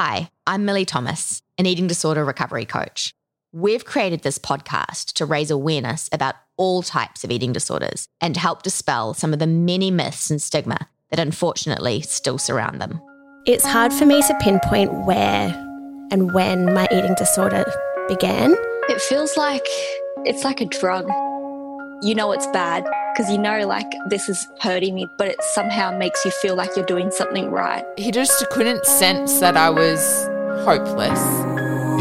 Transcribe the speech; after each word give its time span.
Hi, 0.00 0.30
I'm 0.46 0.64
Millie 0.64 0.84
Thomas, 0.84 1.42
an 1.58 1.66
eating 1.66 1.88
disorder 1.88 2.24
recovery 2.24 2.64
coach. 2.64 3.12
We've 3.52 3.84
created 3.84 4.22
this 4.22 4.38
podcast 4.38 5.14
to 5.14 5.26
raise 5.26 5.50
awareness 5.50 6.08
about 6.12 6.36
all 6.56 6.84
types 6.84 7.24
of 7.24 7.32
eating 7.32 7.52
disorders 7.52 8.06
and 8.20 8.36
help 8.36 8.62
dispel 8.62 9.12
some 9.12 9.32
of 9.32 9.40
the 9.40 9.46
many 9.48 9.90
myths 9.90 10.30
and 10.30 10.40
stigma 10.40 10.88
that 11.10 11.18
unfortunately 11.18 12.00
still 12.02 12.38
surround 12.38 12.80
them. 12.80 13.00
It's 13.44 13.66
hard 13.66 13.92
for 13.92 14.06
me 14.06 14.22
to 14.22 14.38
pinpoint 14.40 15.04
where 15.04 15.48
and 16.12 16.32
when 16.32 16.72
my 16.72 16.86
eating 16.92 17.16
disorder 17.16 17.64
began. 18.06 18.54
It 18.88 19.00
feels 19.00 19.36
like 19.36 19.66
it's 20.24 20.44
like 20.44 20.60
a 20.60 20.66
drug. 20.66 21.10
You 22.00 22.14
know 22.14 22.30
it's 22.30 22.46
bad 22.48 22.84
because 23.12 23.28
you 23.28 23.38
know 23.38 23.66
like 23.66 23.90
this 24.06 24.28
is 24.28 24.46
hurting 24.60 24.94
me, 24.94 25.08
but 25.16 25.26
it 25.26 25.42
somehow 25.42 25.90
makes 25.90 26.24
you 26.24 26.30
feel 26.30 26.54
like 26.54 26.70
you're 26.76 26.86
doing 26.86 27.10
something 27.10 27.50
right. 27.50 27.84
He 27.96 28.12
just 28.12 28.48
couldn't 28.50 28.86
sense 28.86 29.40
that 29.40 29.56
I 29.56 29.68
was 29.68 30.00
hopeless. 30.64 31.18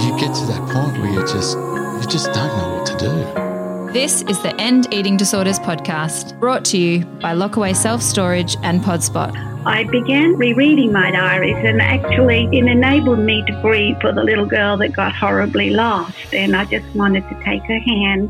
You 0.05 0.11
get 0.19 0.35
to 0.35 0.45
that 0.45 0.69
point 0.71 1.01
where 1.01 1.11
you 1.11 1.21
just 1.21 1.57
you 1.57 2.07
just 2.07 2.31
don't 2.31 2.55
know 2.57 2.77
what 2.77 2.85
to 2.85 2.97
do. 2.97 3.91
This 3.91 4.21
is 4.23 4.39
the 4.43 4.55
End 4.61 4.93
Eating 4.93 5.17
Disorders 5.17 5.57
podcast, 5.57 6.39
brought 6.39 6.63
to 6.65 6.77
you 6.77 7.03
by 7.19 7.33
Lockaway 7.33 7.75
Self 7.75 8.03
Storage 8.03 8.55
and 8.61 8.81
Podspot. 8.81 9.35
I 9.65 9.85
began 9.85 10.35
rereading 10.37 10.91
my 10.91 11.09
diaries, 11.09 11.57
and 11.65 11.81
actually, 11.81 12.47
it 12.51 12.65
enabled 12.65 13.17
me 13.17 13.43
to 13.47 13.61
grieve 13.63 13.99
for 13.99 14.11
the 14.13 14.23
little 14.23 14.45
girl 14.45 14.77
that 14.77 14.89
got 14.89 15.15
horribly 15.15 15.71
lost. 15.71 16.35
And 16.35 16.55
I 16.55 16.65
just 16.65 16.85
wanted 16.95 17.27
to 17.29 17.43
take 17.43 17.63
her 17.63 17.79
hand 17.79 18.29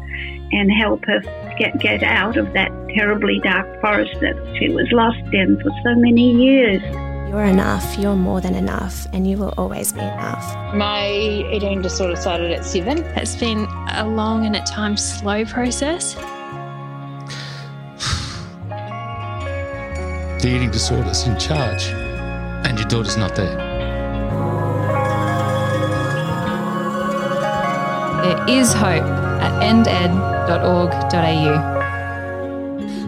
and 0.54 0.72
help 0.72 1.04
her 1.06 1.22
get, 1.58 1.80
get 1.80 2.04
out 2.04 2.38
of 2.38 2.54
that 2.54 2.72
terribly 2.96 3.40
dark 3.44 3.82
forest 3.82 4.14
that 4.22 4.36
she 4.58 4.70
was 4.70 4.88
lost 4.92 5.20
in 5.34 5.60
for 5.62 5.72
so 5.84 5.96
many 5.96 6.32
years. 6.32 6.82
You're 7.30 7.44
enough, 7.44 7.98
you're 7.98 8.16
more 8.16 8.40
than 8.40 8.56
enough, 8.56 9.06
and 9.12 9.30
you 9.30 9.38
will 9.38 9.54
always 9.58 9.92
be 9.92 10.00
enough. 10.00 10.74
My 10.74 11.10
eating 11.10 11.82
disorder 11.82 12.16
started 12.16 12.52
at 12.52 12.64
seven. 12.64 13.00
It's 13.18 13.36
been 13.36 13.68
a 13.92 14.08
long 14.08 14.46
and 14.46 14.56
at 14.56 14.66
times 14.66 15.04
slow 15.04 15.46
process. 15.46 16.16
The 20.42 20.50
eating 20.50 20.70
disorder's 20.70 21.26
in 21.26 21.38
charge, 21.40 21.88
and 21.88 22.78
your 22.78 22.88
daughter's 22.88 23.18
not 23.18 23.36
there. 23.36 23.58
There 28.24 28.46
is 28.48 28.72
hope 28.72 29.04
at 29.04 29.64
ended.org.au. 30.48 31.88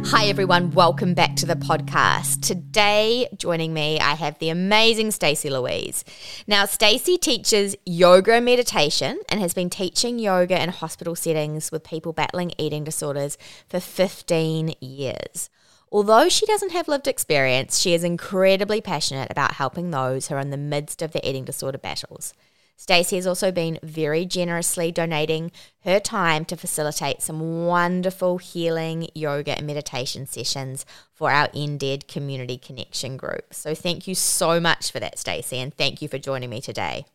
Hi, 0.06 0.26
everyone. 0.26 0.72
Welcome 0.72 1.14
back 1.14 1.36
to 1.38 1.45
the 1.45 1.56
podcast. 1.56 2.42
Today, 2.42 3.28
joining 3.38 3.73
me, 3.73 4.00
I 4.00 4.16
have 4.16 4.40
the 4.40 4.50
amazing 4.50 5.12
Stacey 5.12 5.50
Louise. 5.50 6.04
Now, 6.48 6.66
Stacey 6.66 7.17
teaches 7.17 7.76
yoga 7.86 8.42
meditation 8.42 9.20
and 9.30 9.40
has 9.40 9.54
been 9.54 9.70
teaching 9.70 10.20
yoga 10.20 10.62
in 10.62 10.70
hospital 10.70 11.16
settings 11.16 11.72
with 11.72 11.84
people 11.84 12.12
battling 12.12 12.52
eating 12.58 12.84
disorders 12.84 13.38
for 13.67 13.80
15 13.80 14.76
years. 14.82 15.50
Although 15.92 16.30
she 16.30 16.45
doesn't 16.45 16.72
have 16.72 16.88
lived 16.88 17.08
experience, 17.08 17.80
she 17.80 17.94
is 17.94 18.04
incredibly 18.04 18.82
passionate 18.82 19.32
about 19.32 19.54
helping 19.54 19.92
those 19.92 20.28
who 20.28 20.36
are 20.36 20.40
in 20.40 20.52
the 20.52 20.58
midst 20.58 21.02
of 21.02 21.12
their 21.12 21.22
eating 21.23 21.45
disorder 21.45 21.78
battles. 21.78 22.34
Stacey 22.80 23.18
has 23.18 23.28
also 23.28 23.52
been 23.52 23.78
very 23.84 24.26
generously 24.26 24.90
donating 24.90 25.52
her 25.82 26.00
time 26.00 26.46
to 26.46 26.56
facilitate 26.56 27.22
some 27.22 27.68
wonderful 27.68 28.38
healing 28.38 29.10
yoga 29.14 29.58
and 29.58 29.68
meditation 29.68 30.26
sessions 30.26 30.86
for 31.12 31.30
our 31.30 31.50
endED 31.50 32.08
community 32.08 32.58
connection 32.58 33.18
group. 33.18 33.54
So 33.54 33.76
thank 33.76 34.08
you 34.08 34.16
so 34.16 34.62
much 34.62 34.94
for 34.94 35.02
that, 35.02 35.20
Stacey, 35.20 35.58
and 35.58 35.74
thank 35.74 36.02
you 36.02 36.08
for 36.08 36.18
joining 36.18 36.50
me 36.50 36.62
today. 36.62 37.06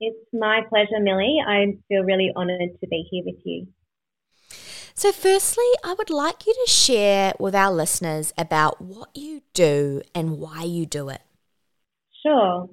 It's 0.00 0.26
my 0.32 0.62
pleasure, 0.66 0.98
Millie. 0.98 1.36
I 1.46 1.76
feel 1.86 2.02
really 2.02 2.32
honoured 2.34 2.80
to 2.80 2.86
be 2.88 3.06
here 3.10 3.22
with 3.26 3.42
you. 3.44 3.66
So, 4.94 5.12
firstly, 5.12 5.68
I 5.84 5.92
would 5.92 6.08
like 6.08 6.46
you 6.46 6.54
to 6.54 6.70
share 6.70 7.34
with 7.38 7.54
our 7.54 7.70
listeners 7.70 8.32
about 8.38 8.80
what 8.80 9.10
you 9.14 9.42
do 9.52 10.00
and 10.14 10.38
why 10.38 10.62
you 10.62 10.86
do 10.86 11.10
it. 11.10 11.20
Sure. 12.22 12.70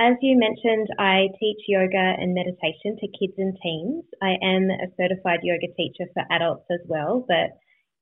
As 0.00 0.16
you 0.22 0.38
mentioned, 0.38 0.88
I 0.98 1.28
teach 1.38 1.60
yoga 1.68 2.16
and 2.16 2.32
meditation 2.32 2.96
to 2.96 3.06
kids 3.20 3.34
and 3.36 3.54
teens. 3.62 4.02
I 4.22 4.30
am 4.40 4.70
a 4.70 4.88
certified 4.96 5.40
yoga 5.42 5.66
teacher 5.76 6.08
for 6.14 6.24
adults 6.30 6.64
as 6.70 6.80
well, 6.88 7.22
but 7.28 7.50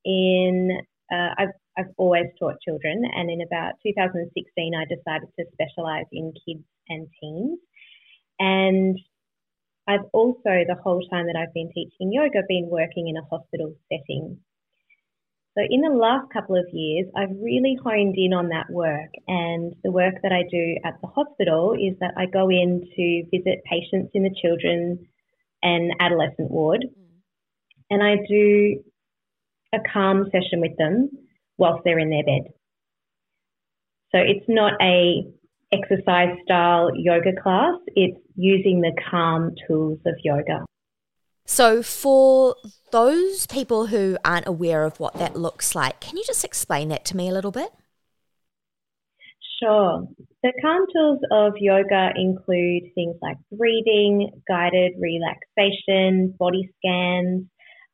in 0.04 0.78
uh, 1.10 1.30
I've, 1.36 1.56
I've 1.76 1.90
always 1.96 2.26
taught 2.38 2.60
children, 2.64 3.02
and 3.16 3.28
in 3.28 3.40
about 3.40 3.72
2016, 3.82 4.30
I 4.76 4.84
decided 4.84 5.28
to 5.40 5.44
specialize 5.52 6.06
in 6.12 6.32
kids 6.46 6.62
and 6.88 7.08
teens. 7.20 7.58
And 8.38 8.96
I've 9.88 10.06
also, 10.12 10.62
the 10.68 10.78
whole 10.80 11.02
time 11.10 11.26
that 11.26 11.34
I've 11.34 11.52
been 11.52 11.72
teaching 11.74 12.12
yoga, 12.12 12.46
been 12.46 12.68
working 12.70 13.08
in 13.08 13.16
a 13.16 13.26
hospital 13.26 13.74
setting. 13.90 14.38
So, 15.58 15.64
in 15.68 15.80
the 15.80 15.90
last 15.90 16.30
couple 16.32 16.54
of 16.54 16.66
years, 16.72 17.06
I've 17.16 17.34
really 17.42 17.76
honed 17.82 18.14
in 18.16 18.32
on 18.32 18.50
that 18.50 18.70
work. 18.70 19.10
And 19.26 19.74
the 19.82 19.90
work 19.90 20.14
that 20.22 20.30
I 20.30 20.44
do 20.48 20.76
at 20.84 21.00
the 21.00 21.08
hospital 21.08 21.72
is 21.72 21.98
that 21.98 22.14
I 22.16 22.26
go 22.26 22.48
in 22.48 22.88
to 22.94 23.24
visit 23.36 23.64
patients 23.64 24.12
in 24.14 24.22
the 24.22 24.34
children 24.40 25.04
and 25.60 25.90
adolescent 25.98 26.52
ward. 26.52 26.86
Mm. 26.86 27.04
And 27.90 28.02
I 28.04 28.18
do 28.28 28.84
a 29.74 29.78
calm 29.92 30.26
session 30.26 30.60
with 30.60 30.76
them 30.78 31.10
whilst 31.56 31.82
they're 31.84 31.98
in 31.98 32.10
their 32.10 32.22
bed. 32.22 32.52
So, 34.12 34.18
it's 34.18 34.46
not 34.46 34.74
a 34.80 35.24
exercise 35.72 36.36
style 36.44 36.90
yoga 36.94 37.32
class, 37.42 37.74
it's 37.96 38.16
using 38.36 38.80
the 38.80 38.92
calm 39.10 39.56
tools 39.66 39.98
of 40.06 40.14
yoga. 40.22 40.67
So, 41.50 41.82
for 41.82 42.56
those 42.92 43.46
people 43.46 43.86
who 43.86 44.18
aren't 44.22 44.46
aware 44.46 44.84
of 44.84 45.00
what 45.00 45.14
that 45.14 45.34
looks 45.34 45.74
like, 45.74 45.98
can 45.98 46.18
you 46.18 46.22
just 46.26 46.44
explain 46.44 46.90
that 46.90 47.06
to 47.06 47.16
me 47.16 47.30
a 47.30 47.32
little 47.32 47.50
bit? 47.50 47.72
Sure. 49.58 50.06
The 50.42 50.52
calm 50.60 50.84
tools 50.92 51.20
of 51.32 51.54
yoga 51.58 52.10
include 52.14 52.94
things 52.94 53.16
like 53.22 53.38
breathing, 53.50 54.30
guided 54.46 54.92
relaxation, 55.00 56.34
body 56.38 56.68
scans. 56.76 57.46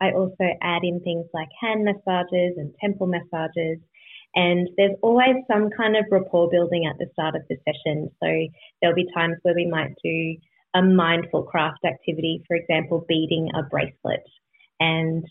I 0.02 0.10
also 0.10 0.44
add 0.60 0.82
in 0.82 1.00
things 1.00 1.26
like 1.32 1.48
hand 1.62 1.84
massages 1.84 2.58
and 2.58 2.74
temple 2.80 3.06
massages. 3.06 3.78
And 4.34 4.68
there's 4.76 4.96
always 5.00 5.36
some 5.46 5.70
kind 5.70 5.96
of 5.96 6.06
rapport 6.10 6.50
building 6.50 6.86
at 6.90 6.98
the 6.98 7.06
start 7.12 7.36
of 7.36 7.42
the 7.48 7.56
session. 7.64 8.10
So 8.20 8.28
there'll 8.82 8.96
be 8.96 9.08
times 9.14 9.36
where 9.42 9.54
we 9.54 9.66
might 9.70 9.94
do 10.02 10.36
a 10.74 10.82
mindful 10.82 11.44
craft 11.44 11.84
activity, 11.84 12.42
for 12.46 12.56
example, 12.56 13.04
beading 13.08 13.50
a 13.54 13.62
bracelet. 13.62 14.24
And 14.80 15.24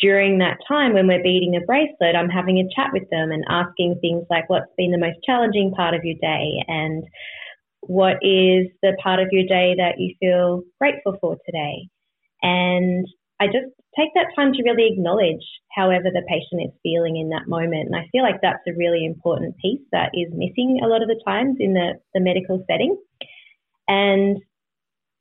during 0.00 0.38
that 0.38 0.58
time 0.66 0.94
when 0.94 1.06
we're 1.06 1.22
beading 1.22 1.56
a 1.56 1.64
bracelet, 1.64 2.16
I'm 2.16 2.28
having 2.28 2.58
a 2.58 2.68
chat 2.74 2.90
with 2.92 3.08
them 3.10 3.30
and 3.30 3.44
asking 3.48 3.98
things 4.00 4.24
like 4.30 4.48
what's 4.48 4.72
been 4.76 4.90
the 4.90 4.98
most 4.98 5.18
challenging 5.24 5.72
part 5.72 5.94
of 5.94 6.04
your 6.04 6.16
day 6.20 6.64
and 6.66 7.04
what 7.82 8.16
is 8.22 8.66
the 8.82 8.96
part 9.02 9.20
of 9.20 9.28
your 9.30 9.46
day 9.46 9.74
that 9.78 9.94
you 9.98 10.14
feel 10.18 10.62
grateful 10.80 11.16
for 11.20 11.36
today. 11.46 11.88
And 12.42 13.06
I 13.38 13.46
just 13.46 13.70
take 13.96 14.10
that 14.14 14.34
time 14.34 14.52
to 14.52 14.62
really 14.62 14.88
acknowledge 14.90 15.44
however 15.72 16.10
the 16.12 16.24
patient 16.28 16.62
is 16.64 16.80
feeling 16.82 17.16
in 17.16 17.30
that 17.30 17.48
moment. 17.48 17.86
And 17.86 17.96
I 17.96 18.08
feel 18.10 18.22
like 18.22 18.40
that's 18.42 18.66
a 18.66 18.76
really 18.76 19.04
important 19.04 19.56
piece 19.58 19.82
that 19.92 20.10
is 20.14 20.32
missing 20.32 20.80
a 20.82 20.88
lot 20.88 21.02
of 21.02 21.08
the 21.08 21.20
times 21.24 21.56
in 21.60 21.74
the, 21.74 21.94
the 22.14 22.20
medical 22.20 22.64
setting. 22.68 22.96
And 23.88 24.38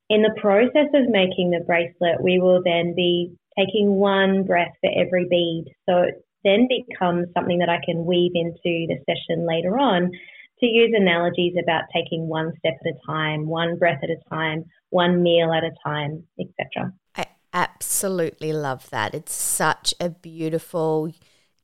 in 0.10 0.22
the 0.22 0.36
process 0.40 0.88
of 0.94 1.10
making 1.10 1.52
the 1.52 1.64
bracelet, 1.66 2.22
we 2.22 2.40
will 2.40 2.62
then 2.64 2.94
be 2.96 3.36
taking 3.58 3.96
one 3.96 4.44
breath 4.44 4.74
for 4.82 4.92
every 4.96 5.28
bead. 5.30 5.66
So 5.88 6.04
it 6.04 6.26
then 6.44 6.68
becomes 6.68 7.28
something 7.34 7.60
that 7.60 7.70
I 7.70 7.80
can 7.84 8.06
weave 8.06 8.34
into 8.36 8.88
the 8.88 8.98
session 9.06 9.48
later 9.48 9.80
on 9.80 10.12
to 10.60 10.66
use 10.66 10.94
analogies 10.96 11.56
about 11.62 11.84
taking 11.94 12.28
one 12.28 12.54
step 12.60 12.76
at 12.86 12.94
a 12.94 13.06
time, 13.06 13.48
one 13.48 13.78
breath 13.78 14.00
at 14.04 14.10
a 14.10 14.30
time, 14.30 14.66
one 14.90 15.22
meal 15.22 15.52
at 15.52 15.64
a 15.64 15.72
time, 15.84 16.24
etc. 16.40 16.94
I 17.16 17.26
absolutely 17.54 18.54
love 18.54 18.90
that. 18.92 19.14
It's 19.14 19.34
such 19.34 19.94
a 20.00 20.10
beautiful 20.10 21.12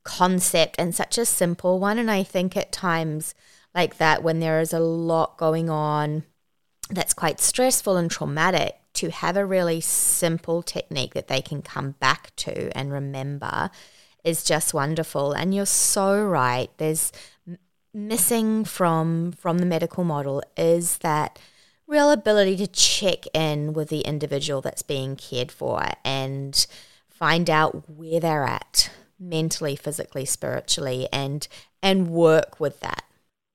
concept 0.04 0.76
and 0.78 0.94
such 0.94 1.16
a 1.16 1.24
simple 1.24 1.78
one. 1.78 1.98
And 1.98 2.10
I 2.10 2.22
think 2.22 2.56
at 2.56 2.72
times 2.72 3.34
like 3.74 3.98
that, 3.98 4.22
when 4.22 4.40
there 4.40 4.60
is 4.60 4.72
a 4.72 4.80
lot 4.80 5.38
going 5.38 5.70
on, 5.70 6.24
that's 6.92 7.14
quite 7.14 7.40
stressful 7.40 7.96
and 7.96 8.10
traumatic 8.10 8.76
to 8.94 9.10
have 9.10 9.36
a 9.36 9.46
really 9.46 9.80
simple 9.80 10.62
technique 10.62 11.14
that 11.14 11.28
they 11.28 11.40
can 11.40 11.62
come 11.62 11.92
back 11.92 12.34
to 12.36 12.76
and 12.76 12.92
remember 12.92 13.70
is 14.22 14.44
just 14.44 14.74
wonderful. 14.74 15.32
And 15.32 15.54
you're 15.54 15.66
so 15.66 16.22
right. 16.22 16.70
There's 16.76 17.10
missing 17.94 18.64
from 18.64 19.32
from 19.32 19.58
the 19.58 19.66
medical 19.66 20.04
model 20.04 20.42
is 20.56 20.98
that 20.98 21.38
real 21.86 22.10
ability 22.10 22.56
to 22.56 22.66
check 22.66 23.26
in 23.34 23.74
with 23.74 23.90
the 23.90 24.00
individual 24.00 24.62
that's 24.62 24.82
being 24.82 25.14
cared 25.14 25.52
for 25.52 25.84
and 26.02 26.66
find 27.06 27.50
out 27.50 27.88
where 27.90 28.18
they're 28.18 28.44
at 28.44 28.90
mentally 29.18 29.76
physically 29.76 30.24
spiritually 30.24 31.06
and 31.12 31.48
and 31.82 32.08
work 32.08 32.58
with 32.58 32.80
that 32.80 33.04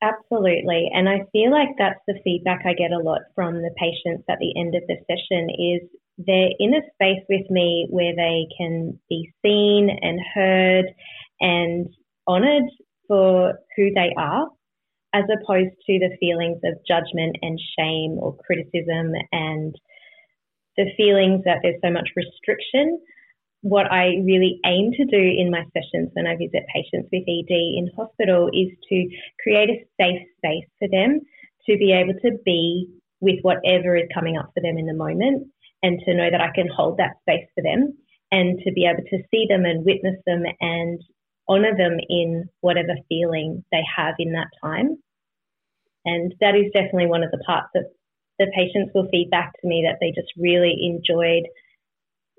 Absolutely. 0.02 0.92
And 0.94 1.10
I 1.10 1.22
feel 1.32 1.50
like 1.52 1.70
that's 1.78 2.00
the 2.08 2.20
feedback 2.24 2.62
I 2.66 2.74
get 2.74 2.92
a 2.92 3.00
lot 3.00 3.22
from 3.34 3.56
the 3.56 3.72
patients 3.78 4.24
at 4.30 4.38
the 4.40 4.54
end 4.60 4.76
of 4.76 4.84
the 4.88 4.98
session 5.10 5.50
is 5.50 5.90
they're 6.20 6.52
in 6.60 6.74
a 6.76 6.82
space 6.94 7.24
with 7.30 7.50
me 7.50 7.88
where 7.90 8.16
they 8.16 8.46
can 8.58 9.00
be 9.10 9.32
seen 9.44 9.90
and 9.90 10.20
heard 10.36 10.86
and 11.42 11.88
honored 12.28 12.64
for 13.08 13.60
who 13.76 13.92
they 13.94 14.14
are 14.18 14.48
as 15.14 15.24
opposed 15.26 15.74
to 15.88 16.00
the 16.00 16.16
feelings 16.20 16.60
of 16.64 16.76
judgment 16.88 17.38
and 17.42 17.60
shame 17.80 18.18
or 18.20 18.36
criticism 18.46 19.14
and 19.32 19.76
the 20.78 20.86
feelings 20.98 21.44
that 21.46 21.60
there's 21.64 21.82
so 21.84 21.92
much 21.92 22.10
restriction. 22.16 23.00
What 23.62 23.92
I 23.92 24.22
really 24.24 24.60
aim 24.66 24.92
to 24.94 25.06
do 25.06 25.18
in 25.18 25.52
my 25.52 25.64
sessions 25.74 26.12
when 26.14 26.28
I 26.28 26.38
visit 26.38 26.66
patients 26.74 27.10
with 27.12 27.24
ED 27.28 27.52
in 27.52 27.90
hospital 27.98 28.50
is 28.54 28.70
to 28.90 29.10
create 29.42 29.70
a 29.70 29.86
safe 30.00 30.28
space 30.38 30.70
for 30.80 30.88
them 30.88 31.22
to 31.68 31.78
be 31.78 31.92
able 31.92 32.14
to 32.22 32.38
be 32.46 32.88
with 33.20 33.40
whatever 33.42 33.96
is 33.96 34.08
coming 34.14 34.38
up 34.38 34.52
for 34.54 34.62
them 34.62 34.78
in 34.78 34.86
the 34.86 34.94
moment 34.94 35.48
and 35.84 36.00
to 36.06 36.14
know 36.14 36.30
that 36.30 36.42
I 36.42 36.52
can 36.54 36.68
hold 36.68 36.98
that 36.98 37.18
space 37.22 37.48
for 37.56 37.64
them 37.64 37.98
and 38.32 38.60
to 38.60 38.72
be 38.72 38.86
able 38.86 39.04
to 39.10 39.24
see 39.32 39.48
them 39.50 39.66
and 39.66 39.86
witness 39.86 40.18
them 40.26 40.44
and 40.62 41.02
honor 41.48 41.76
them 41.76 41.98
in 42.10 42.50
whatever 42.62 42.96
feeling 43.10 43.64
they 43.72 43.84
have 43.96 44.16
in 44.20 44.34
that 44.34 44.48
time. 44.62 44.98
And 46.06 46.34
that 46.42 46.56
is 46.56 46.72
definitely 46.74 47.08
one 47.08 47.24
of 47.24 47.32
the 47.32 47.44
parts 47.46 47.70
that 47.74 47.92
the 48.40 48.52
patients 48.56 48.92
will 48.94 49.08
feed 49.10 49.30
back 49.30 49.54
to 49.60 49.68
me 49.68 49.86
that 49.88 49.98
they 50.00 50.12
just 50.12 50.32
really 50.38 50.76
enjoyed 50.82 51.44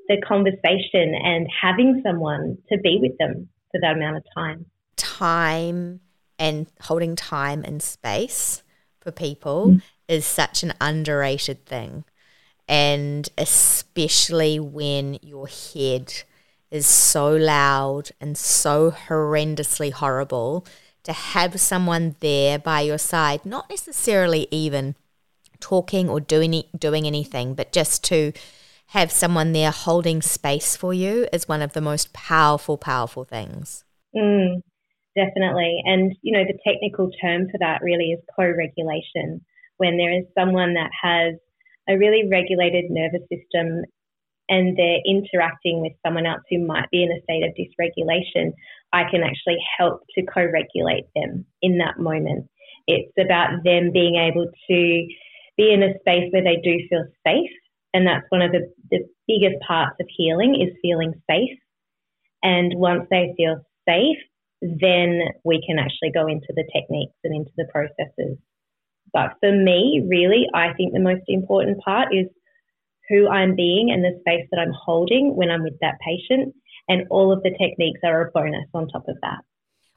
the 0.08 0.20
conversation 0.26 1.14
and 1.14 1.46
having 1.62 2.02
someone 2.04 2.58
to 2.70 2.78
be 2.78 2.98
with 3.00 3.16
them 3.18 3.48
for 3.70 3.80
that 3.80 3.96
amount 3.96 4.16
of 4.16 4.24
time. 4.34 4.66
Time 4.96 6.00
and 6.38 6.66
holding 6.80 7.16
time 7.16 7.62
and 7.64 7.82
space 7.82 8.62
for 9.00 9.10
people 9.10 9.68
mm. 9.68 9.82
is 10.08 10.24
such 10.24 10.62
an 10.62 10.72
underrated 10.80 11.66
thing. 11.66 12.04
And 12.68 13.28
especially 13.38 14.58
when 14.58 15.18
your 15.22 15.48
head 15.48 16.22
is 16.70 16.86
so 16.86 17.34
loud 17.34 18.10
and 18.20 18.36
so 18.36 18.90
horrendously 18.90 19.92
horrible, 19.92 20.66
to 21.04 21.12
have 21.12 21.58
someone 21.58 22.16
there 22.20 22.58
by 22.58 22.82
your 22.82 22.98
side, 22.98 23.46
not 23.46 23.70
necessarily 23.70 24.46
even 24.50 24.94
talking 25.60 26.08
or 26.08 26.20
doing 26.20 26.62
doing 26.78 27.06
anything, 27.06 27.54
but 27.54 27.72
just 27.72 28.04
to 28.04 28.32
have 28.88 29.12
someone 29.12 29.52
there 29.52 29.70
holding 29.70 30.22
space 30.22 30.76
for 30.76 30.94
you 30.94 31.26
is 31.32 31.48
one 31.48 31.60
of 31.60 31.74
the 31.74 31.80
most 31.80 32.12
powerful, 32.14 32.78
powerful 32.78 33.24
things. 33.24 33.84
Mm, 34.16 34.62
definitely. 35.14 35.82
And, 35.84 36.14
you 36.22 36.32
know, 36.32 36.44
the 36.44 36.58
technical 36.66 37.10
term 37.20 37.48
for 37.50 37.58
that 37.60 37.82
really 37.82 38.12
is 38.12 38.20
co 38.34 38.44
regulation. 38.44 39.44
When 39.76 39.98
there 39.98 40.12
is 40.12 40.24
someone 40.36 40.74
that 40.74 40.90
has 41.02 41.34
a 41.88 41.98
really 41.98 42.28
regulated 42.30 42.90
nervous 42.90 43.22
system 43.28 43.84
and 44.48 44.76
they're 44.76 45.04
interacting 45.04 45.82
with 45.82 45.92
someone 46.04 46.24
else 46.24 46.40
who 46.48 46.64
might 46.64 46.90
be 46.90 47.02
in 47.02 47.12
a 47.12 47.22
state 47.22 47.44
of 47.44 47.52
dysregulation, 47.52 48.52
I 48.92 49.04
can 49.10 49.22
actually 49.22 49.58
help 49.78 50.00
to 50.14 50.24
co 50.24 50.44
regulate 50.44 51.04
them 51.14 51.44
in 51.60 51.76
that 51.78 51.98
moment. 51.98 52.48
It's 52.86 53.12
about 53.20 53.64
them 53.64 53.92
being 53.92 54.16
able 54.16 54.46
to 54.46 55.06
be 55.58 55.72
in 55.72 55.82
a 55.82 55.92
space 56.00 56.32
where 56.32 56.42
they 56.42 56.56
do 56.64 56.78
feel 56.88 57.04
safe. 57.26 57.50
And 57.98 58.06
that's 58.06 58.26
one 58.28 58.42
of 58.42 58.52
the, 58.52 58.70
the 58.92 59.00
biggest 59.26 59.60
parts 59.66 59.96
of 59.98 60.06
healing 60.16 60.54
is 60.54 60.78
feeling 60.80 61.14
safe. 61.28 61.58
And 62.44 62.74
once 62.76 63.08
they 63.10 63.34
feel 63.36 63.56
safe, 63.88 64.18
then 64.62 65.18
we 65.44 65.60
can 65.66 65.80
actually 65.80 66.12
go 66.14 66.28
into 66.28 66.46
the 66.54 66.62
techniques 66.72 67.18
and 67.24 67.34
into 67.34 67.50
the 67.56 67.66
processes. 67.72 68.38
But 69.12 69.32
for 69.40 69.50
me, 69.50 70.06
really, 70.08 70.46
I 70.54 70.74
think 70.74 70.92
the 70.92 71.00
most 71.00 71.24
important 71.26 71.80
part 71.80 72.14
is 72.14 72.26
who 73.08 73.28
I'm 73.28 73.56
being 73.56 73.90
and 73.90 74.04
the 74.04 74.16
space 74.20 74.46
that 74.52 74.60
I'm 74.60 74.72
holding 74.72 75.34
when 75.34 75.50
I'm 75.50 75.64
with 75.64 75.80
that 75.80 75.98
patient. 76.06 76.54
And 76.86 77.02
all 77.10 77.32
of 77.32 77.42
the 77.42 77.50
techniques 77.50 77.98
are 78.04 78.28
a 78.28 78.30
bonus 78.30 78.68
on 78.74 78.86
top 78.86 79.08
of 79.08 79.16
that. 79.22 79.42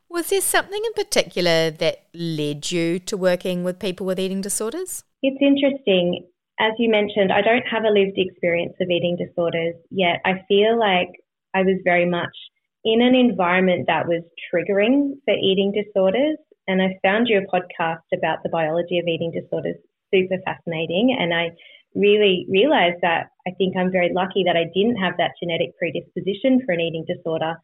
Was 0.10 0.32
there 0.32 0.42
something 0.42 0.82
in 0.84 0.94
particular 0.94 1.70
that 1.70 2.08
led 2.16 2.72
you 2.72 2.98
to 2.98 3.16
working 3.16 3.64
with 3.64 3.78
people 3.78 4.08
with 4.08 4.20
eating 4.20 4.42
disorders? 4.42 5.04
It's 5.22 5.38
interesting. 5.40 6.26
As 6.62 6.74
you 6.78 6.92
mentioned, 6.92 7.34
I 7.34 7.42
don't 7.42 7.66
have 7.66 7.86
a 7.86 7.90
lived 7.90 8.18
experience 8.22 8.76
of 8.80 8.88
eating 8.88 9.18
disorders 9.18 9.74
yet. 9.90 10.22
I 10.26 10.46
feel 10.48 10.78
like 10.78 11.10
I 11.56 11.64
was 11.64 11.82
very 11.84 12.06
much 12.06 12.38
in 12.86 13.02
an 13.02 13.16
environment 13.16 13.88
that 13.88 14.08
was 14.08 14.22
triggering 14.46 15.18
for 15.26 15.34
eating 15.34 15.74
disorders. 15.74 16.38
And 16.68 16.80
I 16.80 17.00
found 17.02 17.28
your 17.28 17.42
podcast 17.52 18.06
about 18.14 18.44
the 18.44 18.50
biology 18.50 19.00
of 19.00 19.08
eating 19.08 19.32
disorders 19.34 19.78
super 20.14 20.38
fascinating. 20.46 21.18
And 21.20 21.34
I 21.34 21.50
really 21.96 22.46
realized 22.48 23.02
that 23.02 23.30
I 23.48 23.52
think 23.58 23.76
I'm 23.76 23.92
very 23.92 24.14
lucky 24.14 24.44
that 24.46 24.56
I 24.56 24.70
didn't 24.72 24.98
have 24.98 25.18
that 25.18 25.32
genetic 25.42 25.76
predisposition 25.80 26.62
for 26.64 26.74
an 26.74 26.82
eating 26.82 27.06
disorder. 27.10 27.56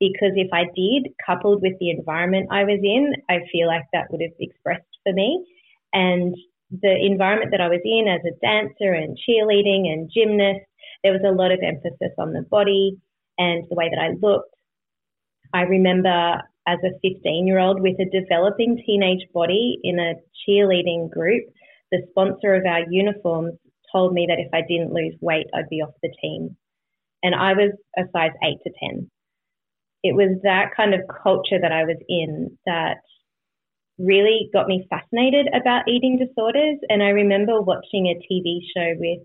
Because 0.00 0.32
if 0.36 0.48
I 0.54 0.64
did, 0.74 1.12
coupled 1.24 1.60
with 1.60 1.78
the 1.80 1.90
environment 1.90 2.48
I 2.50 2.64
was 2.64 2.80
in, 2.82 3.12
I 3.28 3.40
feel 3.52 3.66
like 3.68 3.84
that 3.92 4.10
would 4.10 4.22
have 4.22 4.32
expressed 4.40 4.88
for 5.04 5.12
me. 5.12 5.44
And 5.92 6.34
the 6.80 6.96
environment 7.04 7.50
that 7.52 7.60
I 7.60 7.68
was 7.68 7.80
in 7.84 8.08
as 8.08 8.20
a 8.24 8.38
dancer 8.40 8.92
and 8.92 9.18
cheerleading 9.18 9.92
and 9.92 10.10
gymnast, 10.12 10.64
there 11.02 11.12
was 11.12 11.22
a 11.26 11.34
lot 11.34 11.52
of 11.52 11.60
emphasis 11.62 12.14
on 12.18 12.32
the 12.32 12.42
body 12.42 12.98
and 13.38 13.64
the 13.68 13.76
way 13.76 13.90
that 13.90 14.00
I 14.00 14.14
looked. 14.20 14.54
I 15.52 15.62
remember 15.62 16.42
as 16.66 16.78
a 16.84 16.98
15 17.02 17.46
year 17.46 17.58
old 17.58 17.80
with 17.80 17.98
a 18.00 18.10
developing 18.10 18.82
teenage 18.86 19.26
body 19.34 19.78
in 19.82 19.98
a 19.98 20.14
cheerleading 20.48 21.10
group 21.10 21.44
the 21.92 22.02
sponsor 22.10 22.54
of 22.54 22.64
our 22.66 22.90
uniforms 22.90 23.52
told 23.92 24.14
me 24.14 24.26
that 24.26 24.40
if 24.40 24.48
I 24.52 24.62
didn't 24.66 24.94
lose 24.94 25.14
weight, 25.20 25.46
I'd 25.54 25.68
be 25.68 25.82
off 25.82 25.94
the 26.02 26.12
team. 26.20 26.56
And 27.22 27.34
I 27.34 27.52
was 27.52 27.72
a 27.96 28.02
size 28.12 28.32
8 28.42 28.56
to 28.64 28.70
10. 28.90 29.10
It 30.02 30.16
was 30.16 30.40
that 30.42 30.70
kind 30.74 30.94
of 30.94 31.02
culture 31.22 31.60
that 31.60 31.70
I 31.70 31.84
was 31.84 31.98
in 32.08 32.58
that 32.66 33.02
really 33.98 34.50
got 34.52 34.68
me 34.68 34.86
fascinated 34.90 35.48
about 35.54 35.88
eating 35.88 36.18
disorders. 36.18 36.78
And 36.88 37.02
I 37.02 37.10
remember 37.10 37.60
watching 37.60 38.06
a 38.06 38.20
TV 38.32 38.60
show 38.74 38.94
with 38.98 39.20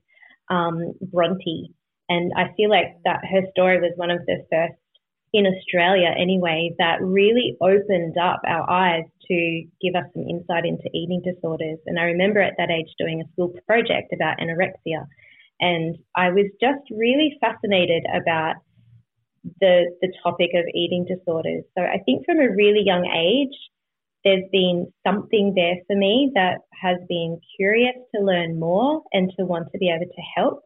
um, 0.50 0.94
Bronte, 1.12 1.74
and 2.10 2.32
I 2.36 2.54
feel 2.56 2.70
like 2.70 2.98
that 3.04 3.22
her 3.30 3.42
story 3.52 3.80
was 3.80 3.92
one 3.96 4.12
of 4.12 4.26
the 4.26 4.46
first 4.52 4.80
in 5.34 5.46
Australia 5.46 6.14
anyway, 6.18 6.74
that 6.80 7.02
really 7.02 7.58
opened 7.62 8.18
up 8.18 8.42
our 8.48 8.70
eyes 8.70 9.04
to 9.28 9.64
give 9.82 9.96
us 9.96 10.06
some 10.14 10.24
insight 10.24 10.66
into 10.66 10.90
eating 10.94 11.22
disorders. 11.22 11.80
And 11.86 12.00
I 12.00 12.04
remember 12.04 12.42
at 12.42 12.54
that 12.58 12.72
age 12.72 12.88
doing 12.98 13.22
a 13.22 13.32
school 13.34 13.54
project 13.68 14.14
about 14.14 14.40
anorexia. 14.40 15.06
And 15.60 15.98
I 16.16 16.30
was 16.30 16.46
just 16.62 16.82
really 16.92 17.38
fascinated 17.42 18.06
about 18.16 18.56
the, 19.60 19.86
the 20.02 20.14
topic 20.24 20.52
of 20.56 20.66
eating 20.74 21.06
disorders. 21.06 21.64
So 21.78 21.84
I 21.84 22.00
think 22.06 22.26
from 22.26 22.40
a 22.40 22.50
really 22.50 22.84
young 22.86 23.06
age, 23.06 23.56
there's 24.24 24.44
been 24.52 24.92
something 25.06 25.54
there 25.56 25.76
for 25.88 25.96
me 25.96 26.32
that 26.36 26.60
has 26.82 26.98
been 27.08 27.40
curious 27.56 27.96
to 28.16 28.22
learn 28.22 28.60
more 28.60 29.02
and 29.14 29.32
to 29.38 29.46
want 29.46 29.68
to 29.72 29.78
be 29.78 29.90
able 29.90 30.06
to 30.06 30.22
help 30.36 30.64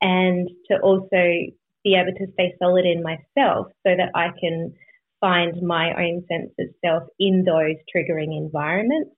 and 0.00 0.48
to 0.70 0.78
also 0.80 1.50
be 1.84 1.94
able 1.94 2.12
to 2.18 2.32
stay 2.32 2.54
solid 2.58 2.84
in 2.84 3.02
myself 3.02 3.68
so 3.86 3.94
that 3.96 4.10
I 4.14 4.28
can 4.40 4.74
find 5.20 5.62
my 5.62 5.92
own 5.94 6.24
sense 6.30 6.52
of 6.58 6.66
self 6.84 7.02
in 7.18 7.44
those 7.44 7.76
triggering 7.94 8.36
environments. 8.36 9.10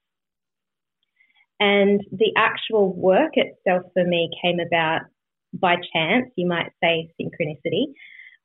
And 1.61 2.01
the 2.13 2.33
actual 2.37 2.95
work 2.95 3.33
itself 3.35 3.83
for 3.93 4.05
me 4.05 4.31
came 4.43 4.61
about 4.61 5.03
by 5.53 5.77
chance, 5.93 6.31
you 6.37 6.47
might 6.47 6.71
say 6.83 7.11
synchronicity, 7.21 7.87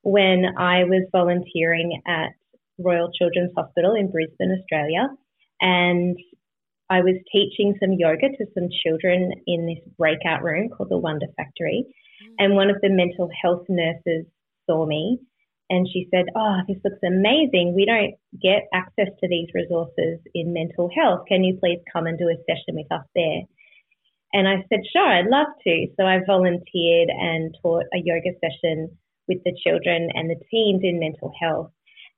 when 0.02 0.46
I 0.58 0.86
was 0.86 1.08
volunteering 1.12 2.02
at 2.08 2.30
Royal 2.80 3.12
Children's 3.12 3.52
Hospital 3.56 3.96
in 3.96 4.12
Brisbane, 4.12 4.58
Australia. 4.60 5.08
And 5.62 6.18
I 6.90 7.02
was 7.02 7.16
teaching 7.32 7.76
some 7.80 7.94
yoga 7.94 8.30
to 8.30 8.46
some 8.54 8.70
children 8.84 9.32
in 9.48 9.66
this 9.66 9.84
breakout 9.98 10.44
room 10.44 10.70
called 10.70 10.90
the 10.90 10.98
Wonder 10.98 11.28
Factory. 11.38 11.86
Mm. 11.88 12.36
And 12.40 12.56
one 12.56 12.70
of 12.70 12.78
the 12.82 12.90
mental 12.90 13.30
health 13.42 13.66
nurses 13.70 14.26
saw 14.68 14.86
me 14.86 15.20
and 15.70 15.88
she 15.92 16.08
said, 16.14 16.26
Oh, 16.36 16.58
this 16.68 16.78
looks 16.84 17.02
amazing. 17.06 17.74
We 17.76 17.86
don't 17.86 18.14
get 18.42 18.68
access 18.74 19.10
to 19.22 19.28
these 19.28 19.48
resources 19.54 20.20
in 20.34 20.54
mental 20.54 20.90
health. 20.94 21.26
Can 21.28 21.44
you 21.44 21.58
please 21.60 21.80
come 21.92 22.06
and 22.06 22.18
do 22.18 22.30
a 22.30 22.38
session 22.46 22.76
with 22.76 22.92
us 22.92 23.06
there? 23.16 23.42
And 24.34 24.48
I 24.48 24.66
said, 24.68 24.82
Sure, 24.92 25.08
I'd 25.08 25.28
love 25.28 25.48
to. 25.64 25.88
So 25.98 26.06
I 26.06 26.20
volunteered 26.26 27.10
and 27.10 27.56
taught 27.62 27.86
a 27.94 28.02
yoga 28.04 28.38
session 28.44 28.98
with 29.28 29.40
the 29.46 29.56
children 29.66 30.10
and 30.14 30.30
the 30.30 30.42
teens 30.52 30.82
in 30.84 31.00
mental 31.00 31.32
health. 31.42 31.72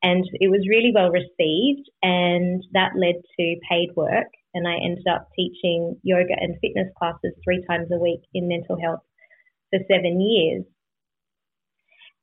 And 0.06 0.24
it 0.34 0.50
was 0.50 0.70
really 0.70 0.92
well 0.94 1.10
received, 1.10 1.90
and 2.04 2.64
that 2.74 2.92
led 2.96 3.16
to 3.40 3.56
paid 3.68 3.90
work. 3.96 4.30
And 4.54 4.68
I 4.68 4.76
ended 4.76 5.08
up 5.10 5.30
teaching 5.36 6.00
yoga 6.04 6.36
and 6.40 6.60
fitness 6.62 6.94
classes 6.96 7.34
three 7.44 7.66
times 7.68 7.88
a 7.92 7.98
week 7.98 8.22
in 8.32 8.48
mental 8.48 8.78
health 8.80 9.02
for 9.72 9.80
seven 9.92 10.22
years. 10.22 10.64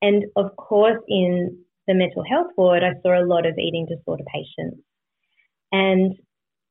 And 0.01 0.27
of 0.37 0.55
course, 0.55 1.03
in 1.09 1.59
the 1.89 1.95
mental 1.95 2.23
health 2.23 2.53
ward, 2.57 2.85
I 2.85 3.01
saw 3.03 3.21
a 3.21 3.27
lot 3.27 3.47
of 3.47 3.59
eating 3.59 3.89
disorder 3.91 4.25
patients. 4.33 4.81
And 5.73 6.15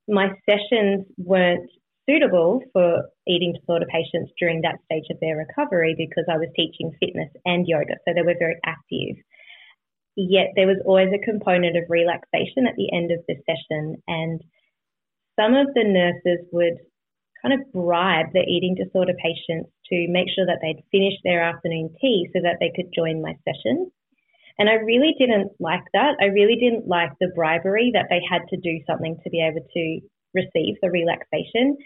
my 0.07 0.29
sessions 0.49 1.05
weren't 1.17 1.69
suitable 2.09 2.61
for 2.71 3.03
eating 3.27 3.53
disorder 3.59 3.85
patients 3.91 4.31
during 4.39 4.61
that 4.61 4.79
stage 4.85 5.11
of 5.11 5.19
their 5.19 5.35
recovery 5.35 5.93
because 5.97 6.23
I 6.31 6.37
was 6.37 6.47
teaching 6.55 6.95
fitness 7.01 7.29
and 7.43 7.67
yoga, 7.67 7.95
so 8.07 8.13
they 8.15 8.21
were 8.21 8.39
very 8.39 8.59
active. 8.65 9.17
Yet 10.15 10.51
there 10.55 10.67
was 10.67 10.81
always 10.85 11.09
a 11.13 11.25
component 11.25 11.77
of 11.77 11.89
relaxation 11.89 12.67
at 12.67 12.75
the 12.75 12.91
end 12.91 13.11
of 13.11 13.19
the 13.27 13.35
session, 13.47 14.01
and 14.07 14.41
some 15.39 15.55
of 15.55 15.67
the 15.73 15.83
nurses 15.83 16.45
would 16.51 16.77
kind 17.41 17.53
of 17.53 17.71
bribe 17.71 18.27
the 18.33 18.41
eating 18.41 18.75
disorder 18.75 19.13
patients 19.17 19.71
to 19.87 20.07
make 20.09 20.27
sure 20.29 20.45
that 20.45 20.59
they'd 20.61 20.83
finished 20.91 21.21
their 21.23 21.41
afternoon 21.41 21.95
tea 21.99 22.29
so 22.33 22.39
that 22.43 22.57
they 22.59 22.71
could 22.75 22.93
join 22.93 23.21
my 23.21 23.35
session. 23.47 23.89
And 24.59 24.69
I 24.69 24.73
really 24.73 25.15
didn't 25.17 25.53
like 25.59 25.83
that. 25.93 26.17
I 26.21 26.25
really 26.25 26.55
didn't 26.55 26.87
like 26.87 27.11
the 27.19 27.31
bribery 27.33 27.91
that 27.93 28.07
they 28.09 28.21
had 28.29 28.41
to 28.49 28.57
do 28.57 28.79
something 28.85 29.17
to 29.23 29.29
be 29.29 29.41
able 29.41 29.65
to 29.73 29.99
receive 30.35 30.75
the 30.81 30.91
relaxation. 30.91 31.77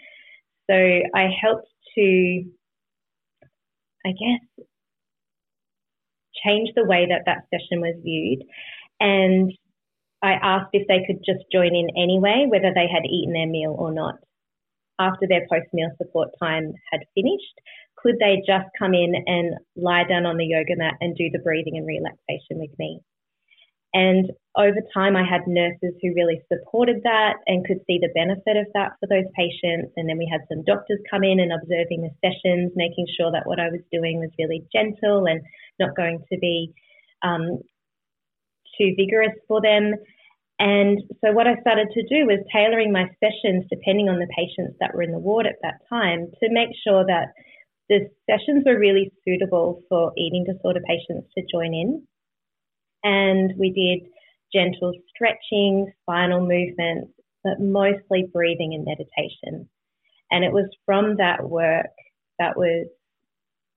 So 0.68 0.74
I 0.74 1.28
helped 1.40 1.68
to, 1.96 2.44
I 4.04 4.10
guess, 4.10 4.66
change 6.46 6.70
the 6.74 6.84
way 6.84 7.06
that 7.08 7.22
that 7.26 7.44
session 7.50 7.80
was 7.80 7.96
viewed. 8.02 8.44
And 9.00 9.52
I 10.22 10.32
asked 10.32 10.70
if 10.72 10.86
they 10.88 11.04
could 11.06 11.22
just 11.24 11.44
join 11.52 11.74
in 11.74 11.88
anyway, 11.96 12.46
whether 12.48 12.72
they 12.74 12.88
had 12.88 13.04
eaten 13.04 13.32
their 13.32 13.46
meal 13.46 13.74
or 13.78 13.92
not. 13.92 14.16
After 14.98 15.26
their 15.28 15.46
post 15.50 15.66
meal 15.74 15.90
support 15.98 16.30
time 16.40 16.72
had 16.90 17.00
finished, 17.14 17.60
could 17.96 18.16
they 18.18 18.42
just 18.46 18.68
come 18.78 18.94
in 18.94 19.14
and 19.26 19.54
lie 19.76 20.04
down 20.04 20.24
on 20.24 20.36
the 20.36 20.46
yoga 20.46 20.76
mat 20.76 20.94
and 21.00 21.16
do 21.16 21.28
the 21.30 21.38
breathing 21.40 21.76
and 21.76 21.86
relaxation 21.86 22.58
with 22.58 22.70
me? 22.78 23.00
And 23.96 24.28
over 24.58 24.76
time, 24.92 25.16
I 25.16 25.24
had 25.24 25.48
nurses 25.48 25.96
who 26.02 26.12
really 26.12 26.42
supported 26.52 27.00
that 27.04 27.40
and 27.46 27.64
could 27.64 27.80
see 27.86 27.96
the 27.96 28.12
benefit 28.12 28.60
of 28.60 28.68
that 28.74 28.92
for 29.00 29.08
those 29.08 29.24
patients. 29.32 29.96
And 29.96 30.06
then 30.06 30.18
we 30.18 30.28
had 30.30 30.44
some 30.52 30.64
doctors 30.68 31.00
come 31.10 31.24
in 31.24 31.40
and 31.40 31.48
observing 31.48 32.04
the 32.04 32.12
sessions, 32.20 32.72
making 32.76 33.06
sure 33.16 33.32
that 33.32 33.48
what 33.48 33.58
I 33.58 33.72
was 33.72 33.80
doing 33.90 34.20
was 34.20 34.28
really 34.38 34.68
gentle 34.68 35.24
and 35.24 35.40
not 35.80 35.96
going 35.96 36.20
to 36.30 36.36
be 36.38 36.74
um, 37.22 37.64
too 38.76 38.92
vigorous 39.00 39.32
for 39.48 39.62
them. 39.62 39.94
And 40.58 41.00
so, 41.24 41.32
what 41.32 41.48
I 41.48 41.56
started 41.64 41.88
to 41.96 42.02
do 42.04 42.28
was 42.28 42.44
tailoring 42.52 42.92
my 42.92 43.08
sessions 43.16 43.64
depending 43.72 44.10
on 44.10 44.20
the 44.20 44.28
patients 44.36 44.76
that 44.80 44.92
were 44.92 45.08
in 45.08 45.12
the 45.12 45.24
ward 45.24 45.46
at 45.46 45.56
that 45.62 45.80
time 45.88 46.28
to 46.44 46.52
make 46.52 46.76
sure 46.84 47.04
that 47.06 47.32
the 47.88 48.12
sessions 48.28 48.64
were 48.66 48.78
really 48.78 49.10
suitable 49.24 49.80
for 49.88 50.12
eating 50.18 50.44
disorder 50.44 50.80
patients 50.84 51.32
to 51.32 51.44
join 51.50 51.72
in. 51.72 52.06
And 53.06 53.52
we 53.56 53.70
did 53.70 54.10
gentle 54.52 54.92
stretching, 55.14 55.92
spinal 56.02 56.40
movements, 56.40 57.12
but 57.44 57.60
mostly 57.60 58.28
breathing 58.32 58.74
and 58.74 58.84
meditation. 58.84 59.68
And 60.32 60.44
it 60.44 60.52
was 60.52 60.68
from 60.84 61.18
that 61.18 61.48
work 61.48 61.86
that 62.40 62.56
was 62.56 62.88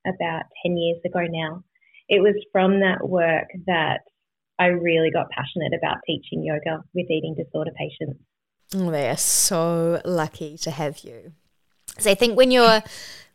about 0.08 0.44
10 0.66 0.78
years 0.78 0.98
ago 1.06 1.28
now. 1.30 1.64
It 2.08 2.22
was 2.22 2.34
from 2.52 2.80
that 2.80 3.08
work 3.08 3.50
that 3.68 4.00
I 4.58 4.68
really 4.68 5.12
got 5.12 5.30
passionate 5.30 5.74
about 5.78 5.98
teaching 6.08 6.44
yoga 6.44 6.84
with 6.96 7.12
eating 7.12 7.36
disorder 7.36 7.72
patients. 7.78 8.20
Oh, 8.74 8.90
they 8.90 9.10
are 9.10 9.18
so 9.18 10.02
lucky 10.04 10.58
to 10.58 10.72
have 10.72 11.04
you. 11.04 11.34
So 12.00 12.10
I 12.10 12.16
think 12.16 12.36
when 12.36 12.50
you're 12.50 12.82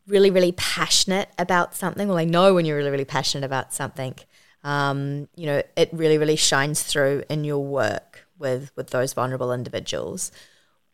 really, 0.09 0.31
really 0.31 0.53
passionate 0.53 1.29
about 1.39 1.77
something, 1.77 2.09
well, 2.09 2.19
I 2.19 2.25
know 2.25 2.53
when 2.53 2.65
you're 2.65 2.77
really, 2.77 2.91
really 2.91 3.05
passionate 3.05 3.45
about 3.45 3.73
something, 3.73 4.17
um, 4.65 5.29
you 5.37 5.47
know, 5.47 5.63
it 5.77 5.91
really, 5.93 6.19
really 6.19 6.37
shines 6.37 6.83
through 6.83 7.23
in 7.29 7.45
your 7.45 7.65
work 7.65 8.27
with 8.39 8.73
with 8.77 8.91
those 8.91 9.13
vulnerable 9.13 9.53
individuals. 9.53 10.33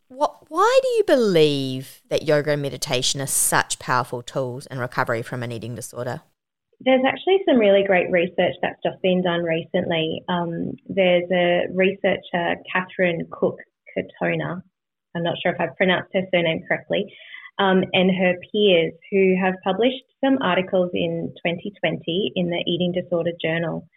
What, 0.09 0.49
why 0.49 0.79
do 0.83 0.89
you 0.89 1.03
believe 1.05 2.01
that 2.09 2.23
yoga 2.23 2.51
and 2.51 2.61
meditation 2.61 3.21
are 3.21 3.27
such 3.27 3.79
powerful 3.79 4.21
tools 4.21 4.65
in 4.65 4.77
recovery 4.77 5.21
from 5.21 5.41
an 5.41 5.53
eating 5.53 5.73
disorder? 5.73 6.21
There's 6.81 7.05
actually 7.07 7.39
some 7.47 7.57
really 7.57 7.83
great 7.87 8.11
research 8.11 8.55
that's 8.61 8.81
just 8.83 9.01
been 9.01 9.23
done 9.23 9.43
recently. 9.43 10.21
Um, 10.27 10.73
there's 10.89 11.31
a 11.31 11.67
researcher, 11.73 12.55
Catherine 12.73 13.25
Cook 13.31 13.59
Cottone. 13.95 14.61
I'm 15.15 15.23
not 15.23 15.35
sure 15.41 15.53
if 15.53 15.61
I've 15.61 15.77
pronounced 15.77 16.09
her 16.13 16.23
surname 16.33 16.63
correctly, 16.67 17.05
um, 17.61 17.83
and 17.93 18.09
her 18.09 18.33
peers 18.51 18.93
who 19.11 19.35
have 19.39 19.53
published 19.63 20.03
some 20.23 20.39
articles 20.41 20.89
in 20.95 21.31
2020 21.45 22.31
in 22.35 22.49
the 22.49 22.63
Eating 22.65 22.91
Disorder 22.91 23.31
Journal. 23.39 23.87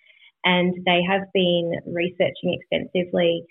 And 0.45 0.75
they 0.85 1.01
have 1.09 1.23
been 1.33 1.73
researching 1.87 2.61
extensively 2.61 3.45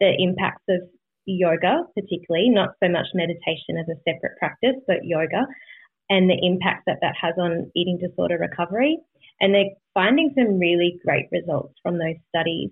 the 0.00 0.10
impacts 0.18 0.64
of 0.68 0.80
yoga, 1.24 1.84
particularly, 1.94 2.50
not 2.50 2.70
so 2.82 2.90
much 2.90 3.06
meditation 3.14 3.78
as 3.78 3.86
a 3.86 4.00
separate 4.02 4.36
practice, 4.38 4.74
but 4.88 5.04
yoga, 5.04 5.46
and 6.08 6.28
the 6.28 6.40
impact 6.42 6.82
that 6.86 6.98
that 7.02 7.14
has 7.20 7.34
on 7.38 7.70
eating 7.76 7.98
disorder 7.98 8.38
recovery. 8.38 8.98
And 9.40 9.54
they're 9.54 9.76
finding 9.94 10.32
some 10.34 10.58
really 10.58 10.98
great 11.06 11.28
results 11.30 11.74
from 11.84 11.98
those 11.98 12.18
studies 12.34 12.70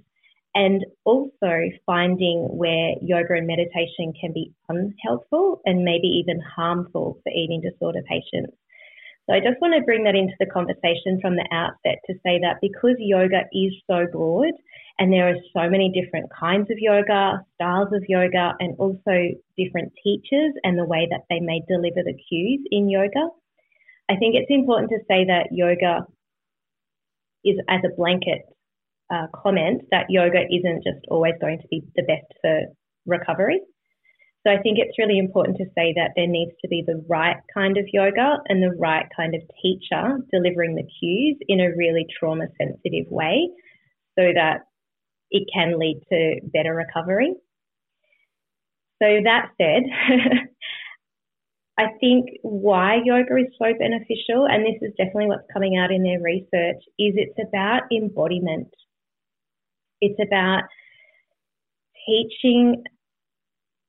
and 0.55 0.85
also 1.05 1.71
finding 1.87 2.49
where 2.51 2.95
yoga 3.03 3.35
and 3.35 3.47
meditation 3.47 4.13
can 4.21 4.33
be 4.33 4.53
unhelpful 4.69 5.61
and 5.65 5.85
maybe 5.85 6.09
even 6.09 6.41
harmful 6.41 7.21
for 7.23 7.33
eating 7.33 7.61
disorder 7.61 8.01
patients. 8.09 8.57
So 9.29 9.35
I 9.35 9.41
just 9.41 9.61
want 9.61 9.75
to 9.77 9.85
bring 9.85 10.05
that 10.05 10.17
into 10.17 10.33
the 10.41 10.47
conversation 10.47 11.21
from 11.21 11.37
the 11.37 11.47
outset 11.53 12.01
to 12.07 12.15
say 12.25 12.41
that 12.41 12.63
because 12.63 12.97
yoga 12.99 13.45
is 13.53 13.75
so 13.87 14.07
broad 14.11 14.53
and 14.99 15.13
there 15.13 15.29
are 15.29 15.37
so 15.53 15.69
many 15.69 15.93
different 15.93 16.31
kinds 16.33 16.71
of 16.71 16.79
yoga, 16.79 17.45
styles 17.55 17.93
of 17.93 18.03
yoga, 18.09 18.55
and 18.59 18.75
also 18.79 19.37
different 19.57 19.93
teachers 20.03 20.55
and 20.65 20.79
the 20.79 20.85
way 20.85 21.07
that 21.11 21.29
they 21.29 21.41
may 21.41 21.61
deliver 21.69 22.03
the 22.03 22.17
cues 22.29 22.61
in 22.71 22.89
yoga, 22.89 23.29
I 24.09 24.17
think 24.17 24.35
it's 24.35 24.51
important 24.51 24.91
to 24.91 25.05
say 25.07 25.27
that 25.27 25.53
yoga 25.53 26.07
is 27.45 27.59
as 27.69 27.81
a 27.85 27.95
blanket 27.95 28.49
uh, 29.11 29.27
comment 29.35 29.83
that 29.91 30.07
yoga 30.09 30.43
isn't 30.51 30.85
just 30.85 31.05
always 31.09 31.35
going 31.41 31.59
to 31.59 31.69
be 31.69 31.83
the 31.97 32.03
best 32.03 32.27
for 32.41 32.61
recovery. 33.07 33.61
So 34.47 34.53
I 34.53 34.63
think 34.63 34.79
it's 34.79 34.99
really 34.99 35.19
important 35.19 35.57
to 35.59 35.65
say 35.77 35.93
that 35.97 36.13
there 36.15 36.27
needs 36.27 36.53
to 36.63 36.69
be 36.69 36.83
the 36.87 37.05
right 37.09 37.37
kind 37.53 37.77
of 37.77 37.85
yoga 37.93 38.39
and 38.49 38.63
the 38.63 38.75
right 38.79 39.07
kind 39.17 39.35
of 39.35 39.43
teacher 39.61 40.19
delivering 40.33 40.75
the 40.75 40.87
cues 40.99 41.37
in 41.49 41.61
a 41.61 41.75
really 41.77 42.07
trauma 42.19 42.47
sensitive 42.57 43.11
way 43.11 43.49
so 44.19 44.25
that 44.35 44.61
it 45.31 45.47
can 45.53 45.79
lead 45.79 46.01
to 46.11 46.41
better 46.53 46.75
recovery. 46.75 47.35
So 49.03 49.07
that 49.25 49.51
said, 49.61 49.83
I 51.79 51.87
think 52.01 52.31
why 52.43 52.99
yoga 53.05 53.37
is 53.37 53.55
so 53.59 53.73
beneficial, 53.79 54.47
and 54.47 54.65
this 54.65 54.83
is 54.83 54.95
definitely 54.97 55.27
what's 55.27 55.47
coming 55.53 55.77
out 55.77 55.93
in 55.93 56.03
their 56.03 56.21
research, 56.21 56.83
is 56.99 57.15
it's 57.15 57.39
about 57.39 57.83
embodiment. 57.93 58.69
It's 60.01 60.19
about 60.21 60.63
teaching 62.07 62.83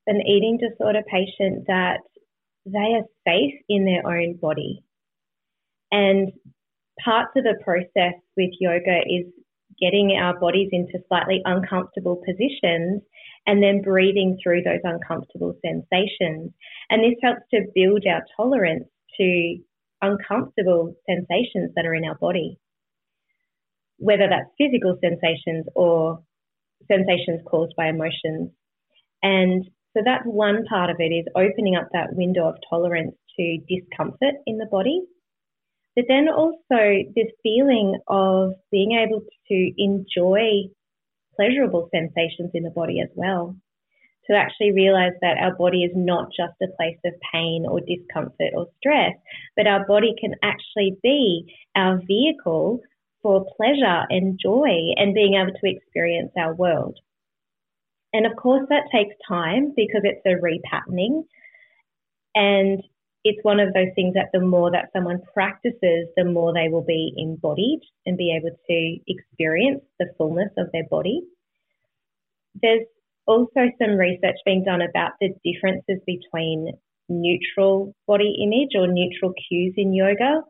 an 0.08 0.22
eating 0.22 0.58
disorder 0.58 1.04
patient 1.10 1.66
that 1.68 2.00
they 2.66 2.96
are 2.96 3.06
safe 3.28 3.54
in 3.70 3.86
their 3.86 4.06
own 4.06 4.38
body. 4.42 4.84
And 5.92 6.32
parts 7.04 7.32
of 7.36 7.44
the 7.44 7.56
process 7.64 8.20
with 8.36 8.52
yoga 8.60 9.02
is 9.06 9.26
getting 9.80 10.18
our 10.20 10.38
bodies 10.40 10.70
into 10.72 11.00
slightly 11.08 11.42
uncomfortable 11.46 12.22
positions 12.26 13.02
and 13.46 13.64
then 13.64 13.82
breathing 13.82 14.38
through 14.44 14.64
those 14.64 14.82
uncomfortable 14.84 15.56
sensations. 15.64 16.52
And 16.90 17.04
this 17.04 17.18
helps 17.24 17.42
to 17.54 17.66
build 17.74 18.04
our 18.08 18.24
tolerance 18.36 18.88
to 19.18 19.58
uncomfortable 20.02 20.96
sensations 21.08 21.72
that 21.76 21.86
are 21.86 21.94
in 21.94 22.06
our 22.06 22.16
body 22.16 22.58
whether 24.00 24.28
that's 24.30 24.50
physical 24.58 24.98
sensations 25.02 25.66
or 25.76 26.24
sensations 26.88 27.42
caused 27.46 27.76
by 27.78 27.88
emotions. 27.88 28.52
And 29.22 29.66
so 29.94 30.02
that's 30.04 30.26
one 30.26 30.66
part 30.66 30.90
of 30.90 30.98
it 31.00 31.12
is 31.12 31.26
opening 31.36 31.76
up 31.76 31.90
that 31.94 32.14
window 32.16 32.48
of 32.48 32.56
tolerance 32.70 33.16
to 33.38 33.58
discomfort 33.68 34.36
in 34.46 34.58
the 34.58 34.68
body. 34.72 35.02
But 35.96 36.06
then 36.08 36.30
also 36.30 37.04
this 37.16 37.32
feeling 37.44 38.00
of 38.08 38.54
being 38.72 38.94
able 38.94 39.22
to 39.50 39.72
enjoy 39.78 40.70
pleasurable 41.36 41.90
sensations 41.94 42.52
in 42.54 42.64
the 42.64 42.70
body 42.70 43.02
as 43.02 43.10
well. 43.16 43.56
To 44.30 44.36
actually 44.36 44.74
realize 44.74 45.14
that 45.22 45.40
our 45.40 45.56
body 45.56 45.84
is 45.84 45.92
not 45.96 46.28
just 46.28 46.54
a 46.62 46.68
place 46.78 47.00
of 47.04 47.14
pain 47.34 47.66
or 47.68 47.80
discomfort 47.80 48.54
or 48.56 48.68
stress, 48.78 49.14
but 49.58 49.66
our 49.66 49.88
body 49.88 50.14
can 50.22 50.36
actually 50.44 50.98
be 51.02 51.52
our 51.76 52.00
vehicle 52.06 52.82
for 53.22 53.46
pleasure 53.58 54.06
and 54.10 54.40
joy 54.42 54.94
and 54.96 55.14
being 55.14 55.36
able 55.36 55.54
to 55.54 55.70
experience 55.70 56.32
our 56.38 56.54
world. 56.54 56.98
And 58.14 58.26
of 58.26 58.36
course, 58.36 58.66
that 58.70 58.90
takes 58.92 59.16
time 59.28 59.74
because 59.76 60.02
it's 60.04 60.26
a 60.26 60.42
repatterning. 60.42 61.24
And 62.36 62.82
it's 63.24 63.44
one 63.44 63.60
of 63.60 63.74
those 63.74 63.94
things 63.96 64.14
that 64.14 64.30
the 64.34 64.40
more 64.40 64.72
that 64.72 64.90
someone 64.94 65.20
practices, 65.34 66.08
the 66.16 66.24
more 66.24 66.54
they 66.54 66.70
will 66.70 66.86
be 66.86 67.14
embodied 67.18 67.82
and 68.06 68.18
be 68.18 68.36
able 68.36 68.56
to 68.68 68.98
experience 69.08 69.82
the 70.00 70.08
fullness 70.18 70.52
of 70.58 70.72
their 70.72 70.88
body. 70.90 71.22
There's 72.62 72.86
also 73.28 73.70
some 73.80 73.98
research 73.98 74.38
being 74.46 74.64
done 74.64 74.82
about 74.82 75.12
the 75.20 75.30
differences 75.44 76.00
between 76.08 76.72
neutral 77.10 77.94
body 78.08 78.38
image 78.44 78.72
or 78.76 78.88
neutral 78.88 79.34
cues 79.48 79.74
in 79.78 79.94
yoga 79.94 80.42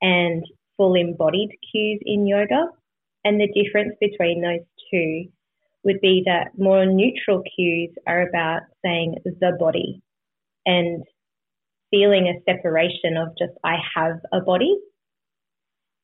and 0.00 0.44
full 0.76 0.94
embodied 0.94 1.50
cues 1.70 2.00
in 2.04 2.26
yoga. 2.26 2.66
And 3.24 3.40
the 3.40 3.48
difference 3.48 3.94
between 4.00 4.42
those 4.42 4.66
two 4.90 5.30
would 5.84 6.00
be 6.00 6.22
that 6.26 6.58
more 6.58 6.84
neutral 6.86 7.42
cues 7.54 7.90
are 8.06 8.26
about 8.28 8.62
saying 8.84 9.16
the 9.24 9.56
body 9.58 10.02
and 10.66 11.02
feeling 11.90 12.26
a 12.28 12.50
separation 12.50 13.16
of 13.16 13.28
just 13.38 13.52
I 13.62 13.76
have 13.94 14.18
a 14.32 14.40
body, 14.40 14.76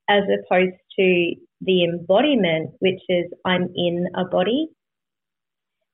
as 0.09 0.23
opposed 0.25 0.77
to 0.99 1.35
the 1.62 1.85
embodiment, 1.85 2.71
which 2.79 3.00
is 3.09 3.27
I'm 3.45 3.69
in 3.75 4.07
a 4.15 4.25
body 4.25 4.69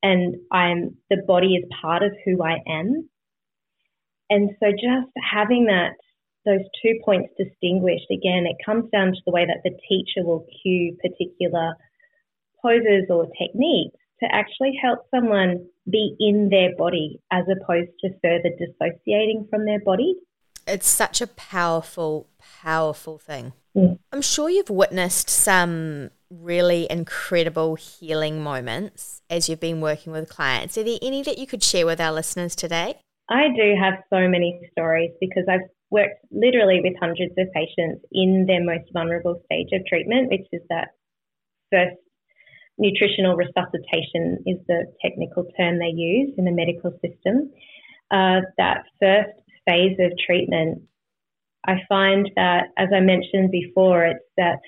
and 0.03 0.37
I'm 0.53 0.97
the 1.11 1.23
body 1.27 1.55
is 1.55 1.65
part 1.81 2.03
of 2.03 2.13
who 2.25 2.43
I 2.43 2.59
am. 2.69 3.09
And 4.31 4.51
so 4.61 4.71
just 4.71 5.11
having 5.21 5.67
that 5.67 5.93
those 6.47 6.65
two 6.83 6.99
points 7.05 7.29
distinguished 7.37 8.07
again, 8.11 8.47
it 8.47 8.57
comes 8.65 8.89
down 8.91 9.09
to 9.09 9.21
the 9.27 9.33
way 9.33 9.45
that 9.45 9.61
the 9.65 9.77
teacher 9.89 10.25
will 10.25 10.47
cue 10.63 10.97
particular 11.03 11.75
poses 12.63 13.05
or 13.11 13.27
techniques 13.39 13.99
to 14.21 14.29
actually 14.33 14.73
help 14.83 15.01
someone 15.15 15.67
be 15.91 16.17
in 16.19 16.49
their 16.49 16.75
body 16.77 17.21
as 17.31 17.45
opposed 17.45 17.91
to 18.01 18.11
further 18.23 18.51
dissociating 18.59 19.47
from 19.51 19.67
their 19.67 19.81
body. 19.81 20.15
It's 20.67 20.89
such 20.89 21.21
a 21.21 21.27
powerful, 21.27 22.29
powerful 22.63 23.19
thing. 23.19 23.53
Mm. 23.77 23.99
I'm 24.13 24.23
sure 24.23 24.49
you've 24.49 24.71
witnessed 24.71 25.29
some 25.29 26.11
really 26.31 26.89
incredible 26.91 27.77
healing 27.77 28.43
moments 28.43 29.23
as 29.31 29.49
you've 29.49 29.61
been 29.61 29.81
working 29.81 30.13
with 30.13 30.29
clients. 30.29 30.77
Are 30.77 30.83
there 30.83 30.99
any 31.03 31.23
that 31.23 31.39
you 31.39 31.47
could 31.47 31.63
share 31.63 31.87
with 31.87 32.01
our 32.01 32.13
listeners 32.13 32.57
today? 32.57 32.99
I 33.29 33.49
do 33.57 33.75
have 33.81 33.95
so 34.11 34.29
many 34.29 34.61
stories 34.73 35.11
because 35.21 35.45
I've 35.49 35.69
worked 35.91 36.25
literally 36.31 36.81
with 36.83 36.95
hundreds 37.01 37.33
of 37.39 37.47
patients 37.53 38.05
in 38.13 38.47
their 38.47 38.65
most 38.65 38.85
vulnerable 38.93 39.41
stage 39.47 39.69
of 39.73 39.87
treatment, 39.87 40.31
which 40.31 40.47
is 40.53 40.63
that 40.69 40.89
first 41.73 41.97
nutritional 42.79 43.37
resuscitation 43.37 44.43
is 44.47 44.59
the 44.69 44.85
technical 45.01 45.45
term 45.59 45.79
they 45.79 45.93
use 45.95 46.35
in 46.37 46.45
the 46.45 46.53
medical 46.53 46.91
system. 47.05 47.51
Uh, 48.11 48.41
that 48.59 48.85
first 49.01 49.31
phase 49.67 49.97
of 49.99 50.13
treatment, 50.25 50.83
I 51.67 51.79
find 51.89 52.31
that, 52.37 52.69
as 52.77 52.89
I 52.95 53.01
mentioned 53.01 53.51
before, 53.51 54.05
it's 54.05 54.25
that 54.37 54.59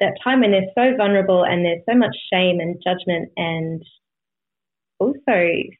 that 0.00 0.12
time 0.22 0.40
when 0.40 0.50
they're 0.50 0.70
so 0.74 0.94
vulnerable 0.96 1.44
and 1.44 1.64
there's 1.64 1.82
so 1.88 1.96
much 1.96 2.14
shame 2.30 2.60
and 2.60 2.76
judgment 2.84 3.30
and 3.36 3.82
also 4.98 5.14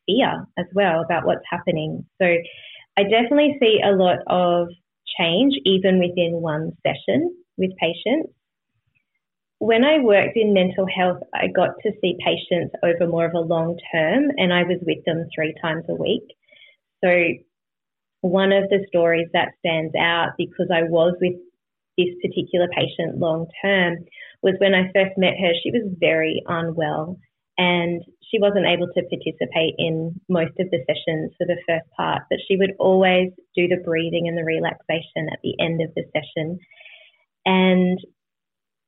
fear 0.06 0.46
as 0.58 0.66
well 0.74 1.02
about 1.02 1.26
what's 1.26 1.44
happening. 1.50 2.04
So 2.20 2.26
I 2.96 3.02
definitely 3.02 3.58
see 3.60 3.80
a 3.84 3.92
lot 3.92 4.18
of 4.26 4.68
change 5.18 5.54
even 5.64 5.98
within 5.98 6.40
one 6.40 6.72
session 6.86 7.34
with 7.56 7.70
patients. 7.80 8.32
When 9.58 9.84
I 9.84 9.98
worked 9.98 10.36
in 10.36 10.52
mental 10.52 10.86
health, 10.86 11.22
I 11.34 11.46
got 11.46 11.70
to 11.82 11.92
see 12.00 12.18
patients 12.24 12.74
over 12.82 13.10
more 13.10 13.24
of 13.24 13.34
a 13.34 13.40
long 13.40 13.78
term 13.92 14.30
and 14.36 14.52
I 14.52 14.64
was 14.64 14.78
with 14.82 15.04
them 15.06 15.28
three 15.34 15.54
times 15.62 15.84
a 15.88 15.94
week. 15.94 16.24
So 17.02 17.10
one 18.20 18.52
of 18.52 18.68
the 18.68 18.84
stories 18.88 19.28
that 19.32 19.52
stands 19.60 19.94
out 19.98 20.30
because 20.36 20.68
I 20.72 20.82
was 20.82 21.14
with 21.20 21.34
this 21.96 22.14
particular 22.22 22.68
patient 22.68 23.18
long 23.18 23.46
term 23.62 24.04
was 24.42 24.54
when 24.58 24.74
I 24.74 24.90
first 24.94 25.16
met 25.16 25.38
her, 25.40 25.52
she 25.62 25.70
was 25.70 25.96
very 25.98 26.42
unwell 26.46 27.18
and 27.58 28.02
she 28.30 28.38
wasn't 28.38 28.66
able 28.66 28.88
to 28.88 29.02
participate 29.02 29.74
in 29.78 30.20
most 30.28 30.52
of 30.58 30.70
the 30.70 30.84
sessions 30.86 31.32
for 31.38 31.46
the 31.46 31.60
first 31.66 31.86
part, 31.96 32.22
but 32.28 32.38
she 32.46 32.56
would 32.56 32.72
always 32.78 33.30
do 33.54 33.68
the 33.68 33.82
breathing 33.84 34.28
and 34.28 34.36
the 34.36 34.44
relaxation 34.44 35.28
at 35.32 35.38
the 35.42 35.54
end 35.60 35.80
of 35.80 35.94
the 35.94 36.04
session. 36.12 36.58
And 37.44 37.98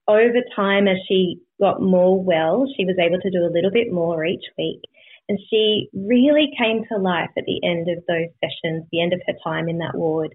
over 0.09 0.41
time, 0.57 0.89
as 0.89 0.97
she 1.07 1.39
got 1.61 1.81
more 1.81 2.23
well, 2.23 2.67
she 2.77 2.85
was 2.85 2.97
able 2.99 3.21
to 3.21 3.31
do 3.31 3.45
a 3.45 3.55
little 3.55 3.71
bit 3.71 3.93
more 3.93 4.25
each 4.25 4.45
week. 4.57 4.81
And 5.29 5.39
she 5.51 5.89
really 5.93 6.51
came 6.59 6.85
to 6.89 6.99
life 6.99 7.31
at 7.37 7.45
the 7.45 7.61
end 7.63 7.89
of 7.89 8.03
those 8.09 8.33
sessions, 8.41 8.87
the 8.91 9.03
end 9.03 9.13
of 9.13 9.21
her 9.27 9.35
time 9.45 9.69
in 9.69 9.79
that 9.79 9.95
ward. 9.95 10.35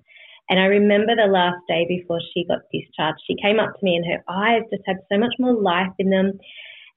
And 0.50 0.60
I 0.60 0.66
remember 0.66 1.16
the 1.16 1.32
last 1.32 1.58
day 1.68 1.86
before 1.88 2.20
she 2.34 2.46
got 2.46 2.70
discharged, 2.72 3.24
she 3.26 3.36
came 3.42 3.60
up 3.60 3.74
to 3.74 3.84
me 3.86 3.96
and 3.96 4.06
her 4.06 4.24
eyes 4.30 4.62
just 4.72 4.84
had 4.86 4.98
so 5.12 5.18
much 5.18 5.34
more 5.40 5.54
life 5.54 5.94
in 5.98 6.10
them. 6.10 6.34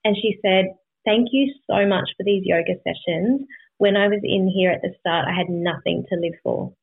And 0.05 0.17
she 0.17 0.39
said, 0.45 0.67
Thank 1.07 1.29
you 1.31 1.55
so 1.71 1.87
much 1.87 2.11
for 2.17 2.25
these 2.25 2.43
yoga 2.45 2.75
sessions. 2.83 3.47
When 3.79 3.97
I 3.97 4.09
was 4.09 4.21
in 4.25 4.49
here 4.49 4.73
at 4.73 4.83
the 4.83 4.93
start, 4.99 5.27
I 5.29 5.37
had 5.37 5.49
nothing 5.49 6.05
to 6.09 6.19
live 6.19 6.35
for. 6.43 6.75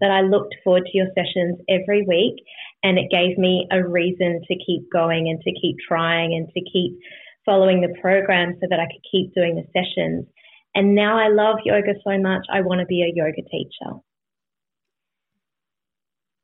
But 0.00 0.10
I 0.10 0.22
looked 0.22 0.56
forward 0.64 0.84
to 0.84 0.98
your 0.98 1.06
sessions 1.14 1.60
every 1.68 2.02
week, 2.02 2.44
and 2.82 2.98
it 2.98 3.10
gave 3.10 3.38
me 3.38 3.68
a 3.70 3.86
reason 3.86 4.42
to 4.48 4.64
keep 4.66 4.90
going 4.92 5.28
and 5.28 5.40
to 5.42 5.60
keep 5.60 5.76
trying 5.86 6.34
and 6.34 6.48
to 6.52 6.70
keep 6.70 6.98
following 7.46 7.80
the 7.80 7.96
program 8.00 8.54
so 8.60 8.66
that 8.68 8.80
I 8.80 8.86
could 8.86 9.04
keep 9.10 9.32
doing 9.32 9.54
the 9.54 9.64
sessions. 9.72 10.26
And 10.74 10.94
now 10.94 11.16
I 11.16 11.28
love 11.28 11.56
yoga 11.64 11.94
so 12.04 12.18
much, 12.18 12.44
I 12.52 12.60
want 12.62 12.80
to 12.80 12.86
be 12.86 13.02
a 13.02 13.14
yoga 13.14 13.42
teacher. 13.48 14.00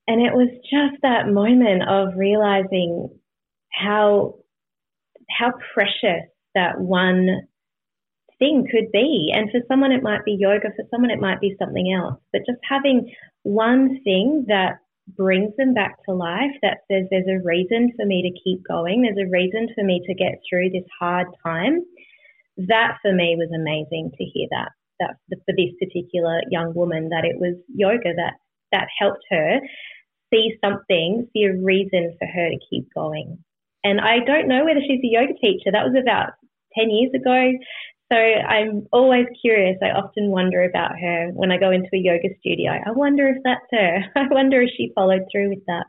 And 0.07 0.25
it 0.25 0.33
was 0.33 0.49
just 0.71 1.03
that 1.03 1.29
moment 1.29 1.83
of 1.89 2.17
realizing 2.17 3.11
how 3.73 4.37
how 5.31 5.53
precious 5.75 6.32
that 6.55 6.81
one 6.81 7.47
thing 8.39 8.67
could 8.71 8.91
be. 8.93 9.33
And 9.33 9.51
for 9.51 9.61
someone, 9.69 9.93
it 9.93 10.03
might 10.03 10.25
be 10.25 10.37
yoga, 10.39 10.69
for 10.75 10.85
someone, 10.91 11.11
it 11.11 11.21
might 11.21 11.41
be 11.41 11.57
something 11.59 11.93
else. 11.93 12.19
But 12.33 12.43
just 12.47 12.59
having 12.69 13.13
one 13.45 14.01
thing 14.03 14.45
that 14.49 14.79
brings 15.17 15.55
them 15.57 15.75
back 15.75 15.97
to 16.05 16.15
life, 16.15 16.53
that 16.63 16.79
says 16.91 17.07
there's 17.11 17.27
a 17.29 17.45
reason 17.45 17.93
for 17.97 18.07
me 18.07 18.23
to 18.23 18.41
keep 18.43 18.67
going, 18.67 19.03
there's 19.03 19.27
a 19.27 19.31
reason 19.31 19.69
for 19.75 19.85
me 19.85 20.03
to 20.07 20.15
get 20.15 20.41
through 20.49 20.71
this 20.71 20.87
hard 20.99 21.27
time. 21.45 21.81
That 22.57 22.99
for 23.03 23.13
me 23.13 23.37
was 23.37 23.51
amazing 23.55 24.11
to 24.17 24.25
hear 24.25 24.49
that. 24.51 24.71
That 25.01 25.17
for 25.29 25.55
this 25.57 25.73
particular 25.81 26.43
young 26.51 26.75
woman, 26.75 27.09
that 27.09 27.25
it 27.25 27.37
was 27.39 27.57
yoga 27.75 28.15
that 28.17 28.35
that 28.73 28.89
helped 28.99 29.25
her 29.31 29.61
see 30.33 30.55
something, 30.65 31.29
see 31.33 31.45
a 31.45 31.57
reason 31.57 32.17
for 32.19 32.27
her 32.27 32.51
to 32.51 32.59
keep 32.71 32.89
going. 32.95 33.39
And 33.85 34.01
I 34.01 34.21
don't 34.25 34.49
know 34.49 34.65
whether 34.65 34.81
she's 34.81 35.03
a 35.03 35.13
yoga 35.13 35.35
teacher. 35.41 35.71
That 35.73 35.85
was 35.85 35.97
about 36.01 36.33
10 36.79 36.91
years 36.91 37.13
ago. 37.15 37.53
So 38.13 38.19
I'm 38.19 38.87
always 38.93 39.27
curious. 39.41 39.79
I 39.83 39.91
often 39.91 40.31
wonder 40.31 40.63
about 40.63 40.99
her 41.01 41.31
when 41.33 41.51
I 41.51 41.59
go 41.59 41.71
into 41.71 41.89
a 41.95 41.99
yoga 41.99 42.29
studio. 42.41 42.73
I 42.73 42.91
wonder 42.93 43.27
if 43.29 43.39
that's 43.43 43.67
her. 43.71 44.05
I 44.17 44.27
wonder 44.31 44.61
if 44.61 44.71
she 44.77 44.93
followed 44.95 45.23
through 45.33 45.49
with 45.49 45.65
that. 45.67 45.87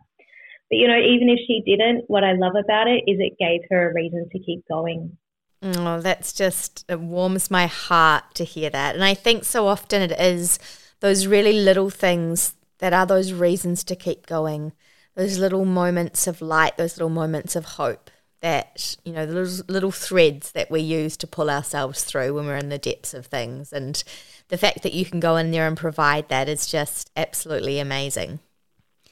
But 0.69 0.77
you 0.77 0.87
know, 0.87 0.97
even 0.97 1.27
if 1.27 1.39
she 1.45 1.61
didn't, 1.65 2.05
what 2.07 2.23
I 2.23 2.33
love 2.33 2.53
about 2.55 2.87
it 2.87 3.03
is 3.07 3.17
it 3.19 3.37
gave 3.37 3.61
her 3.69 3.89
a 3.89 3.93
reason 3.93 4.29
to 4.31 4.39
keep 4.39 4.65
going. 4.69 5.17
Oh, 5.61 5.99
that's 5.99 6.33
just, 6.33 6.85
it 6.87 6.99
warms 6.99 7.51
my 7.51 7.67
heart 7.67 8.35
to 8.35 8.43
hear 8.43 8.69
that. 8.69 8.95
And 8.95 9.03
I 9.03 9.13
think 9.13 9.43
so 9.43 9.67
often 9.67 10.01
it 10.01 10.11
is 10.19 10.59
those 11.01 11.27
really 11.27 11.53
little 11.53 11.89
things 11.89 12.55
that 12.79 12.93
are 12.93 13.05
those 13.05 13.33
reasons 13.33 13.83
to 13.85 13.95
keep 13.95 14.25
going, 14.25 14.73
those 15.15 15.37
little 15.37 15.65
moments 15.65 16.27
of 16.27 16.41
light, 16.41 16.77
those 16.77 16.97
little 16.97 17.09
moments 17.09 17.55
of 17.55 17.65
hope 17.65 18.09
that 18.43 18.97
you 19.05 19.13
know 19.13 19.25
the 19.25 19.63
little, 19.69 19.89
threads 19.89 20.51
that 20.51 20.69
we 20.69 20.81
use 20.81 21.15
to 21.17 21.25
pull 21.25 21.49
ourselves 21.49 22.03
through 22.03 22.33
when 22.33 22.45
we're 22.45 22.57
in 22.57 22.67
the 22.67 22.77
depths 22.77 23.13
of 23.13 23.25
things. 23.25 23.71
And 23.71 24.03
the 24.49 24.57
fact 24.57 24.83
that 24.83 24.93
you 24.93 25.05
can 25.05 25.21
go 25.21 25.37
in 25.37 25.51
there 25.51 25.65
and 25.65 25.77
provide 25.77 26.27
that 26.27 26.49
is 26.49 26.67
just 26.67 27.09
absolutely 27.15 27.79
amazing. 27.79 28.39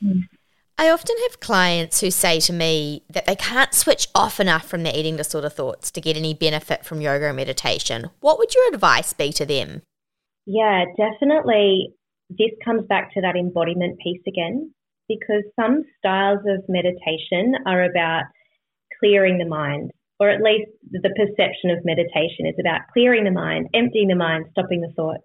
Mm. 0.03 0.27
i 0.77 0.89
often 0.89 1.15
have 1.27 1.39
clients 1.39 2.01
who 2.01 2.09
say 2.09 2.39
to 2.39 2.51
me 2.51 3.03
that 3.07 3.25
they 3.27 3.35
can't 3.35 3.73
switch 3.73 4.07
off 4.15 4.39
enough 4.39 4.67
from 4.67 4.83
their 4.83 4.95
eating 4.95 5.15
disorder 5.15 5.49
thoughts 5.49 5.91
to 5.91 6.01
get 6.01 6.17
any 6.17 6.33
benefit 6.33 6.83
from 6.83 7.01
yoga 7.01 7.27
or 7.27 7.33
meditation. 7.33 8.09
What 8.19 8.37
would 8.37 8.53
your 8.53 8.67
advice 8.73 9.13
be 9.13 9.31
to 9.33 9.45
them? 9.45 9.81
Yeah 10.45 10.85
definitely. 10.97 11.93
This 12.29 12.51
comes 12.65 12.85
back 12.87 13.13
to 13.13 13.21
that 13.21 13.35
embodiment 13.37 13.99
piece 13.99 14.23
again 14.27 14.73
because 15.07 15.43
some 15.55 15.83
styles 15.99 16.39
of 16.47 16.63
meditation 16.67 17.53
are 17.65 17.83
about 17.83 18.23
clearing 19.01 19.37
the 19.37 19.45
mind, 19.45 19.91
or 20.19 20.29
at 20.29 20.41
least 20.41 20.69
the 20.91 21.09
perception 21.17 21.71
of 21.71 21.83
meditation 21.83 22.45
is 22.45 22.55
about 22.59 22.81
clearing 22.93 23.25
the 23.25 23.31
mind, 23.31 23.67
emptying 23.73 24.07
the 24.07 24.15
mind, 24.15 24.45
stopping 24.51 24.81
the 24.81 24.93
thoughts. 24.95 25.23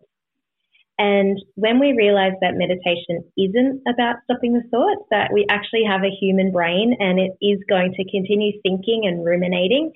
And 0.99 1.39
when 1.57 1.79
we 1.79 1.93
realize 1.93 2.33
that 2.41 2.57
meditation 2.57 3.21
isn't 3.37 3.83
about 3.87 4.17
stopping 4.25 4.55
the 4.55 4.67
thoughts, 4.71 5.05
that 5.11 5.31
we 5.33 5.45
actually 5.51 5.85
have 5.87 6.03
a 6.03 6.17
human 6.21 6.53
brain 6.53 6.97
and 6.99 7.21
it 7.21 7.33
is 7.45 7.61
going 7.69 7.93
to 7.93 8.11
continue 8.11 8.59
thinking 8.63 9.03
and 9.05 9.23
ruminating, 9.23 9.93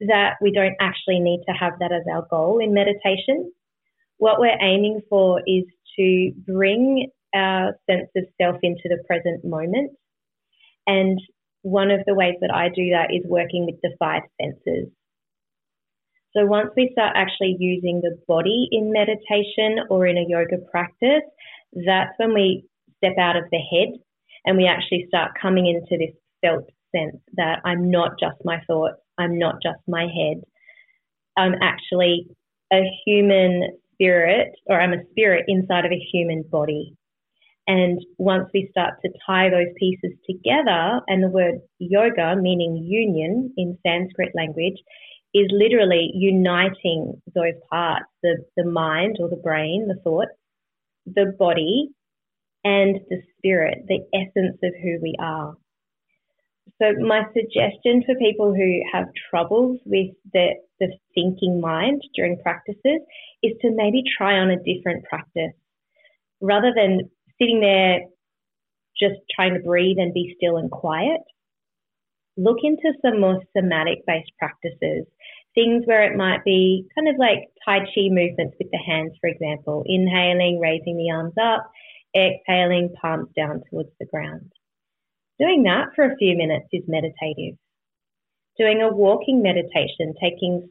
that 0.00 0.34
we 0.40 0.52
don't 0.52 0.76
actually 0.80 1.18
need 1.18 1.42
to 1.48 1.52
have 1.52 1.72
that 1.80 1.90
as 1.90 2.02
our 2.12 2.26
goal 2.30 2.60
in 2.60 2.72
meditation. 2.72 3.50
What 4.18 4.38
we're 4.38 4.60
aiming 4.60 5.00
for 5.10 5.40
is 5.46 5.64
to 5.98 6.32
bring 6.46 7.10
our 7.34 7.74
sense 7.90 8.08
of 8.16 8.24
self 8.40 8.56
into 8.62 8.84
the 8.84 9.02
present 9.06 9.44
moment 9.44 9.90
and 10.86 11.20
one 11.66 11.90
of 11.90 12.00
the 12.06 12.14
ways 12.14 12.36
that 12.40 12.54
I 12.54 12.68
do 12.68 12.90
that 12.90 13.12
is 13.12 13.22
working 13.26 13.66
with 13.66 13.74
the 13.82 13.90
five 13.98 14.22
senses. 14.40 14.88
So 16.36 16.46
once 16.46 16.70
we 16.76 16.90
start 16.92 17.16
actually 17.16 17.56
using 17.58 18.00
the 18.00 18.16
body 18.28 18.68
in 18.70 18.92
meditation 18.92 19.84
or 19.90 20.06
in 20.06 20.16
a 20.16 20.24
yoga 20.28 20.58
practice, 20.70 21.26
that's 21.84 22.12
when 22.18 22.34
we 22.34 22.64
step 22.98 23.18
out 23.18 23.36
of 23.36 23.44
the 23.50 23.58
head 23.58 23.98
and 24.44 24.56
we 24.56 24.66
actually 24.66 25.06
start 25.08 25.32
coming 25.42 25.66
into 25.66 25.98
this 25.98 26.14
felt 26.40 26.70
sense 26.94 27.16
that 27.36 27.62
I'm 27.64 27.90
not 27.90 28.12
just 28.20 28.36
my 28.44 28.60
thoughts, 28.68 29.00
I'm 29.18 29.36
not 29.36 29.56
just 29.60 29.80
my 29.88 30.02
head. 30.02 30.42
I'm 31.36 31.54
actually 31.60 32.28
a 32.72 32.82
human 33.04 33.76
spirit, 33.94 34.52
or 34.66 34.80
I'm 34.80 34.92
a 34.92 35.04
spirit 35.10 35.46
inside 35.48 35.84
of 35.84 35.90
a 35.90 36.06
human 36.12 36.44
body. 36.48 36.94
And 37.66 38.00
once 38.18 38.48
we 38.54 38.68
start 38.70 38.94
to 39.04 39.10
tie 39.26 39.50
those 39.50 39.72
pieces 39.76 40.12
together, 40.24 41.00
and 41.08 41.22
the 41.22 41.28
word 41.28 41.56
yoga, 41.78 42.36
meaning 42.36 42.76
union 42.76 43.52
in 43.56 43.76
Sanskrit 43.84 44.32
language, 44.36 44.76
is 45.34 45.48
literally 45.50 46.10
uniting 46.14 47.20
those 47.34 47.54
parts 47.70 48.06
the, 48.22 48.36
the 48.56 48.64
mind 48.64 49.16
or 49.20 49.28
the 49.28 49.36
brain, 49.42 49.88
the 49.88 50.00
thought, 50.02 50.28
the 51.06 51.34
body, 51.38 51.88
and 52.64 53.00
the 53.10 53.20
spirit, 53.36 53.78
the 53.86 54.00
essence 54.14 54.58
of 54.62 54.72
who 54.82 54.98
we 55.02 55.14
are. 55.20 55.54
So, 56.80 56.92
my 57.00 57.22
suggestion 57.32 58.02
for 58.04 58.14
people 58.16 58.54
who 58.54 58.80
have 58.92 59.06
troubles 59.30 59.78
with 59.86 60.08
the, 60.32 60.54
the 60.78 60.92
thinking 61.14 61.60
mind 61.60 62.02
during 62.14 62.38
practices 62.42 63.00
is 63.42 63.52
to 63.62 63.70
maybe 63.74 64.02
try 64.16 64.38
on 64.38 64.50
a 64.50 64.62
different 64.62 65.04
practice. 65.04 65.52
Rather 66.40 66.72
than 66.74 67.10
sitting 67.40 67.60
there 67.60 68.00
just 68.98 69.20
trying 69.34 69.54
to 69.54 69.60
breathe 69.60 69.98
and 69.98 70.14
be 70.14 70.34
still 70.36 70.56
and 70.56 70.70
quiet, 70.70 71.20
look 72.36 72.58
into 72.62 72.92
some 73.02 73.20
more 73.20 73.42
somatic 73.56 74.04
based 74.06 74.32
practices. 74.38 75.06
Things 75.54 75.84
where 75.86 76.10
it 76.10 76.16
might 76.16 76.44
be 76.44 76.86
kind 76.94 77.08
of 77.08 77.16
like 77.18 77.48
Tai 77.64 77.80
Chi 77.80 78.08
movements 78.10 78.56
with 78.58 78.70
the 78.70 78.78
hands, 78.78 79.12
for 79.20 79.28
example, 79.28 79.82
inhaling, 79.86 80.60
raising 80.60 80.96
the 80.96 81.10
arms 81.10 81.34
up, 81.40 81.70
exhaling, 82.14 82.94
palms 83.00 83.28
down 83.34 83.62
towards 83.70 83.90
the 83.98 84.06
ground. 84.06 84.52
Doing 85.38 85.62
that 85.64 85.88
for 85.94 86.04
a 86.04 86.16
few 86.16 86.36
minutes 86.36 86.66
is 86.72 86.84
meditative. 86.86 87.56
Doing 88.58 88.80
a 88.80 88.94
walking 88.94 89.42
meditation, 89.42 90.14
taking 90.20 90.68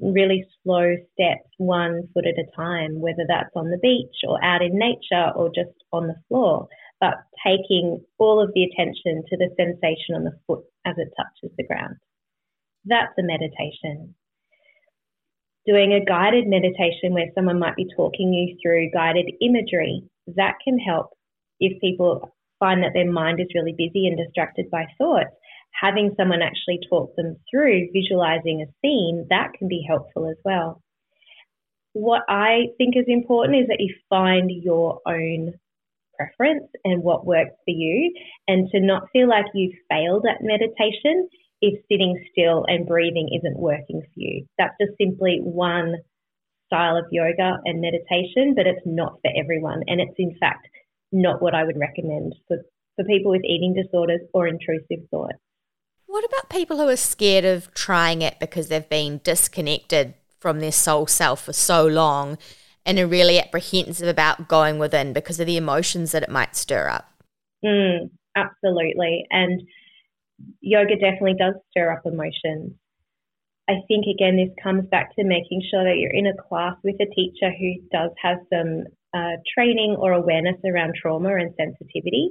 really 0.00 0.46
slow 0.62 0.94
steps, 1.12 1.48
one 1.58 2.08
foot 2.14 2.26
at 2.26 2.38
a 2.38 2.56
time, 2.56 3.00
whether 3.00 3.24
that's 3.28 3.50
on 3.54 3.70
the 3.70 3.78
beach 3.82 4.14
or 4.26 4.42
out 4.42 4.62
in 4.62 4.78
nature 4.78 5.30
or 5.34 5.48
just 5.48 5.74
on 5.92 6.06
the 6.06 6.16
floor, 6.28 6.68
but 7.00 7.14
taking 7.44 8.00
all 8.18 8.42
of 8.42 8.50
the 8.54 8.64
attention 8.64 9.22
to 9.28 9.36
the 9.36 9.50
sensation 9.56 10.14
on 10.14 10.24
the 10.24 10.38
foot 10.46 10.64
as 10.84 10.94
it 10.98 11.12
touches 11.16 11.54
the 11.56 11.66
ground. 11.66 11.96
That's 12.84 13.12
a 13.18 13.22
meditation. 13.22 14.14
Doing 15.66 15.92
a 15.92 16.04
guided 16.04 16.46
meditation 16.46 17.12
where 17.12 17.30
someone 17.34 17.58
might 17.58 17.76
be 17.76 17.86
talking 17.94 18.32
you 18.32 18.56
through 18.62 18.90
guided 18.92 19.30
imagery, 19.42 20.02
that 20.36 20.54
can 20.64 20.78
help 20.78 21.10
if 21.60 21.80
people 21.80 22.32
find 22.58 22.82
that 22.82 22.92
their 22.94 23.10
mind 23.10 23.40
is 23.40 23.46
really 23.54 23.74
busy 23.76 24.06
and 24.06 24.16
distracted 24.16 24.70
by 24.70 24.86
thoughts, 24.96 25.30
having 25.72 26.14
someone 26.16 26.42
actually 26.42 26.80
talk 26.88 27.14
them 27.16 27.36
through 27.50 27.88
visualizing 27.92 28.62
a 28.62 28.72
scene, 28.82 29.26
that 29.30 29.52
can 29.58 29.68
be 29.68 29.84
helpful 29.86 30.28
as 30.28 30.36
well. 30.44 30.82
What 31.92 32.22
I 32.28 32.66
think 32.78 32.96
is 32.96 33.04
important 33.06 33.58
is 33.62 33.68
that 33.68 33.80
you 33.80 33.94
find 34.08 34.50
your 34.50 35.00
own 35.06 35.54
preference 36.16 36.68
and 36.84 37.02
what 37.02 37.26
works 37.26 37.54
for 37.64 37.70
you, 37.70 38.12
and 38.48 38.68
to 38.70 38.80
not 38.80 39.04
feel 39.12 39.28
like 39.28 39.46
you've 39.54 39.74
failed 39.88 40.26
at 40.28 40.42
meditation 40.42 41.28
if 41.60 41.80
sitting 41.90 42.16
still 42.30 42.64
and 42.66 42.86
breathing 42.86 43.28
isn't 43.36 43.58
working 43.58 44.00
for 44.02 44.14
you. 44.16 44.46
That's 44.58 44.74
just 44.80 44.96
simply 44.98 45.40
one 45.42 45.96
style 46.66 46.96
of 46.96 47.06
yoga 47.10 47.58
and 47.64 47.80
meditation, 47.80 48.54
but 48.54 48.66
it's 48.66 48.84
not 48.84 49.18
for 49.22 49.30
everyone. 49.36 49.82
And 49.86 50.00
it's 50.00 50.14
in 50.18 50.36
fact 50.38 50.68
not 51.12 51.40
what 51.40 51.54
I 51.54 51.64
would 51.64 51.78
recommend 51.78 52.34
for, 52.46 52.58
for 52.96 53.04
people 53.04 53.30
with 53.30 53.44
eating 53.44 53.74
disorders 53.74 54.20
or 54.34 54.46
intrusive 54.46 55.08
thoughts. 55.10 55.38
What 56.08 56.24
about 56.24 56.48
people 56.48 56.78
who 56.78 56.88
are 56.88 56.96
scared 56.96 57.44
of 57.44 57.72
trying 57.74 58.22
it 58.22 58.40
because 58.40 58.68
they've 58.68 58.88
been 58.88 59.20
disconnected 59.22 60.14
from 60.40 60.60
their 60.60 60.72
soul 60.72 61.06
self 61.06 61.44
for 61.44 61.52
so 61.52 61.86
long 61.86 62.38
and 62.86 62.98
are 62.98 63.06
really 63.06 63.38
apprehensive 63.38 64.08
about 64.08 64.48
going 64.48 64.78
within 64.78 65.12
because 65.12 65.38
of 65.38 65.46
the 65.46 65.58
emotions 65.58 66.12
that 66.12 66.22
it 66.22 66.30
might 66.30 66.56
stir 66.56 66.88
up? 66.88 67.12
Mm, 67.62 68.08
absolutely. 68.34 69.26
And 69.30 69.60
yoga 70.62 70.94
definitely 70.94 71.34
does 71.38 71.56
stir 71.70 71.92
up 71.92 72.06
emotions. 72.06 72.72
I 73.68 73.74
think 73.86 74.06
again, 74.06 74.38
this 74.38 74.64
comes 74.64 74.88
back 74.88 75.14
to 75.16 75.24
making 75.24 75.62
sure 75.70 75.84
that 75.84 75.98
you're 75.98 76.10
in 76.10 76.26
a 76.26 76.42
class 76.48 76.74
with 76.82 76.96
a 77.02 77.14
teacher 77.14 77.52
who 77.52 77.74
does 77.92 78.12
have 78.22 78.38
some 78.50 78.84
uh, 79.12 79.36
training 79.54 79.94
or 79.98 80.12
awareness 80.12 80.56
around 80.64 80.94
trauma 80.94 81.34
and 81.34 81.52
sensitivity 81.58 82.30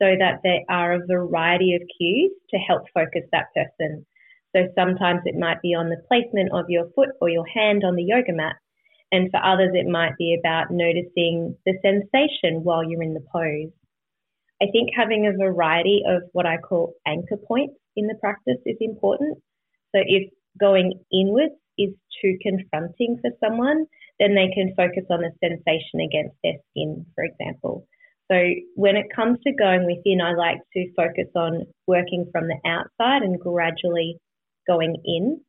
so 0.00 0.14
that 0.18 0.40
there 0.42 0.60
are 0.68 0.92
a 0.92 1.06
variety 1.06 1.74
of 1.74 1.82
cues 1.98 2.32
to 2.50 2.58
help 2.58 2.82
focus 2.92 3.22
that 3.32 3.46
person. 3.54 4.04
So 4.54 4.68
sometimes 4.74 5.20
it 5.24 5.38
might 5.38 5.60
be 5.62 5.74
on 5.74 5.90
the 5.90 6.02
placement 6.08 6.50
of 6.52 6.66
your 6.68 6.88
foot 6.94 7.10
or 7.20 7.28
your 7.28 7.46
hand 7.46 7.82
on 7.84 7.94
the 7.94 8.02
yoga 8.02 8.32
mat. 8.32 8.56
And 9.12 9.30
for 9.30 9.42
others, 9.42 9.70
it 9.74 9.86
might 9.86 10.16
be 10.18 10.36
about 10.38 10.70
noticing 10.70 11.56
the 11.64 11.74
sensation 11.82 12.64
while 12.64 12.82
you're 12.82 13.02
in 13.02 13.14
the 13.14 13.24
pose. 13.32 13.70
I 14.60 14.66
think 14.72 14.90
having 14.96 15.26
a 15.26 15.36
variety 15.36 16.02
of 16.06 16.22
what 16.32 16.46
I 16.46 16.56
call 16.56 16.94
anchor 17.06 17.36
points 17.36 17.74
in 17.94 18.06
the 18.06 18.16
practice 18.20 18.58
is 18.64 18.76
important. 18.80 19.38
So 19.94 20.02
if 20.04 20.30
going 20.58 20.94
inwards 21.12 21.54
is 21.78 21.90
too 22.20 22.38
confronting 22.42 23.18
for 23.20 23.30
someone, 23.38 23.86
then 24.18 24.34
they 24.34 24.48
can 24.54 24.74
focus 24.74 25.04
on 25.10 25.20
the 25.20 25.32
sensation 25.44 26.00
against 26.00 26.36
their 26.42 26.54
skin, 26.70 27.04
for 27.14 27.24
example. 27.24 27.86
So 28.30 28.36
when 28.74 28.96
it 28.96 29.06
comes 29.14 29.38
to 29.44 29.52
going 29.52 29.86
within, 29.86 30.20
I 30.20 30.34
like 30.34 30.58
to 30.74 30.92
focus 30.96 31.30
on 31.36 31.66
working 31.86 32.28
from 32.32 32.48
the 32.48 32.58
outside 32.68 33.22
and 33.22 33.38
gradually 33.38 34.18
going 34.66 34.96
in. 35.04 35.40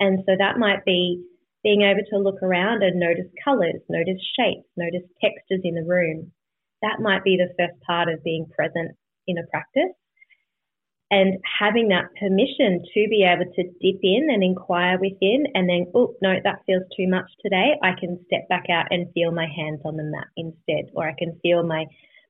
And 0.00 0.20
so 0.26 0.32
that 0.38 0.58
might 0.58 0.84
be 0.84 1.22
being 1.62 1.82
able 1.82 2.04
to 2.10 2.18
look 2.18 2.42
around 2.42 2.82
and 2.82 2.98
notice 2.98 3.30
colors, 3.44 3.80
notice 3.88 4.20
shapes, 4.38 4.68
notice 4.76 5.06
textures 5.20 5.60
in 5.62 5.74
the 5.74 5.84
room. 5.84 6.32
That 6.82 7.00
might 7.00 7.24
be 7.24 7.36
the 7.36 7.52
first 7.58 7.80
part 7.86 8.08
of 8.08 8.24
being 8.24 8.46
present 8.54 8.96
in 9.26 9.38
a 9.38 9.46
practice 9.50 9.92
and 11.10 11.38
having 11.60 11.88
that 11.88 12.06
permission 12.18 12.82
to 12.94 13.06
be 13.08 13.24
able 13.24 13.50
to 13.54 13.62
dip 13.62 14.00
in 14.02 14.28
and 14.30 14.42
inquire 14.42 14.98
within 14.98 15.44
and 15.54 15.68
then 15.68 15.86
oh 15.94 16.14
no 16.22 16.34
that 16.42 16.60
feels 16.66 16.82
too 16.96 17.08
much 17.08 17.30
today 17.42 17.74
i 17.82 17.92
can 17.98 18.18
step 18.26 18.48
back 18.48 18.64
out 18.70 18.86
and 18.90 19.12
feel 19.12 19.30
my 19.30 19.46
hands 19.46 19.80
on 19.84 19.96
the 19.96 20.02
mat 20.02 20.26
instead 20.36 20.90
or 20.94 21.08
i 21.08 21.14
can 21.18 21.38
feel 21.42 21.62
my 21.62 21.84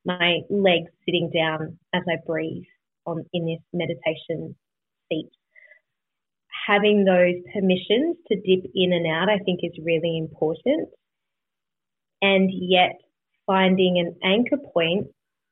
my 0.04 0.40
legs 0.50 0.90
sitting 1.06 1.30
down 1.32 1.78
as 1.94 2.02
i 2.08 2.16
breathe 2.26 2.64
on 3.06 3.24
in 3.32 3.46
this 3.46 3.60
meditation 3.72 4.54
seat. 5.08 5.30
Having 6.66 7.04
those 7.04 7.34
permissions 7.52 8.16
to 8.28 8.36
dip 8.36 8.70
in 8.74 8.92
and 8.92 9.06
out 9.06 9.28
i 9.28 9.38
think 9.38 9.60
is 9.62 9.78
really 9.84 10.18
important. 10.18 10.88
And 12.22 12.50
yet 12.52 12.96
finding 13.46 13.98
an 13.98 14.16
anchor 14.24 14.56
point 14.72 15.08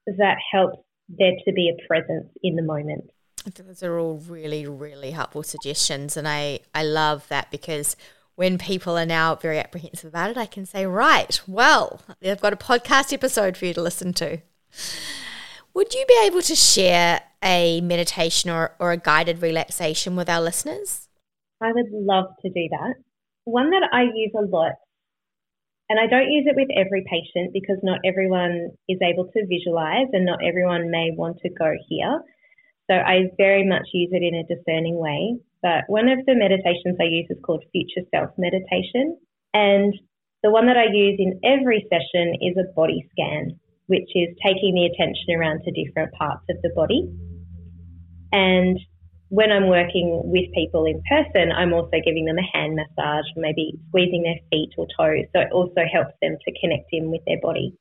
that 0.06 0.36
helps 0.50 0.78
there 1.18 1.32
to 1.44 1.52
be 1.52 1.70
a 1.70 1.86
presence 1.86 2.28
in 2.42 2.56
the 2.56 2.62
moment. 2.62 3.10
Those 3.56 3.82
are 3.82 3.98
all 3.98 4.18
really, 4.18 4.66
really 4.66 5.10
helpful 5.10 5.42
suggestions. 5.42 6.16
And 6.16 6.28
I, 6.28 6.60
I 6.74 6.84
love 6.84 7.26
that 7.28 7.50
because 7.50 7.96
when 8.34 8.56
people 8.56 8.96
are 8.96 9.06
now 9.06 9.34
very 9.34 9.58
apprehensive 9.58 10.08
about 10.08 10.30
it, 10.30 10.36
I 10.36 10.46
can 10.46 10.64
say, 10.64 10.86
right, 10.86 11.40
well, 11.46 12.02
I've 12.24 12.40
got 12.40 12.52
a 12.52 12.56
podcast 12.56 13.12
episode 13.12 13.56
for 13.56 13.66
you 13.66 13.74
to 13.74 13.82
listen 13.82 14.12
to. 14.14 14.38
Would 15.74 15.94
you 15.94 16.04
be 16.06 16.22
able 16.24 16.42
to 16.42 16.54
share 16.54 17.22
a 17.42 17.80
meditation 17.80 18.50
or, 18.50 18.74
or 18.78 18.92
a 18.92 18.96
guided 18.96 19.42
relaxation 19.42 20.16
with 20.16 20.28
our 20.28 20.40
listeners? 20.40 21.08
I 21.60 21.72
would 21.72 21.90
love 21.90 22.26
to 22.42 22.48
do 22.48 22.68
that. 22.70 22.94
One 23.44 23.70
that 23.70 23.88
I 23.92 24.02
use 24.02 24.32
a 24.36 24.44
lot 24.44 24.72
and 25.92 26.00
I 26.00 26.06
don't 26.08 26.32
use 26.32 26.48
it 26.48 26.56
with 26.56 26.72
every 26.72 27.04
patient 27.04 27.52
because 27.52 27.76
not 27.82 28.00
everyone 28.02 28.70
is 28.88 28.96
able 29.04 29.28
to 29.28 29.44
visualize 29.44 30.08
and 30.14 30.24
not 30.24 30.40
everyone 30.42 30.90
may 30.90 31.10
want 31.12 31.36
to 31.44 31.50
go 31.50 31.68
here. 31.86 32.22
So 32.88 32.96
I 32.96 33.28
very 33.36 33.68
much 33.68 33.92
use 33.92 34.08
it 34.10 34.24
in 34.24 34.32
a 34.32 34.48
discerning 34.48 34.96
way. 34.96 35.36
But 35.60 35.84
one 35.88 36.08
of 36.08 36.24
the 36.24 36.34
meditations 36.34 36.96
I 36.96 37.12
use 37.12 37.26
is 37.28 37.36
called 37.44 37.68
Future 37.72 38.08
Self 38.08 38.30
Meditation. 38.38 39.20
And 39.52 39.92
the 40.42 40.50
one 40.50 40.64
that 40.64 40.78
I 40.78 40.88
use 40.88 41.20
in 41.20 41.38
every 41.44 41.84
session 41.92 42.40
is 42.40 42.56
a 42.56 42.72
body 42.72 43.04
scan, 43.12 43.60
which 43.84 44.08
is 44.16 44.32
taking 44.40 44.72
the 44.72 44.88
attention 44.88 45.36
around 45.36 45.60
to 45.64 45.76
different 45.76 46.14
parts 46.14 46.48
of 46.48 46.56
the 46.62 46.72
body. 46.74 47.04
And 48.32 48.80
when 49.32 49.48
I'm 49.50 49.72
working 49.72 50.20
with 50.28 50.52
people 50.52 50.84
in 50.84 51.00
person, 51.08 51.56
I'm 51.56 51.72
also 51.72 52.04
giving 52.04 52.26
them 52.28 52.36
a 52.36 52.44
hand 52.52 52.76
massage, 52.76 53.24
maybe 53.34 53.80
squeezing 53.88 54.28
their 54.28 54.36
feet 54.52 54.76
or 54.76 54.84
toes. 54.92 55.24
So 55.32 55.40
it 55.40 55.48
also 55.56 55.88
helps 55.88 56.12
them 56.20 56.36
to 56.36 56.60
connect 56.60 56.92
in 56.92 57.10
with 57.10 57.24
their 57.26 57.40
body. 57.40 57.72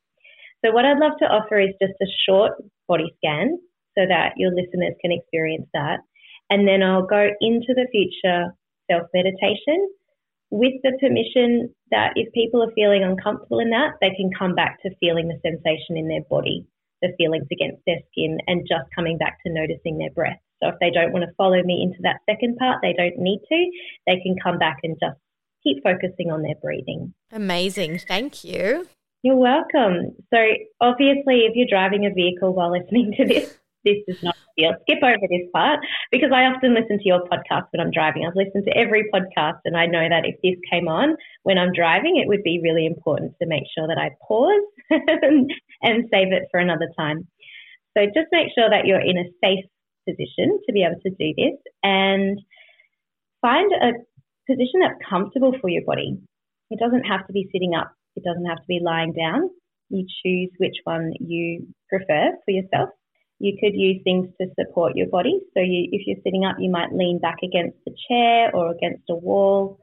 So 0.63 0.71
what 0.71 0.85
I'd 0.85 1.03
love 1.03 1.19
to 1.19 1.27
offer 1.27 1.59
is 1.59 1.75
just 1.75 1.99
a 1.99 2.07
short 2.23 2.53
body 2.87 3.11
scan 3.19 3.59
so 3.99 4.07
that 4.07 4.39
your 4.39 4.55
listeners 4.55 4.95
can 5.03 5.11
experience 5.11 5.67
that. 5.73 5.99
And 6.49 6.65
then 6.65 6.83
I'll 6.83 7.05
go 7.05 7.27
into 7.41 7.75
the 7.75 7.91
future 7.91 8.55
self 8.89 9.11
meditation 9.13 9.91
with 10.51 10.79
the 10.87 10.95
permission 11.03 11.75
that 11.91 12.13
if 12.15 12.31
people 12.31 12.63
are 12.63 12.71
feeling 12.79 13.03
uncomfortable 13.03 13.59
in 13.59 13.71
that, 13.71 13.99
they 13.99 14.15
can 14.15 14.31
come 14.31 14.55
back 14.55 14.81
to 14.83 14.95
feeling 15.01 15.27
the 15.27 15.39
sensation 15.43 15.99
in 15.99 16.07
their 16.07 16.23
body, 16.29 16.63
the 17.01 17.11
feelings 17.17 17.47
against 17.51 17.83
their 17.85 17.99
skin, 18.07 18.39
and 18.47 18.63
just 18.63 18.87
coming 18.95 19.17
back 19.17 19.43
to 19.43 19.51
noticing 19.51 19.97
their 19.97 20.15
breath. 20.15 20.39
So 20.61 20.69
if 20.69 20.75
they 20.79 20.91
don't 20.91 21.11
want 21.11 21.25
to 21.25 21.33
follow 21.35 21.61
me 21.63 21.81
into 21.81 21.99
that 22.03 22.21
second 22.29 22.57
part, 22.57 22.79
they 22.81 22.93
don't 22.93 23.17
need 23.17 23.39
to. 23.49 23.71
They 24.07 24.21
can 24.21 24.35
come 24.41 24.57
back 24.57 24.77
and 24.83 24.95
just 24.99 25.17
keep 25.63 25.83
focusing 25.83 26.31
on 26.31 26.41
their 26.41 26.55
breathing. 26.61 27.13
Amazing. 27.31 27.99
Thank 27.99 28.43
you. 28.43 28.87
You're 29.23 29.37
welcome. 29.37 30.15
So, 30.33 30.39
obviously, 30.79 31.45
if 31.45 31.53
you're 31.55 31.69
driving 31.69 32.05
a 32.05 32.13
vehicle 32.13 32.53
while 32.53 32.71
listening 32.71 33.13
to 33.17 33.25
this, 33.25 33.55
this 33.85 33.97
is 34.07 34.23
not 34.23 34.35
ideal. 34.57 34.73
Skip 34.81 35.03
over 35.03 35.27
this 35.29 35.47
part 35.53 35.79
because 36.11 36.31
I 36.33 36.45
often 36.45 36.73
listen 36.73 36.97
to 36.97 37.05
your 37.05 37.21
podcast 37.29 37.67
when 37.71 37.85
I'm 37.85 37.91
driving. 37.91 38.25
I've 38.25 38.35
listened 38.35 38.65
to 38.65 38.75
every 38.75 39.09
podcast, 39.13 39.61
and 39.65 39.77
I 39.77 39.85
know 39.85 40.09
that 40.09 40.25
if 40.25 40.41
this 40.41 40.57
came 40.71 40.87
on 40.87 41.17
when 41.43 41.59
I'm 41.59 41.71
driving, 41.71 42.17
it 42.17 42.27
would 42.27 42.41
be 42.41 42.61
really 42.63 42.87
important 42.87 43.35
to 43.41 43.47
make 43.47 43.63
sure 43.77 43.87
that 43.87 43.99
I 43.99 44.09
pause 44.27 44.65
and 44.89 46.09
save 46.11 46.33
it 46.33 46.49
for 46.49 46.59
another 46.59 46.89
time. 46.97 47.27
So, 47.95 48.05
just 48.07 48.27
make 48.31 48.47
sure 48.57 48.69
that 48.71 48.87
you're 48.87 49.01
in 49.01 49.17
a 49.19 49.29
safe 49.43 49.65
position 50.07 50.59
to 50.65 50.73
be 50.73 50.83
able 50.83 50.99
to 51.01 51.09
do 51.09 51.33
this 51.37 51.59
and 51.83 52.39
find 53.41 53.71
a 53.71 53.91
position 54.49 54.81
that's 54.81 54.99
comfortable 55.07 55.53
for 55.61 55.69
your 55.69 55.83
body. 55.85 56.17
It 56.69 56.79
doesn't 56.79 57.03
have 57.03 57.27
to 57.27 57.33
be 57.33 57.49
sitting 57.51 57.73
up, 57.75 57.93
it 58.15 58.23
doesn't 58.23 58.45
have 58.45 58.59
to 58.59 58.67
be 58.67 58.79
lying 58.83 59.13
down. 59.13 59.49
You 59.89 60.05
choose 60.23 60.51
which 60.57 60.77
one 60.85 61.11
you 61.19 61.67
prefer 61.89 62.31
for 62.45 62.51
yourself. 62.51 62.89
You 63.39 63.57
could 63.59 63.73
use 63.73 64.01
things 64.03 64.29
to 64.39 64.47
support 64.57 64.93
your 64.95 65.07
body. 65.07 65.39
So, 65.53 65.61
you, 65.61 65.89
if 65.91 66.05
you're 66.05 66.23
sitting 66.23 66.45
up, 66.45 66.57
you 66.59 66.69
might 66.69 66.93
lean 66.93 67.19
back 67.19 67.37
against 67.43 67.77
a 67.87 67.91
chair 68.07 68.55
or 68.55 68.71
against 68.71 69.03
a 69.09 69.15
wall. 69.15 69.79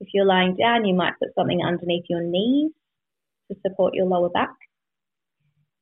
If 0.00 0.08
you're 0.12 0.26
lying 0.26 0.56
down, 0.56 0.84
you 0.84 0.94
might 0.94 1.18
put 1.18 1.34
something 1.34 1.60
underneath 1.66 2.04
your 2.08 2.22
knees 2.22 2.70
to 3.50 3.56
support 3.66 3.94
your 3.94 4.06
lower 4.06 4.28
back. 4.28 4.54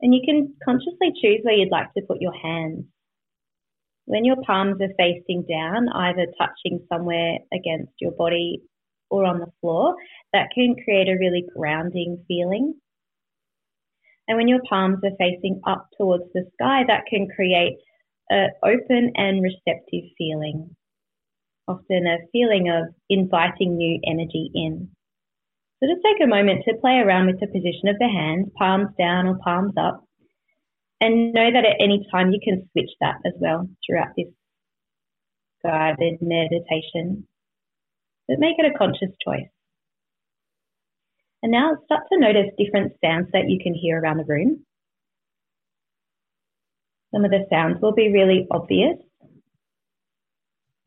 And 0.00 0.14
you 0.14 0.20
can 0.24 0.54
consciously 0.64 1.12
choose 1.20 1.40
where 1.42 1.54
you'd 1.54 1.72
like 1.72 1.92
to 1.94 2.02
put 2.06 2.20
your 2.20 2.34
hands. 2.34 2.84
When 4.06 4.24
your 4.24 4.36
palms 4.46 4.80
are 4.80 4.94
facing 4.96 5.44
down, 5.48 5.88
either 5.88 6.26
touching 6.38 6.80
somewhere 6.88 7.38
against 7.52 7.92
your 8.00 8.12
body 8.12 8.62
or 9.10 9.24
on 9.24 9.40
the 9.40 9.52
floor, 9.60 9.96
that 10.32 10.50
can 10.54 10.76
create 10.84 11.08
a 11.08 11.18
really 11.18 11.44
grounding 11.56 12.24
feeling. 12.28 12.74
And 14.28 14.36
when 14.36 14.48
your 14.48 14.60
palms 14.68 14.98
are 15.04 15.16
facing 15.18 15.60
up 15.66 15.88
towards 15.98 16.24
the 16.34 16.44
sky, 16.54 16.82
that 16.86 17.06
can 17.10 17.28
create 17.34 17.78
an 18.30 18.50
open 18.64 19.12
and 19.16 19.42
receptive 19.42 20.10
feeling, 20.16 20.74
often 21.68 22.06
a 22.06 22.18
feeling 22.32 22.68
of 22.68 22.94
inviting 23.10 23.76
new 23.76 24.00
energy 24.06 24.50
in. 24.54 24.88
So 25.82 25.88
just 25.88 26.04
take 26.04 26.22
a 26.22 26.28
moment 26.28 26.64
to 26.64 26.78
play 26.80 26.98
around 26.98 27.26
with 27.26 27.40
the 27.40 27.46
position 27.46 27.88
of 27.88 27.98
the 27.98 28.08
hands, 28.08 28.48
palms 28.56 28.88
down 28.98 29.26
or 29.26 29.38
palms 29.44 29.74
up, 29.76 30.05
and 31.00 31.32
know 31.32 31.50
that 31.52 31.64
at 31.64 31.76
any 31.80 32.06
time 32.10 32.30
you 32.30 32.40
can 32.42 32.68
switch 32.72 32.90
that 33.00 33.16
as 33.26 33.34
well 33.38 33.68
throughout 33.86 34.14
this 34.16 34.28
guided 35.62 36.18
meditation. 36.20 37.26
But 38.28 38.38
make 38.38 38.56
it 38.58 38.72
a 38.72 38.78
conscious 38.78 39.14
choice. 39.24 39.48
And 41.42 41.52
now 41.52 41.76
start 41.84 42.04
to 42.12 42.18
notice 42.18 42.50
different 42.58 42.94
sounds 43.04 43.28
that 43.32 43.48
you 43.48 43.58
can 43.62 43.74
hear 43.74 44.00
around 44.00 44.18
the 44.18 44.24
room. 44.24 44.64
Some 47.14 47.24
of 47.24 47.30
the 47.30 47.46
sounds 47.50 47.80
will 47.80 47.94
be 47.94 48.12
really 48.12 48.46
obvious. 48.50 48.96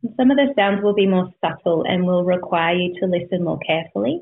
And 0.03 0.13
some 0.17 0.31
of 0.31 0.37
the 0.37 0.53
sounds 0.55 0.83
will 0.83 0.93
be 0.93 1.07
more 1.07 1.29
subtle 1.43 1.83
and 1.87 2.05
will 2.05 2.23
require 2.23 2.75
you 2.75 2.93
to 2.99 3.05
listen 3.05 3.43
more 3.43 3.59
carefully. 3.65 4.21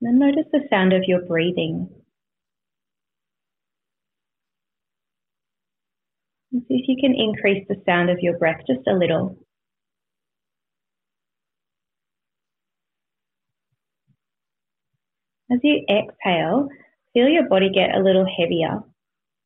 Then 0.00 0.18
notice 0.18 0.46
the 0.52 0.66
sound 0.68 0.92
of 0.92 1.04
your 1.06 1.22
breathing. 1.22 1.88
And 6.52 6.62
see 6.68 6.74
if 6.74 6.88
you 6.88 6.96
can 7.00 7.14
increase 7.14 7.66
the 7.68 7.82
sound 7.86 8.10
of 8.10 8.18
your 8.20 8.38
breath 8.38 8.60
just 8.66 8.86
a 8.86 8.94
little. 8.94 9.38
As 15.50 15.60
you 15.62 15.84
exhale, 15.88 16.68
feel 17.14 17.28
your 17.28 17.48
body 17.48 17.70
get 17.70 17.94
a 17.94 18.02
little 18.02 18.26
heavier 18.26 18.82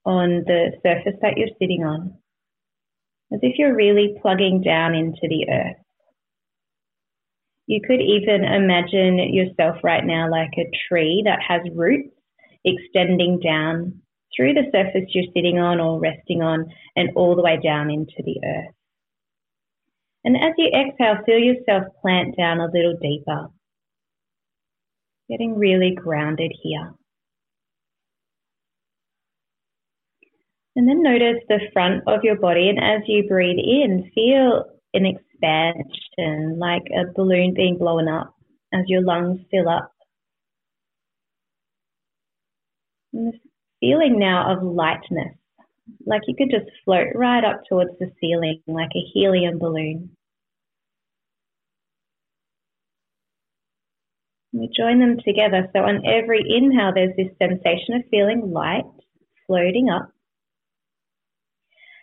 on 0.05 0.45
the 0.47 0.73
surface 0.83 1.19
that 1.21 1.37
you're 1.37 1.55
sitting 1.59 1.85
on, 1.85 2.15
as 3.33 3.41
if 3.43 3.59
you're 3.59 3.77
really 3.77 4.17
plugging 4.23 4.63
down 4.63 4.95
into 4.95 5.29
the 5.29 5.47
earth. 5.51 5.77
You 7.71 7.81
could 7.81 8.01
even 8.01 8.43
imagine 8.43 9.33
yourself 9.33 9.77
right 9.85 10.05
now 10.05 10.29
like 10.29 10.51
a 10.59 10.69
tree 10.89 11.23
that 11.25 11.39
has 11.47 11.61
roots 11.73 12.11
extending 12.65 13.39
down 13.39 14.03
through 14.35 14.55
the 14.55 14.65
surface 14.73 15.09
you're 15.11 15.33
sitting 15.37 15.61
on 15.61 15.79
or 15.79 16.01
resting 16.01 16.43
on 16.43 16.67
and 16.97 17.11
all 17.15 17.37
the 17.37 17.43
way 17.43 17.61
down 17.63 17.89
into 17.89 18.25
the 18.25 18.41
earth. 18.45 18.75
And 20.25 20.37
as 20.37 20.53
you 20.59 20.69
exhale, 20.75 21.23
feel 21.25 21.39
yourself 21.39 21.85
plant 22.03 22.37
down 22.37 22.59
a 22.59 22.67
little 22.67 22.97
deeper, 23.01 23.47
getting 25.29 25.57
really 25.57 25.95
grounded 25.95 26.53
here. 26.61 26.93
And 30.75 30.89
then 30.89 31.05
notice 31.05 31.41
the 31.49 31.61
front 31.73 32.03
of 32.09 32.25
your 32.25 32.37
body, 32.37 32.69
and 32.69 32.81
as 32.83 33.03
you 33.07 33.29
breathe 33.29 33.59
in, 33.59 34.11
feel 34.13 34.65
an 34.93 35.07
expansion, 35.43 36.59
like 36.59 36.83
a 36.93 37.13
balloon 37.15 37.55
being 37.55 37.79
blown 37.79 38.09
up 38.09 38.35
as 38.73 38.85
your 38.87 39.03
lungs 39.03 39.41
fill 39.51 39.69
up. 39.69 39.93
And 43.13 43.33
this 43.33 43.41
feeling 43.81 44.19
now 44.19 44.53
of 44.53 44.63
lightness, 44.63 45.35
like 46.07 46.23
you 46.27 46.35
could 46.37 46.51
just 46.51 46.71
float 46.85 47.09
right 47.15 47.45
up 47.45 47.63
towards 47.69 47.91
the 47.99 48.11
ceiling 48.21 48.61
like 48.67 48.91
a 48.95 49.11
helium 49.13 49.59
balloon. 49.59 50.11
We 54.53 54.69
join 54.77 54.99
them 54.99 55.19
together. 55.25 55.69
So 55.73 55.81
on 55.81 56.05
every 56.05 56.43
inhale, 56.47 56.93
there's 56.93 57.15
this 57.17 57.31
sensation 57.39 57.95
of 57.95 58.03
feeling 58.11 58.51
light, 58.53 58.85
floating 59.47 59.89
up. 59.89 60.11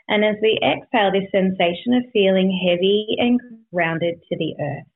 And 0.10 0.24
as 0.24 0.36
we 0.42 0.60
exhale, 0.64 1.12
this 1.12 1.30
sensation 1.32 1.94
of 1.94 2.12
feeling 2.14 2.50
heavy 2.66 3.16
and 3.18 3.40
grounded 3.74 4.22
to 4.30 4.38
the 4.38 4.56
earth. 4.62 4.88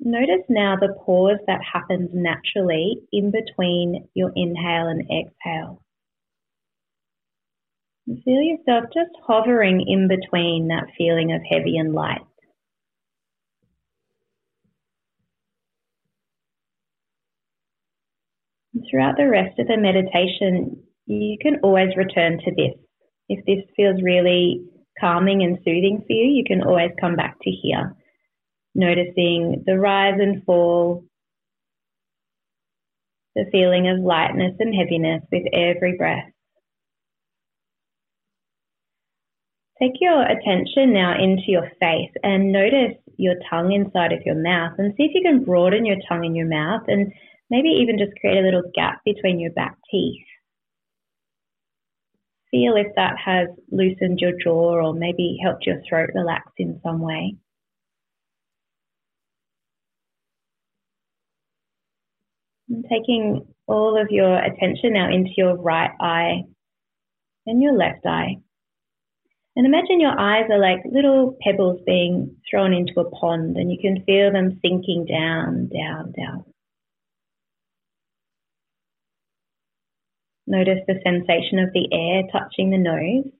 Notice 0.00 0.44
now 0.50 0.76
the 0.76 0.94
pause 1.04 1.38
that 1.46 1.60
happens 1.72 2.10
naturally 2.12 2.98
in 3.10 3.30
between 3.30 4.06
your 4.14 4.32
inhale 4.36 4.88
and 4.88 5.02
exhale. 5.02 5.82
feel 8.06 8.42
yourself 8.42 8.84
just 8.92 9.12
hovering 9.26 9.82
in 9.86 10.08
between 10.08 10.68
that 10.68 10.88
feeling 10.98 11.32
of 11.32 11.40
heavy 11.48 11.78
and 11.78 11.94
light. 11.94 12.20
And 18.74 18.84
throughout 18.90 19.16
the 19.16 19.28
rest 19.28 19.58
of 19.58 19.68
the 19.68 19.78
meditation, 19.78 20.82
you 21.06 21.36
can 21.40 21.56
always 21.62 21.96
return 21.96 22.38
to 22.38 22.50
this. 22.50 22.74
If 23.28 23.44
this 23.46 23.64
feels 23.76 24.02
really 24.02 24.64
calming 25.00 25.42
and 25.42 25.58
soothing 25.58 26.02
for 26.06 26.12
you, 26.12 26.24
you 26.24 26.44
can 26.46 26.62
always 26.62 26.90
come 27.00 27.16
back 27.16 27.36
to 27.42 27.50
here, 27.50 27.94
noticing 28.74 29.64
the 29.66 29.78
rise 29.78 30.18
and 30.20 30.44
fall, 30.44 31.04
the 33.34 33.46
feeling 33.50 33.88
of 33.88 33.98
lightness 33.98 34.54
and 34.58 34.74
heaviness 34.74 35.22
with 35.32 35.44
every 35.52 35.96
breath. 35.96 36.30
Take 39.82 39.94
your 40.00 40.22
attention 40.22 40.92
now 40.92 41.14
into 41.20 41.42
your 41.48 41.70
face 41.80 42.12
and 42.22 42.52
notice 42.52 42.96
your 43.16 43.34
tongue 43.50 43.72
inside 43.72 44.12
of 44.12 44.22
your 44.24 44.40
mouth 44.40 44.72
and 44.78 44.94
see 44.96 45.04
if 45.04 45.10
you 45.14 45.22
can 45.22 45.44
broaden 45.44 45.84
your 45.84 45.96
tongue 46.08 46.24
in 46.24 46.34
your 46.34 46.46
mouth 46.46 46.82
and 46.86 47.12
maybe 47.50 47.68
even 47.68 47.98
just 47.98 48.12
create 48.20 48.38
a 48.38 48.42
little 48.42 48.70
gap 48.74 49.00
between 49.04 49.40
your 49.40 49.50
back 49.52 49.76
teeth 49.90 50.24
feel 52.54 52.76
if 52.76 52.94
that 52.94 53.16
has 53.18 53.48
loosened 53.72 54.20
your 54.20 54.32
jaw 54.40 54.76
or 54.76 54.94
maybe 54.94 55.36
helped 55.42 55.66
your 55.66 55.82
throat 55.88 56.10
relax 56.14 56.52
in 56.56 56.80
some 56.84 57.00
way. 57.00 57.34
And 62.68 62.84
taking 62.88 63.44
all 63.66 64.00
of 64.00 64.06
your 64.10 64.38
attention 64.38 64.92
now 64.92 65.08
into 65.12 65.32
your 65.36 65.56
right 65.56 65.90
eye 66.00 66.42
and 67.44 67.60
your 67.60 67.76
left 67.76 68.06
eye. 68.06 68.36
And 69.56 69.66
imagine 69.66 70.00
your 70.00 70.18
eyes 70.18 70.44
are 70.50 70.58
like 70.58 70.80
little 70.84 71.36
pebbles 71.40 71.80
being 71.84 72.36
thrown 72.48 72.72
into 72.72 73.00
a 73.00 73.10
pond, 73.10 73.56
and 73.56 73.70
you 73.70 73.78
can 73.80 74.04
feel 74.04 74.32
them 74.32 74.60
sinking 74.62 75.06
down, 75.06 75.68
down, 75.68 76.12
down. 76.12 76.53
Notice 80.46 80.80
the 80.86 81.00
sensation 81.02 81.58
of 81.58 81.72
the 81.72 81.88
air 81.92 82.22
touching 82.30 82.70
the 82.70 82.78
nose. 82.78 83.32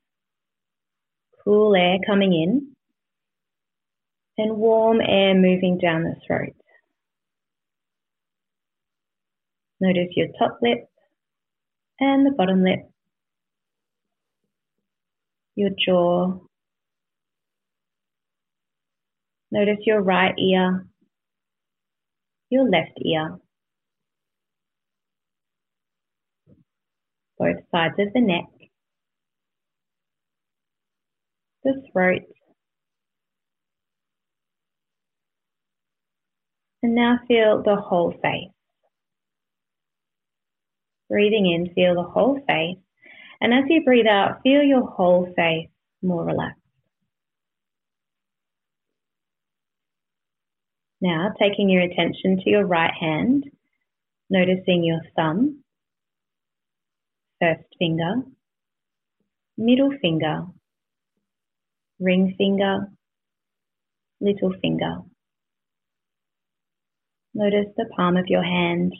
Cool 1.45 1.75
air 1.77 1.99
coming 2.07 2.33
in. 2.33 2.75
And 4.37 4.57
warm 4.57 5.01
air 5.01 5.35
moving 5.35 5.79
down 5.79 6.03
the 6.03 6.17
throat. 6.27 6.57
Notice 9.81 10.09
your 10.17 10.29
top 10.39 10.59
lip 10.63 10.89
and 12.01 12.27
the 12.27 12.31
bottom 12.31 12.65
lip, 12.65 12.81
your 15.55 15.71
jaw. 15.85 16.39
Notice 19.51 19.79
your 19.87 20.01
right 20.01 20.35
ear, 20.39 20.87
your 22.51 22.69
left 22.69 22.99
ear, 23.05 23.39
both 27.39 27.57
sides 27.71 27.95
of 27.99 28.13
the 28.13 28.21
neck, 28.21 28.45
the 31.63 31.83
throat, 31.93 32.23
and 36.83 36.95
now 36.95 37.19
feel 37.27 37.63
the 37.63 37.77
whole 37.77 38.13
face. 38.23 38.51
Breathing 41.09 41.47
in, 41.47 41.75
feel 41.75 41.95
the 41.95 42.03
whole 42.09 42.41
face. 42.47 42.79
And 43.41 43.53
as 43.53 43.65
you 43.69 43.83
breathe 43.85 44.07
out, 44.07 44.43
feel 44.43 44.63
your 44.63 44.87
whole 44.87 45.33
face 45.37 45.69
more 46.03 46.25
relaxed. 46.25 46.61
Now, 51.01 51.33
taking 51.39 51.69
your 51.69 51.83
attention 51.83 52.39
to 52.39 52.51
your 52.51 52.67
right 52.67 52.93
hand, 52.99 53.45
noticing 54.31 54.85
your 54.85 55.01
thumb, 55.17 55.64
first 57.45 57.69
finger, 57.79 58.15
middle 59.59 59.91
finger, 60.01 60.47
ring 62.01 62.35
finger, 62.39 62.89
little 64.21 64.53
finger. 64.63 64.99
Notice 67.35 67.67
the 67.77 67.87
palm 67.97 68.17
of 68.17 68.25
your 68.29 68.45
hand, 68.45 68.93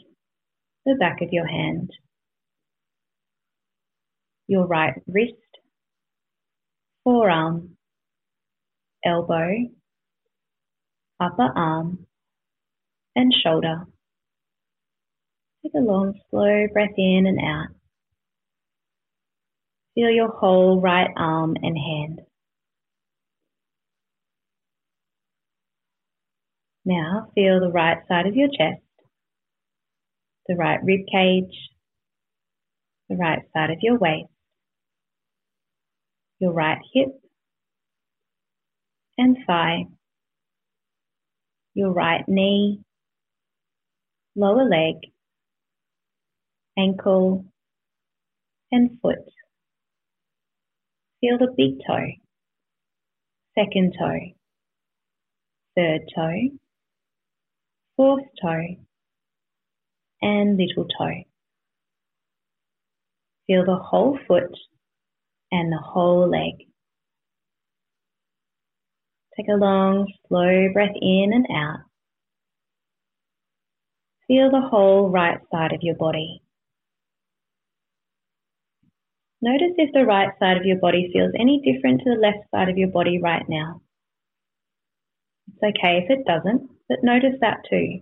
the 0.85 0.95
back 0.99 1.21
of 1.21 1.29
your 1.31 1.47
hand, 1.47 1.89
your 4.47 4.67
right 4.67 4.93
wrist, 5.07 5.33
forearm, 7.03 7.77
elbow, 9.03 9.49
upper 11.19 11.49
arm, 11.55 12.05
and 13.15 13.33
shoulder. 13.43 13.85
Take 15.63 15.73
a 15.75 15.79
long, 15.79 16.13
slow 16.29 16.67
breath 16.71 16.93
in 16.97 17.25
and 17.25 17.39
out. 17.39 17.75
Feel 19.95 20.09
your 20.09 20.29
whole 20.29 20.81
right 20.81 21.09
arm 21.15 21.55
and 21.61 21.77
hand. 21.77 22.21
Now 26.83 27.31
feel 27.33 27.61
the 27.61 27.71
right 27.71 27.97
side 28.07 28.27
of 28.27 28.35
your 28.35 28.49
chest, 28.49 28.83
the 30.47 30.55
right 30.55 30.79
rib 30.83 31.01
cage, 31.11 31.55
the 33.09 33.15
right 33.15 33.39
side 33.53 33.71
of 33.71 33.77
your 33.81 33.97
waist, 33.97 34.29
your 36.39 36.51
right 36.53 36.79
hip 36.93 37.09
and 39.17 39.37
thigh, 39.47 39.85
your 41.73 41.91
right 41.91 42.23
knee, 42.27 42.81
lower 44.35 44.65
leg, 44.69 44.95
ankle, 46.77 47.45
and 48.71 48.99
foot. 49.01 49.34
Feel 51.25 51.39
the 51.39 51.53
big 51.57 51.79
toe, 51.87 52.11
second 53.57 53.95
toe, 53.97 54.19
third 55.75 56.01
toe, 56.13 56.49
fourth 57.97 58.25
toe, 58.39 58.75
and 60.21 60.55
little 60.55 60.85
toe. 60.85 61.23
Feel 63.47 63.65
the 63.65 63.75
whole 63.75 64.19
foot 64.27 64.55
and 65.51 65.71
the 65.71 65.81
whole 65.83 66.29
leg. 66.29 66.67
Take 69.35 69.47
a 69.47 69.57
long, 69.57 70.05
slow 70.27 70.67
breath 70.73 70.95
in 71.01 71.31
and 71.33 71.47
out. 71.51 71.79
Feel 74.27 74.51
the 74.51 74.67
whole 74.69 75.09
right 75.09 75.39
side 75.51 75.73
of 75.73 75.79
your 75.81 75.95
body. 75.95 76.43
Notice 79.45 79.75
if 79.77 79.93
the 79.93 80.07
right 80.07 80.31
side 80.39 80.57
of 80.57 80.65
your 80.65 80.79
body 80.79 81.11
feels 81.13 81.31
any 81.39 81.61
different 81.61 82.01
to 82.01 82.09
the 82.09 82.19
left 82.19 82.49
side 82.49 82.67
of 82.67 82.79
your 82.79 82.89
body 82.89 83.21
right 83.21 83.47
now. 83.47 83.79
It's 85.47 85.77
okay 85.77 85.99
if 86.03 86.09
it 86.09 86.25
doesn't, 86.25 86.67
but 86.89 87.03
notice 87.03 87.35
that 87.41 87.59
too. 87.69 87.99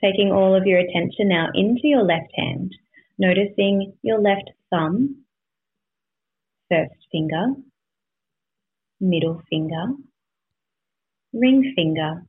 Taking 0.00 0.30
all 0.30 0.54
of 0.54 0.64
your 0.64 0.78
attention 0.78 1.26
now 1.26 1.48
into 1.54 1.88
your 1.88 2.04
left 2.04 2.30
hand, 2.36 2.70
noticing 3.18 3.94
your 4.00 4.20
left 4.20 4.48
thumb, 4.70 5.24
first 6.70 6.94
finger, 7.10 7.46
middle 9.00 9.42
finger, 9.50 9.86
ring 11.32 11.72
finger, 11.74 12.22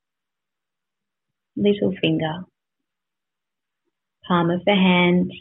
little 1.55 1.93
finger, 2.01 2.43
palm 4.27 4.49
of 4.51 4.63
the 4.65 4.73
hand, 4.73 5.31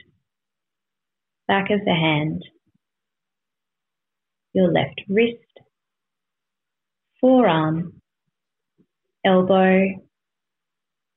back 1.48 1.70
of 1.70 1.80
the 1.84 1.94
hand, 1.94 2.42
your 4.52 4.72
left 4.72 5.02
wrist, 5.08 5.36
forearm, 7.20 8.00
elbow, 9.24 9.86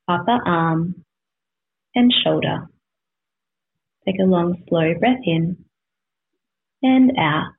upper 0.08 0.39
arm, 0.45 1.05
and 1.95 2.13
shoulder. 2.23 2.67
Take 4.05 4.19
a 4.19 4.25
long, 4.25 4.63
slow 4.67 4.93
breath 4.99 5.19
in 5.25 5.58
and 6.82 7.12
out. 7.17 7.53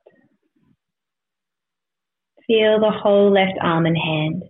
Feel 2.46 2.80
the 2.80 2.90
whole 2.90 3.32
left 3.32 3.58
arm 3.62 3.86
and 3.86 3.96
hand. 3.96 4.42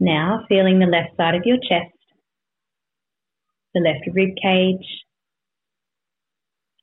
Now, 0.00 0.44
feeling 0.48 0.78
the 0.78 0.86
left 0.86 1.16
side 1.16 1.34
of 1.34 1.42
your 1.44 1.58
chest, 1.58 1.95
the 3.76 3.82
left 3.82 4.08
rib 4.14 4.30
cage, 4.42 5.04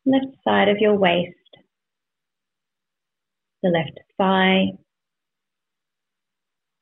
left 0.06 0.28
side 0.44 0.70
of 0.70 0.78
your 0.78 0.96
waist, 0.96 1.34
the 3.64 3.70
left 3.70 4.00
thigh, 4.16 4.66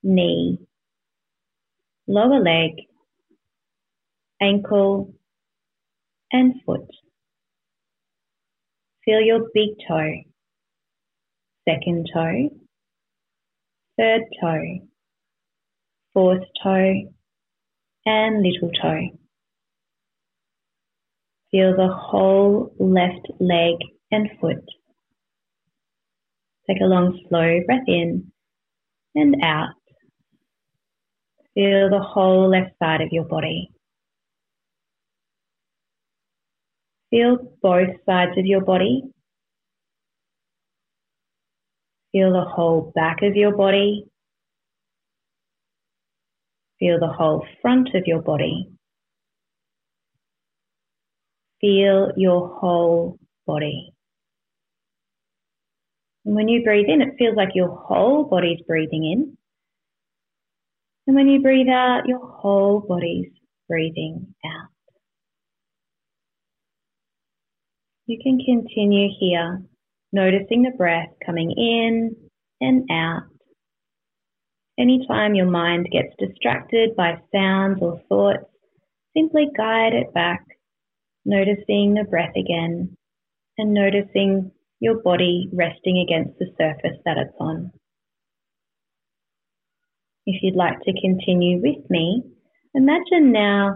knee, 0.04 0.58
lower 2.10 2.42
leg, 2.42 2.72
ankle, 4.42 5.14
and 6.34 6.56
foot. 6.66 6.90
Feel 9.06 9.22
your 9.22 9.48
big 9.54 9.70
toe, 9.88 10.12
second 11.70 12.10
toe, 12.14 12.50
third 13.98 14.24
toe, 14.42 14.80
fourth 16.14 16.44
toe, 16.62 17.14
and 18.06 18.44
little 18.44 18.72
toe. 18.82 19.21
Feel 21.52 21.76
the 21.76 21.94
whole 21.94 22.74
left 22.80 23.28
leg 23.40 23.76
and 24.10 24.30
foot. 24.40 24.64
Take 26.68 26.82
a 26.82 26.86
long, 26.86 27.20
slow 27.28 27.60
breath 27.66 27.88
in 27.88 28.32
and 29.16 29.36
out. 29.44 29.76
Feel 31.54 31.90
the 31.90 32.00
whole 32.00 32.50
left 32.50 32.72
side 32.80 33.02
of 33.02 33.10
your 33.12 33.26
body. 33.26 33.70
Feel 37.10 37.38
both 37.62 37.90
sides 38.06 38.38
of 38.38 38.46
your 38.46 38.62
body. 38.62 39.04
Feel 42.14 42.32
the 42.32 42.46
whole 42.46 42.94
back 42.96 43.22
of 43.22 43.36
your 43.36 43.56
body. 43.56 44.06
Feel 46.80 47.00
the 47.00 47.08
whole 47.08 47.46
front 47.62 47.90
of 47.94 48.04
your 48.06 48.22
body. 48.22 48.70
Feel 51.62 52.12
your 52.18 52.58
whole 52.60 53.20
body. 53.46 53.94
And 56.26 56.36
when 56.36 56.48
you 56.48 56.64
breathe 56.64 56.88
in, 56.88 57.02
it 57.02 57.16
feels 57.18 57.36
like 57.36 57.56
your 57.56 57.70
whole 57.70 58.26
body's 58.26 58.62
breathing 58.68 59.06
in. 59.06 59.38
And 61.08 61.16
when 61.16 61.28
you 61.28 61.42
breathe 61.42 61.70
out, 61.70 62.08
your 62.08 62.26
whole 62.26 62.80
body's 62.80 63.32
breathing 63.68 64.34
out. 64.46 64.70
You 68.06 68.20
can 68.22 68.40
continue 68.40 69.10
here, 69.20 69.62
noticing 70.12 70.64
the 70.64 70.72
breath 70.78 71.10
coming 71.26 71.52
in 71.52 72.16
and 72.60 72.90
out. 72.92 73.24
Anytime 74.78 75.36
your 75.36 75.50
mind 75.50 75.88
gets 75.92 76.14
distracted 76.18 76.96
by 76.96 77.20
sounds 77.34 77.80
or 77.82 78.02
thoughts, 78.10 78.46
simply 79.16 79.48
guide 79.56 79.94
it 79.94 80.14
back 80.14 80.46
noticing 81.26 81.94
the 81.94 82.06
breath 82.10 82.36
again 82.36 82.98
and 83.58 83.74
noticing 83.74 84.52
your 84.80 85.02
body 85.02 85.48
resting 85.54 86.00
against 86.00 86.38
the 86.40 86.48
surface 86.58 86.98
that 87.06 87.18
it's 87.18 87.36
on. 87.40 87.72
If 90.26 90.42
you'd 90.42 90.56
like 90.56 90.80
to 90.82 91.02
continue 91.02 91.62
with 91.62 91.90
me, 91.90 92.24
imagine 92.74 93.32
now 93.32 93.76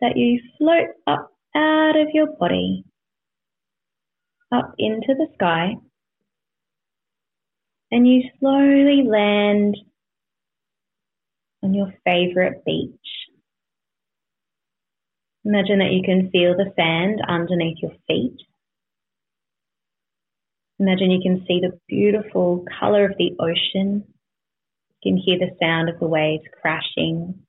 that 0.00 0.16
you 0.16 0.40
float 0.58 0.88
up 1.06 1.30
out 1.54 1.96
of 1.96 2.08
your 2.12 2.28
body, 2.38 2.84
up 4.52 4.74
into 4.78 5.08
the 5.08 5.26
sky, 5.34 5.74
and 7.90 8.06
you 8.06 8.22
slowly 8.38 9.04
land 9.08 9.76
on 11.62 11.74
your 11.74 11.92
favorite 12.04 12.64
beach. 12.64 13.25
Imagine 15.46 15.78
that 15.78 15.92
you 15.92 16.02
can 16.02 16.28
feel 16.32 16.56
the 16.56 16.72
sand 16.74 17.20
underneath 17.28 17.78
your 17.80 17.92
feet. 18.08 18.36
Imagine 20.80 21.12
you 21.12 21.22
can 21.22 21.46
see 21.46 21.60
the 21.60 21.78
beautiful 21.86 22.64
color 22.80 23.04
of 23.04 23.16
the 23.16 23.30
ocean. 23.38 24.02
You 25.02 25.12
can 25.12 25.16
hear 25.16 25.38
the 25.38 25.54
sound 25.62 25.88
of 25.88 26.00
the 26.00 26.08
waves 26.08 26.42
crashing. 26.60 27.46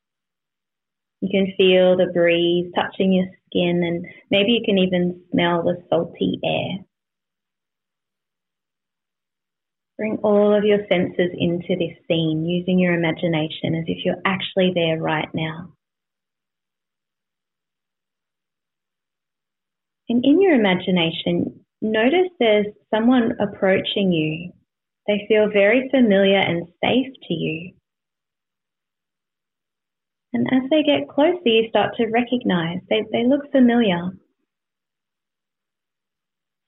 You 1.22 1.30
can 1.32 1.54
feel 1.58 1.98
the 1.98 2.12
breeze 2.14 2.72
touching 2.76 3.14
your 3.14 3.26
skin, 3.48 3.82
and 3.84 4.06
maybe 4.30 4.52
you 4.52 4.62
can 4.64 4.78
even 4.78 5.24
smell 5.32 5.64
the 5.64 5.84
salty 5.89 6.39
air. 6.45 6.86
Bring 9.98 10.18
all 10.22 10.56
of 10.56 10.64
your 10.64 10.86
senses 10.88 11.32
into 11.36 11.76
this 11.80 11.98
scene 12.08 12.45
using 12.45 12.78
your 12.78 12.93
imagination 12.93 13.74
as 13.74 13.86
if 13.88 14.06
you're 14.06 14.22
actually 14.24 14.74
there 14.76 15.02
right 15.02 15.30
now. 15.34 15.74
And 20.10 20.24
in 20.24 20.41
your 20.41 20.53
imagination, 20.53 21.66
notice 21.82 22.30
there's 22.39 22.68
someone 22.93 23.34
approaching 23.39 24.12
you. 24.12 24.51
They 25.08 25.26
feel 25.28 25.49
very 25.51 25.89
familiar 25.89 26.38
and 26.38 26.68
safe 26.84 27.14
to 27.28 27.34
you. 27.34 27.74
And 30.34 30.47
as 30.51 30.70
they 30.70 30.84
get 30.84 31.10
closer, 31.10 31.39
you 31.45 31.70
start 31.70 31.95
to 31.97 32.08
recognize 32.08 32.80
they, 32.89 33.03
they 33.12 33.26
look 33.26 33.51
familiar. 33.51 34.12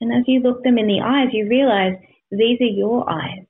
And 0.01 0.13
as 0.13 0.23
you 0.27 0.39
look 0.39 0.63
them 0.63 0.77
in 0.77 0.87
the 0.87 1.01
eyes, 1.01 1.29
you 1.33 1.47
realize 1.49 1.93
these 2.31 2.59
are 2.61 2.63
your 2.63 3.09
eyes. 3.09 3.45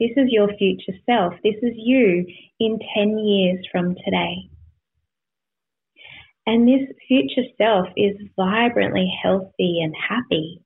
This 0.00 0.10
is 0.16 0.26
your 0.30 0.48
future 0.56 0.98
self. 1.06 1.34
This 1.44 1.54
is 1.62 1.74
you 1.76 2.26
in 2.58 2.78
10 2.96 3.18
years 3.18 3.64
from 3.70 3.94
today. 4.04 4.50
And 6.46 6.66
this 6.66 6.88
future 7.06 7.48
self 7.56 7.86
is 7.96 8.16
vibrantly 8.36 9.10
healthy 9.22 9.80
and 9.82 9.94
happy. 10.08 10.62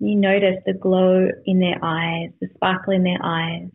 You 0.00 0.16
notice 0.16 0.60
the 0.66 0.72
glow 0.72 1.28
in 1.46 1.60
their 1.60 1.78
eyes, 1.80 2.30
the 2.40 2.48
sparkle 2.56 2.92
in 2.92 3.04
their 3.04 3.20
eyes. 3.22 3.68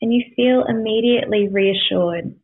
And 0.00 0.14
you 0.14 0.24
feel 0.34 0.64
immediately 0.66 1.48
reassured. 1.48 2.34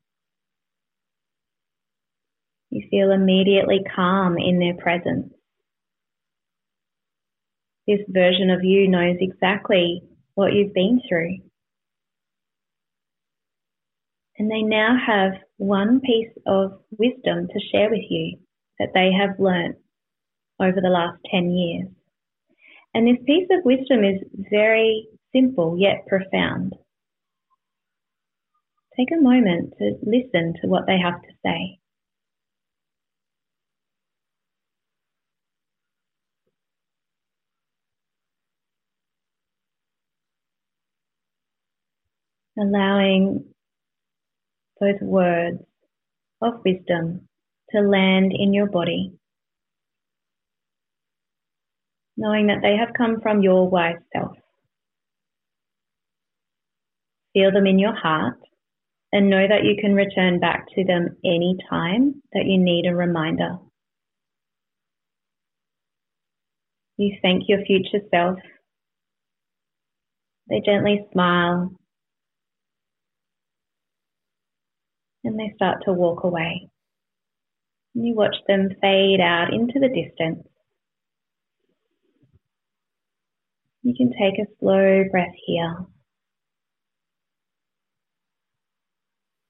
You 2.68 2.86
feel 2.90 3.12
immediately 3.12 3.80
calm 3.94 4.36
in 4.36 4.58
their 4.58 4.74
presence. 4.74 5.32
This 7.86 8.00
version 8.08 8.50
of 8.50 8.62
you 8.62 8.88
knows 8.88 9.16
exactly 9.20 10.02
what 10.34 10.52
you've 10.52 10.74
been 10.74 11.00
through. 11.08 11.38
And 14.38 14.50
they 14.50 14.62
now 14.62 14.96
have 15.04 15.32
one 15.56 16.00
piece 16.00 16.32
of 16.46 16.80
wisdom 16.90 17.48
to 17.48 17.60
share 17.72 17.90
with 17.90 18.04
you 18.10 18.38
that 18.78 18.90
they 18.92 19.10
have 19.12 19.40
learnt 19.40 19.76
over 20.60 20.80
the 20.80 20.90
last 20.90 21.18
10 21.30 21.50
years. 21.50 21.88
And 22.94 23.06
this 23.06 23.22
piece 23.26 23.48
of 23.50 23.64
wisdom 23.64 24.04
is 24.04 24.22
very 24.50 25.08
simple 25.34 25.76
yet 25.78 26.06
profound. 26.06 26.74
Take 28.96 29.08
a 29.12 29.22
moment 29.22 29.74
to 29.78 29.96
listen 30.02 30.54
to 30.62 30.68
what 30.68 30.86
they 30.86 30.98
have 30.98 31.20
to 31.20 31.28
say. 31.44 31.78
Allowing 42.58 43.44
those 44.80 45.00
words 45.00 45.58
of 46.42 46.54
wisdom 46.64 47.28
to 47.70 47.80
land 47.80 48.32
in 48.36 48.52
your 48.52 48.66
body, 48.66 49.12
knowing 52.16 52.48
that 52.48 52.60
they 52.62 52.76
have 52.76 52.94
come 52.96 53.20
from 53.20 53.42
your 53.42 53.68
wise 53.68 53.96
self. 54.12 54.36
Feel 57.32 57.52
them 57.52 57.66
in 57.66 57.78
your 57.78 57.94
heart 57.94 58.38
and 59.12 59.30
know 59.30 59.46
that 59.46 59.64
you 59.64 59.76
can 59.80 59.94
return 59.94 60.40
back 60.40 60.66
to 60.74 60.84
them 60.84 61.16
any 61.24 61.56
time 61.70 62.22
that 62.32 62.46
you 62.46 62.58
need 62.58 62.86
a 62.86 62.94
reminder. 62.94 63.58
You 66.98 67.16
thank 67.20 67.44
your 67.46 67.64
future 67.66 68.04
self. 68.10 68.38
They 70.48 70.62
gently 70.64 71.06
smile 71.12 71.72
and 75.26 75.38
they 75.38 75.52
start 75.56 75.82
to 75.84 75.92
walk 75.92 76.22
away. 76.22 76.68
You 77.94 78.14
watch 78.14 78.36
them 78.46 78.68
fade 78.80 79.20
out 79.20 79.52
into 79.52 79.80
the 79.80 79.88
distance. 79.88 80.46
You 83.82 83.94
can 83.96 84.12
take 84.12 84.38
a 84.38 84.50
slow 84.60 85.04
breath 85.10 85.34
here. 85.44 85.76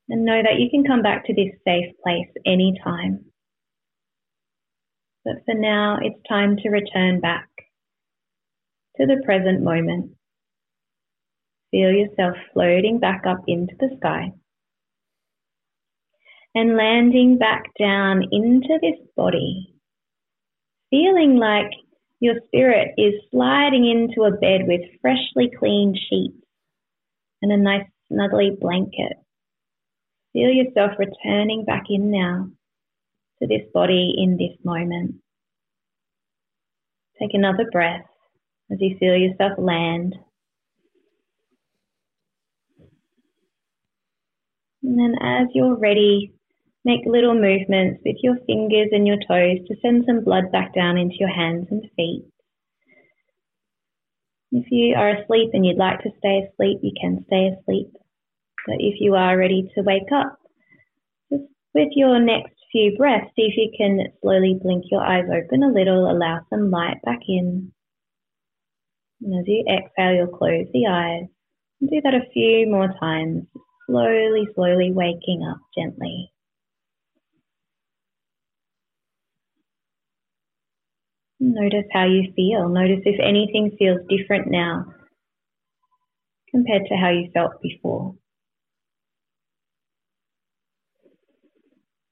And 0.09 0.25
know 0.25 0.41
that 0.43 0.61
you 0.61 0.71
can 0.71 0.85
come 0.85 1.03
back 1.03 1.27
to 1.27 1.35
this 1.35 1.53
safe 1.67 1.95
place 2.03 2.29
anytime. 2.47 3.27
But 5.25 5.45
for 5.45 5.55
now, 5.55 5.99
it's 6.01 6.21
time 6.29 6.57
to 6.59 6.71
return 6.71 7.21
back 7.21 7.49
to 8.97 9.07
the 9.07 9.21
present 9.25 9.63
moment. 9.63 10.13
Feel 11.73 11.91
yourself 11.91 12.37
floating 12.55 13.01
back 13.01 13.25
up 13.27 13.43
into 13.49 13.75
the 13.79 13.91
sky 13.99 14.33
and 16.57 16.75
landing 16.75 17.37
back 17.37 17.65
down 17.79 18.23
into 18.33 18.79
this 18.81 18.99
body, 19.15 19.75
feeling 20.89 21.37
like 21.37 21.71
your 22.19 22.37
spirit 22.47 22.95
is 22.97 23.13
sliding 23.31 23.85
into 23.85 24.27
a 24.27 24.39
bed 24.39 24.63
with 24.67 24.81
freshly 25.03 25.51
cleaned 25.59 25.99
sheets 26.09 26.43
and 27.43 27.53
a 27.53 27.59
nice 27.59 27.85
snuggly 28.11 28.59
blanket. 28.59 29.19
Feel 30.33 30.49
yourself 30.49 30.93
returning 30.99 31.67
back 31.67 31.85
in 31.91 32.11
now 32.11 32.49
to 33.43 33.47
this 33.47 33.69
body 33.75 34.15
in 34.17 34.39
this 34.39 34.57
moment. 34.65 35.17
Take 37.21 37.35
another 37.35 37.69
breath 37.71 38.07
as 38.73 38.79
you 38.81 38.97
feel 38.99 39.15
yourself 39.15 39.59
land. 39.59 40.15
And 44.83 44.99
then, 44.99 45.17
as 45.21 45.49
you're 45.53 45.77
ready 45.77 46.33
Make 46.87 47.01
little 47.05 47.35
movements 47.35 48.01
with 48.07 48.15
your 48.23 48.37
fingers 48.47 48.91
and 48.93 49.09
your 49.09 49.17
toes 49.17 49.59
to 49.67 49.75
send 49.83 50.05
some 50.07 50.23
blood 50.23 50.53
back 50.53 50.73
down 50.73 50.97
into 50.97 51.17
your 51.19 51.35
hands 51.35 51.67
and 51.69 51.83
feet. 51.97 52.23
If 54.53 54.67
you 54.71 54.95
are 54.95 55.17
asleep 55.17 55.51
and 55.53 55.67
you'd 55.67 55.79
like 55.79 55.99
to 56.03 56.11
stay 56.19 56.47
asleep, 56.47 56.79
you 56.85 56.93
can 57.01 57.25
stay 57.27 57.49
asleep. 57.49 57.91
But 58.69 58.77
if 58.79 59.01
you 59.01 59.17
are 59.17 59.37
ready 59.37 59.69
to 59.75 59.83
wake 59.83 60.13
up, 60.15 60.39
just 61.29 61.51
with 61.75 61.89
your 61.97 62.21
next 62.21 62.55
few 62.71 62.95
breaths, 62.97 63.33
see 63.35 63.51
if 63.51 63.57
you 63.57 63.73
can 63.77 64.07
slowly 64.23 64.57
blink 64.63 64.85
your 64.89 65.05
eyes 65.05 65.25
open 65.27 65.65
a 65.65 65.73
little, 65.73 66.09
allow 66.09 66.39
some 66.51 66.71
light 66.71 66.99
back 67.05 67.19
in. 67.27 67.73
And 69.23 69.41
as 69.41 69.49
you 69.49 69.65
exhale, 69.69 70.15
you'll 70.15 70.39
close 70.39 70.67
the 70.73 70.87
eyes. 70.87 71.27
And 71.81 71.91
do 71.91 72.01
that 72.05 72.15
a 72.15 72.31
few 72.33 72.69
more 72.71 72.95
times, 73.01 73.43
slowly, 73.89 74.47
slowly 74.55 74.93
waking 74.93 75.43
up 75.51 75.59
gently. 75.77 76.31
Notice 81.39 81.85
how 81.93 82.07
you 82.07 82.33
feel. 82.35 82.69
Notice 82.69 83.03
if 83.05 83.21
anything 83.21 83.77
feels 83.79 84.01
different 84.09 84.51
now 84.51 84.87
compared 86.51 86.87
to 86.87 86.95
how 86.95 87.11
you 87.11 87.31
felt 87.35 87.61
before. 87.63 88.15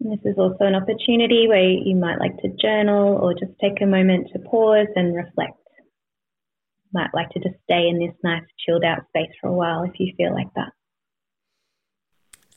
And 0.00 0.12
this 0.12 0.32
is 0.32 0.38
also 0.38 0.64
an 0.64 0.74
opportunity 0.74 1.46
where 1.48 1.70
you 1.70 1.96
might 1.96 2.18
like 2.20 2.36
to 2.38 2.48
journal 2.60 3.16
or 3.16 3.32
just 3.32 3.58
take 3.60 3.80
a 3.80 3.86
moment 3.86 4.28
to 4.32 4.38
pause 4.40 4.88
and 4.94 5.16
reflect. 5.16 5.56
You 6.84 6.90
might 6.92 7.14
like 7.14 7.30
to 7.30 7.40
just 7.40 7.56
stay 7.64 7.88
in 7.88 7.98
this 7.98 8.14
nice 8.22 8.42
chilled 8.66 8.84
out 8.84 9.06
space 9.08 9.32
for 9.40 9.48
a 9.48 9.54
while 9.54 9.84
if 9.84 9.98
you 9.98 10.12
feel 10.18 10.34
like 10.34 10.52
that. 10.56 10.72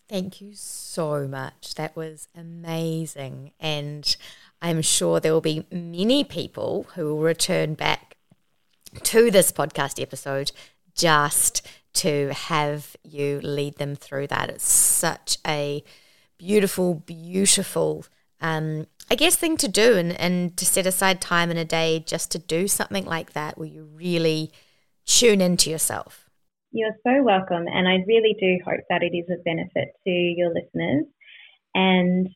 Thank 0.09 0.41
you 0.41 0.51
so 0.53 1.27
much. 1.27 1.75
That 1.75 1.95
was 1.95 2.27
amazing. 2.35 3.51
And 3.59 4.15
I'm 4.61 4.81
sure 4.81 5.19
there 5.19 5.33
will 5.33 5.41
be 5.41 5.65
many 5.71 6.23
people 6.23 6.87
who 6.95 7.05
will 7.05 7.21
return 7.21 7.75
back 7.75 8.17
to 9.03 9.29
this 9.29 9.51
podcast 9.51 10.01
episode 10.01 10.51
just 10.95 11.67
to 11.93 12.29
have 12.33 12.95
you 13.03 13.39
lead 13.41 13.77
them 13.77 13.95
through 13.95 14.27
that. 14.27 14.49
It's 14.49 14.67
such 14.67 15.37
a 15.45 15.83
beautiful, 16.37 16.95
beautiful, 16.95 18.05
um, 18.41 18.87
I 19.09 19.15
guess, 19.15 19.35
thing 19.35 19.57
to 19.57 19.67
do 19.67 19.97
and, 19.97 20.19
and 20.19 20.55
to 20.57 20.65
set 20.65 20.85
aside 20.85 21.21
time 21.21 21.51
in 21.51 21.57
a 21.57 21.65
day 21.65 22.03
just 22.05 22.31
to 22.31 22.39
do 22.39 22.67
something 22.67 23.05
like 23.05 23.33
that 23.33 23.57
where 23.57 23.67
you 23.67 23.89
really 23.93 24.51
tune 25.05 25.41
into 25.41 25.69
yourself. 25.69 26.29
You're 26.71 26.95
so 27.03 27.23
welcome. 27.23 27.65
And 27.67 27.87
I 27.87 28.03
really 28.07 28.35
do 28.39 28.57
hope 28.65 28.81
that 28.89 29.01
it 29.01 29.15
is 29.15 29.29
of 29.29 29.43
benefit 29.43 29.89
to 30.03 30.09
your 30.11 30.53
listeners. 30.53 31.05
And 31.73 32.29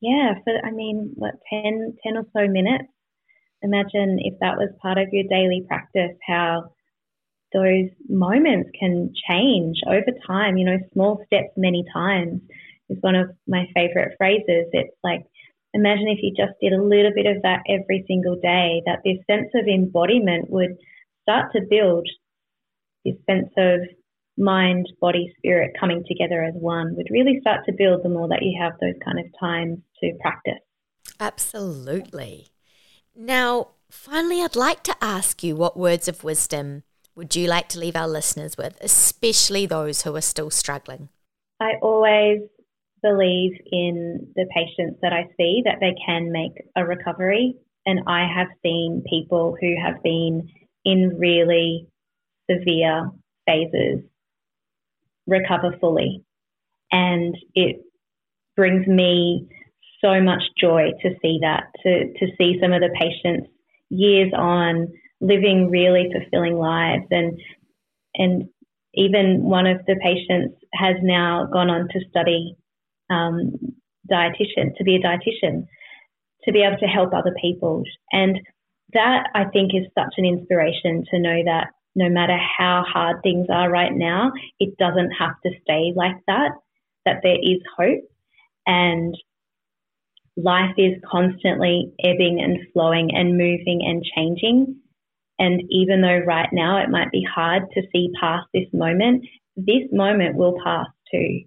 yeah, 0.00 0.34
for, 0.44 0.54
I 0.64 0.70
mean, 0.70 1.12
what, 1.14 1.34
10, 1.50 1.96
10 2.04 2.16
or 2.16 2.26
so 2.32 2.46
minutes? 2.50 2.88
Imagine 3.62 4.18
if 4.20 4.34
that 4.40 4.56
was 4.56 4.70
part 4.80 4.98
of 4.98 5.08
your 5.12 5.24
daily 5.28 5.64
practice, 5.66 6.16
how 6.26 6.70
those 7.52 7.88
moments 8.08 8.70
can 8.78 9.12
change 9.28 9.78
over 9.86 10.12
time. 10.26 10.56
You 10.56 10.66
know, 10.66 10.78
small 10.92 11.22
steps 11.26 11.50
many 11.56 11.84
times 11.92 12.40
is 12.88 12.98
one 13.00 13.16
of 13.16 13.30
my 13.46 13.66
favorite 13.74 14.14
phrases. 14.18 14.66
It's 14.72 14.96
like, 15.02 15.24
imagine 15.74 16.08
if 16.08 16.20
you 16.22 16.32
just 16.36 16.58
did 16.60 16.72
a 16.72 16.82
little 16.82 17.12
bit 17.14 17.26
of 17.26 17.42
that 17.42 17.62
every 17.68 18.04
single 18.06 18.36
day, 18.36 18.82
that 18.86 19.00
this 19.04 19.18
sense 19.28 19.50
of 19.54 19.66
embodiment 19.66 20.50
would 20.50 20.76
start 21.22 21.52
to 21.52 21.62
build 21.68 22.08
this 23.04 23.16
sense 23.28 23.50
of 23.56 23.80
mind, 24.36 24.86
body, 25.00 25.34
spirit 25.38 25.72
coming 25.78 26.04
together 26.06 26.44
as 26.44 26.54
one 26.54 26.94
would 26.94 27.08
really 27.10 27.38
start 27.40 27.64
to 27.66 27.72
build 27.76 28.02
the 28.04 28.08
more 28.08 28.28
that 28.28 28.42
you 28.42 28.56
have 28.60 28.72
those 28.80 28.94
kind 29.04 29.18
of 29.18 29.26
times 29.40 29.78
to 30.02 30.12
practice. 30.20 30.60
Absolutely. 31.20 32.48
Now, 33.14 33.68
finally, 33.90 34.42
I'd 34.42 34.56
like 34.56 34.82
to 34.84 34.96
ask 35.00 35.42
you 35.42 35.56
what 35.56 35.76
words 35.76 36.08
of 36.08 36.24
wisdom 36.24 36.84
would 37.16 37.34
you 37.34 37.48
like 37.48 37.68
to 37.70 37.80
leave 37.80 37.96
our 37.96 38.06
listeners 38.06 38.56
with, 38.56 38.78
especially 38.80 39.66
those 39.66 40.02
who 40.02 40.14
are 40.14 40.20
still 40.20 40.50
struggling? 40.50 41.08
I 41.60 41.72
always 41.82 42.42
believe 43.02 43.52
in 43.72 44.32
the 44.36 44.46
patients 44.54 45.00
that 45.02 45.12
I 45.12 45.24
see 45.36 45.62
that 45.64 45.78
they 45.80 45.94
can 46.06 46.30
make 46.30 46.52
a 46.76 46.84
recovery. 46.84 47.56
And 47.86 48.00
I 48.06 48.28
have 48.32 48.48
seen 48.62 49.02
people 49.08 49.56
who 49.60 49.74
have 49.84 50.02
been 50.02 50.48
in 50.84 51.18
really 51.18 51.88
severe 52.48 53.10
phases 53.46 54.04
recover 55.26 55.76
fully. 55.80 56.24
And 56.92 57.36
it 57.54 57.82
brings 58.56 58.86
me 58.86 59.48
so 60.00 60.20
much 60.20 60.42
joy 60.60 60.90
to 61.02 61.10
see 61.20 61.38
that, 61.42 61.64
to, 61.82 62.12
to 62.18 62.26
see 62.36 62.58
some 62.60 62.72
of 62.72 62.80
the 62.80 62.94
patients 62.98 63.48
years 63.90 64.32
on 64.36 64.88
living 65.20 65.70
really 65.70 66.08
fulfilling 66.12 66.56
lives 66.56 67.06
and 67.10 67.40
and 68.14 68.48
even 68.94 69.42
one 69.42 69.66
of 69.66 69.78
the 69.86 69.96
patients 70.02 70.54
has 70.74 70.96
now 71.02 71.46
gone 71.52 71.70
on 71.70 71.88
to 71.88 72.00
study 72.10 72.54
um, 73.10 73.52
dietitian 74.10 74.76
to 74.76 74.84
be 74.84 74.96
a 74.96 75.00
dietitian 75.00 75.66
to 76.44 76.52
be 76.52 76.62
able 76.62 76.76
to 76.76 76.86
help 76.86 77.12
other 77.14 77.34
people 77.40 77.82
and 78.12 78.38
that 78.92 79.28
I 79.34 79.44
think 79.44 79.72
is 79.74 79.86
such 79.94 80.14
an 80.16 80.24
inspiration 80.24 81.04
to 81.10 81.18
know 81.18 81.42
that 81.44 81.68
no 81.94 82.08
matter 82.08 82.38
how 82.38 82.84
hard 82.86 83.16
things 83.22 83.46
are 83.50 83.70
right 83.70 83.92
now, 83.92 84.32
it 84.60 84.76
doesn't 84.78 85.10
have 85.10 85.34
to 85.44 85.50
stay 85.62 85.92
like 85.94 86.16
that, 86.26 86.52
that 87.04 87.20
there 87.22 87.36
is 87.36 87.60
hope. 87.76 88.04
And 88.66 89.14
life 90.38 90.74
is 90.78 90.94
constantly 91.10 91.92
ebbing 92.04 92.40
and 92.40 92.58
flowing 92.72 93.10
and 93.12 93.36
moving 93.36 93.82
and 93.84 94.04
changing. 94.16 94.76
And 95.38 95.62
even 95.70 96.00
though 96.00 96.20
right 96.26 96.48
now 96.52 96.78
it 96.78 96.90
might 96.90 97.10
be 97.10 97.24
hard 97.24 97.64
to 97.74 97.82
see 97.92 98.10
past 98.20 98.46
this 98.54 98.68
moment, 98.72 99.24
this 99.56 99.88
moment 99.92 100.36
will 100.36 100.58
pass 100.64 100.86
too. 101.12 101.40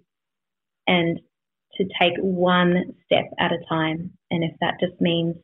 And 0.86 1.18
to 1.76 1.84
take 2.00 2.14
one 2.18 2.94
step 3.06 3.24
at 3.38 3.52
a 3.52 3.58
time. 3.68 4.10
And 4.30 4.44
if 4.44 4.52
that 4.60 4.74
just 4.78 5.00
means 5.00 5.36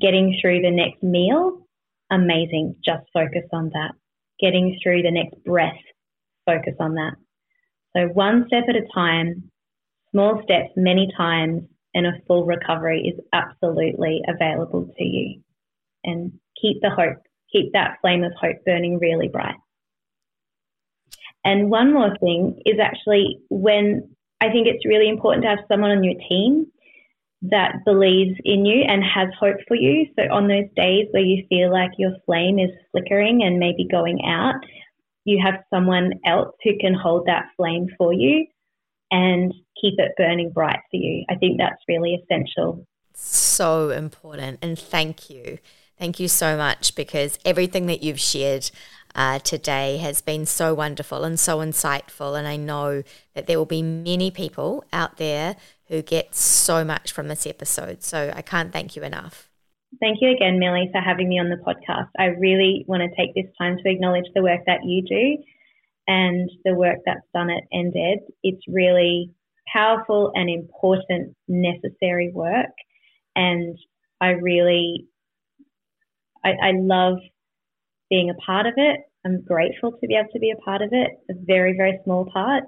getting 0.00 0.36
through 0.40 0.62
the 0.62 0.70
next 0.70 1.02
meal, 1.02 1.66
amazing. 2.10 2.76
Just 2.84 3.04
focus 3.12 3.44
on 3.52 3.70
that. 3.74 3.92
Getting 4.40 4.78
through 4.82 5.02
the 5.02 5.12
next 5.12 5.42
breath, 5.44 5.78
focus 6.46 6.74
on 6.80 6.94
that. 6.94 7.14
So 7.96 8.06
one 8.06 8.44
step 8.48 8.64
at 8.68 8.74
a 8.74 8.86
time, 8.92 9.50
small 10.10 10.40
steps 10.42 10.70
many 10.76 11.08
times, 11.16 11.62
and 11.94 12.06
a 12.06 12.20
full 12.26 12.44
recovery 12.44 13.02
is 13.02 13.20
absolutely 13.32 14.22
available 14.28 14.92
to 14.96 15.04
you. 15.04 15.42
And 16.04 16.32
keep 16.60 16.80
the 16.80 16.90
hope 16.90 17.22
keep 17.52 17.72
that 17.72 17.98
flame 18.00 18.24
of 18.24 18.32
hope 18.40 18.64
burning 18.64 18.98
really 18.98 19.28
bright. 19.28 19.56
And 21.44 21.70
one 21.70 21.92
more 21.92 22.16
thing 22.18 22.60
is 22.64 22.78
actually 22.80 23.40
when 23.50 24.08
I 24.40 24.48
think 24.50 24.66
it's 24.66 24.86
really 24.86 25.08
important 25.08 25.44
to 25.44 25.50
have 25.50 25.66
someone 25.68 25.90
on 25.90 26.02
your 26.02 26.14
team 26.28 26.66
that 27.42 27.84
believes 27.84 28.38
in 28.44 28.64
you 28.64 28.84
and 28.88 29.02
has 29.02 29.28
hope 29.38 29.56
for 29.66 29.76
you. 29.76 30.06
So 30.16 30.22
on 30.32 30.46
those 30.48 30.68
days 30.76 31.08
where 31.10 31.22
you 31.22 31.44
feel 31.48 31.70
like 31.72 31.90
your 31.98 32.12
flame 32.24 32.58
is 32.58 32.70
flickering 32.92 33.42
and 33.42 33.58
maybe 33.58 33.86
going 33.90 34.24
out, 34.24 34.54
you 35.24 35.40
have 35.44 35.64
someone 35.68 36.12
else 36.24 36.54
who 36.62 36.78
can 36.80 36.94
hold 36.94 37.26
that 37.26 37.46
flame 37.56 37.88
for 37.98 38.12
you 38.12 38.46
and 39.12 39.54
keep 39.80 39.94
it 39.98 40.12
burning 40.16 40.50
bright 40.50 40.80
for 40.90 40.96
you. 40.96 41.24
I 41.30 41.36
think 41.36 41.58
that's 41.58 41.80
really 41.86 42.20
essential. 42.20 42.86
So 43.14 43.90
important. 43.90 44.58
And 44.62 44.76
thank 44.76 45.30
you. 45.30 45.58
Thank 45.98 46.18
you 46.18 46.26
so 46.26 46.56
much 46.56 46.96
because 46.96 47.38
everything 47.44 47.86
that 47.86 48.02
you've 48.02 48.18
shared 48.18 48.70
uh, 49.14 49.38
today 49.40 49.98
has 49.98 50.22
been 50.22 50.46
so 50.46 50.72
wonderful 50.72 51.22
and 51.22 51.38
so 51.38 51.58
insightful. 51.58 52.36
And 52.36 52.48
I 52.48 52.56
know 52.56 53.02
that 53.34 53.46
there 53.46 53.58
will 53.58 53.66
be 53.66 53.82
many 53.82 54.30
people 54.30 54.84
out 54.92 55.18
there 55.18 55.56
who 55.88 56.00
get 56.00 56.34
so 56.34 56.82
much 56.82 57.12
from 57.12 57.28
this 57.28 57.46
episode. 57.46 58.02
So 58.02 58.32
I 58.34 58.40
can't 58.40 58.72
thank 58.72 58.96
you 58.96 59.02
enough. 59.02 59.50
Thank 60.00 60.18
you 60.22 60.30
again, 60.30 60.58
Millie, 60.58 60.88
for 60.90 61.02
having 61.02 61.28
me 61.28 61.38
on 61.38 61.50
the 61.50 61.56
podcast. 61.56 62.08
I 62.18 62.28
really 62.40 62.86
want 62.88 63.02
to 63.02 63.14
take 63.14 63.34
this 63.34 63.52
time 63.58 63.76
to 63.76 63.90
acknowledge 63.90 64.24
the 64.34 64.42
work 64.42 64.62
that 64.66 64.80
you 64.84 65.02
do 65.02 65.44
and 66.06 66.50
the 66.64 66.74
work 66.74 66.98
that's 67.06 67.26
done 67.34 67.50
at 67.50 67.62
endED. 67.72 68.18
It's 68.42 68.62
really 68.68 69.30
powerful 69.72 70.32
and 70.34 70.50
important, 70.50 71.36
necessary 71.48 72.30
work. 72.32 72.72
And 73.36 73.78
I 74.20 74.30
really 74.30 75.06
I, 76.44 76.50
I 76.50 76.72
love 76.74 77.18
being 78.10 78.30
a 78.30 78.34
part 78.34 78.66
of 78.66 78.74
it. 78.76 79.00
I'm 79.24 79.42
grateful 79.42 79.92
to 79.92 80.06
be 80.06 80.16
able 80.16 80.32
to 80.32 80.38
be 80.38 80.50
a 80.50 80.56
part 80.56 80.82
of 80.82 80.90
it, 80.92 81.10
a 81.30 81.34
very, 81.34 81.76
very 81.76 82.00
small 82.04 82.28
part. 82.32 82.64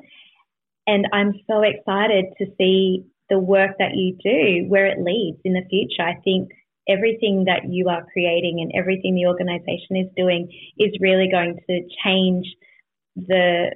And 0.87 1.07
I'm 1.13 1.33
so 1.51 1.63
excited 1.63 2.27
to 2.39 2.47
see 2.57 3.05
the 3.31 3.39
work 3.39 3.73
that 3.79 3.95
you 3.95 4.17
do, 4.23 4.69
where 4.69 4.87
it 4.87 5.01
leads 5.01 5.39
in 5.45 5.55
the 5.55 5.65
future. 5.69 6.03
I 6.03 6.21
think 6.23 6.51
everything 6.89 7.45
that 7.47 7.69
you 7.69 7.89
are 7.89 8.07
creating 8.13 8.61
and 8.61 8.71
everything 8.79 9.15
the 9.15 9.27
organization 9.27 9.97
is 9.97 10.09
doing 10.17 10.53
is 10.79 10.93
really 11.01 11.29
going 11.31 11.59
to 11.69 11.81
change 12.05 12.47
the 13.17 13.75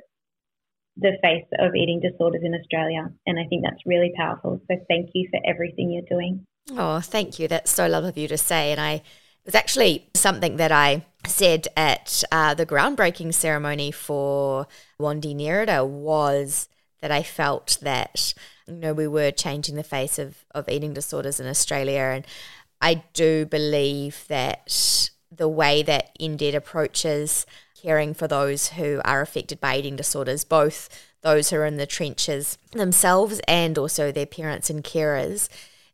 the 1.01 1.13
face 1.23 1.47
of 1.61 1.77
eating 1.77 2.01
disorders 2.01 2.43
in 2.45 2.55
Australia. 2.55 3.09
And 3.27 3.39
I 3.39 3.45
think 3.49 3.63
that's 3.63 3.87
really 3.87 4.13
powerful. 4.17 4.61
So 4.69 4.77
thank 4.89 5.11
you 5.15 5.29
for 5.31 5.39
everything 5.49 5.93
you're 5.93 6.03
doing. 6.09 6.45
Oh, 6.73 7.01
thank 7.01 7.39
you. 7.39 7.47
That's 7.47 7.71
so 7.71 7.87
lovely 7.87 8.09
of 8.09 8.19
you 8.19 8.29
to 8.29 8.37
say. 8.37 8.73
And 8.73 8.81
I 8.81 9.03
was 9.45 9.55
actually 9.55 10.09
something 10.15 10.57
that 10.57 10.73
I 10.73 11.07
said 11.27 11.69
at 11.77 12.23
uh, 12.31 12.55
the 12.55 12.67
groundbreaking 12.67 13.33
ceremony 13.33 13.91
for 13.91 14.67
Wandi 15.01 15.35
Nerida 15.35 15.87
was 15.87 16.69
that 17.01 17.11
I 17.11 17.23
felt 17.23 17.79
that 17.83 18.35
you 18.67 18.75
know 18.75 18.93
we 18.93 19.07
were 19.07 19.31
changing 19.31 19.77
the 19.77 19.83
face 19.83 20.19
of 20.19 20.45
of 20.55 20.69
eating 20.69 20.93
disorders 20.93 21.41
in 21.41 21.47
Australia, 21.47 22.11
and 22.15 22.27
I 22.81 23.05
do 23.15 23.47
believe 23.47 24.25
that 24.29 25.11
the 25.31 25.49
way 25.49 25.83
that 25.83 26.11
endED 26.21 26.55
approaches 26.55 27.47
caring 27.83 28.15
for 28.15 28.29
those 28.29 28.71
who 28.71 29.01
are 29.05 29.21
affected 29.21 29.61
by 29.61 29.77
eating 29.77 29.97
disorders, 29.97 30.45
both 30.45 30.89
those 31.23 31.51
who 31.51 31.57
are 31.57 31.67
in 31.67 31.77
the 31.77 31.87
trenches 31.87 32.59
themselves 32.73 33.41
and 33.47 33.77
also 33.77 34.13
their 34.13 34.27
parents 34.27 34.71
and 34.71 34.85
carers, 34.85 35.49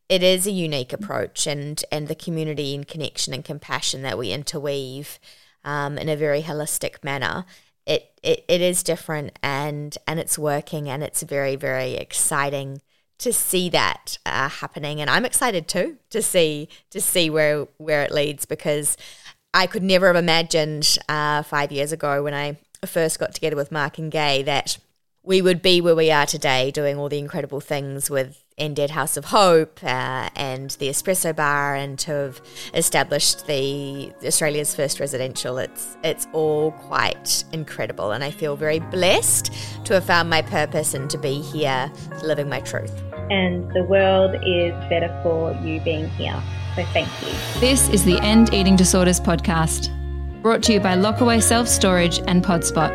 it 0.09 0.23
is 0.23 0.47
a 0.47 0.51
unique 0.51 0.93
approach 0.93 1.47
and 1.47 1.83
and 1.91 2.09
the 2.09 2.15
community 2.15 2.75
and 2.75 2.87
connection 2.87 3.33
and 3.33 3.45
compassion 3.45 4.03
that 4.03 4.19
we 4.19 4.33
interweave 4.33 5.19
um, 5.65 5.97
in 5.97 6.09
a 6.09 6.17
very 6.17 6.43
holistic 6.43 7.03
manner. 7.03 7.47
It, 7.87 8.13
it 8.23 8.45
it 8.49 8.61
is 8.61 8.83
different 8.83 9.39
and 9.43 9.97
and 10.07 10.21
it's 10.21 10.39
working 10.39 10.89
and 10.89 11.03
it's 11.03 11.23
very 11.23 11.57
very 11.57 11.95
exciting 11.95 12.83
to 13.19 13.33
see 13.33 13.69
that 13.71 14.19
uh, 14.27 14.49
happening. 14.49 15.01
And 15.01 15.09
I'm 15.09 15.25
excited 15.25 15.69
too 15.69 15.97
to 16.11 16.21
see 16.21 16.69
to 16.91 17.01
see 17.01 17.31
where 17.31 17.67
where 17.79 18.03
it 18.03 18.13
leads 18.13 18.45
because 18.45 18.97
I 19.55 19.69
could 19.69 19.85
never 19.85 20.09
have 20.09 20.17
imagined 20.17 20.99
uh, 21.09 21.45
five 21.45 21.71
years 21.71 21.93
ago 21.93 22.25
when 22.25 22.35
I 22.35 22.59
first 22.85 23.21
got 23.21 23.35
together 23.35 23.55
with 23.55 23.71
Mark 23.71 23.99
and 23.99 24.11
Gay 24.11 24.43
that 24.43 24.79
we 25.23 25.41
would 25.41 25.63
be 25.63 25.81
where 25.81 25.95
we 25.95 26.11
are 26.11 26.27
today, 26.27 26.73
doing 26.73 26.99
all 26.99 27.09
the 27.09 27.21
incredible 27.21 27.61
things 27.61 28.11
with 28.11 28.43
endED 28.59 28.91
House 28.91 29.17
of 29.17 29.27
Hope 29.27 29.79
uh, 29.85 30.29
and 30.35 30.73
the 30.73 30.89
Espresso 30.89 31.35
Bar, 31.35 31.77
and 31.77 31.99
to 32.01 32.11
have 32.11 32.43
established 32.75 33.47
the 33.47 34.13
Australia's 34.25 34.75
first 34.75 34.99
residential. 34.99 35.57
It's 35.59 35.97
it's 36.03 36.27
all 36.33 36.73
quite 36.73 37.45
incredible, 37.53 38.11
and 38.11 38.25
I 38.25 38.33
feel 38.33 38.57
very 38.57 38.81
blessed 38.81 39.53
to 39.85 39.95
have 39.95 40.05
found 40.05 40.29
my 40.29 40.43
purpose 40.43 40.95
and 40.95 41.09
to 41.11 41.17
be 41.17 41.41
here, 41.41 41.91
living 42.25 42.49
my 42.49 42.61
truth. 42.61 42.93
And 43.31 43.71
the 43.73 43.85
world 43.85 44.35
is 44.45 44.73
better 44.91 45.09
for 45.23 45.53
you 45.65 45.81
being 45.81 46.09
here. 46.11 46.43
So 46.77 46.85
thank 46.87 47.09
you. 47.23 47.29
This 47.61 47.89
is 47.91 48.05
the 48.05 48.19
End 48.21 48.53
Eating 48.53 48.75
Disorders 48.75 49.21
podcast, 49.21 49.91
brought 50.43 50.63
to 50.65 50.73
you 50.73 50.81
by 50.81 50.97
Lockaway 50.97 51.41
Self 51.43 51.69
Storage 51.69 52.19
and 52.27 52.45
Podspot. 52.45 52.93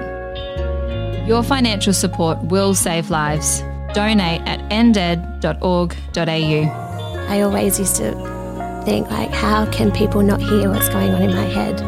Your 1.27 1.43
financial 1.43 1.93
support 1.93 2.37
will 2.45 2.73
save 2.73 3.09
lives. 3.09 3.61
Donate 3.93 4.41
at 4.41 4.59
ended.org.au. 4.71 5.95
I 7.29 7.41
always 7.41 7.79
used 7.79 7.95
to 7.97 8.11
think 8.85 9.09
like, 9.09 9.29
how 9.31 9.65
can 9.71 9.91
people 9.91 10.23
not 10.23 10.41
hear 10.41 10.69
what's 10.69 10.89
going 10.89 11.11
on 11.11 11.21
in 11.21 11.31
my 11.31 11.43
head? 11.43 11.79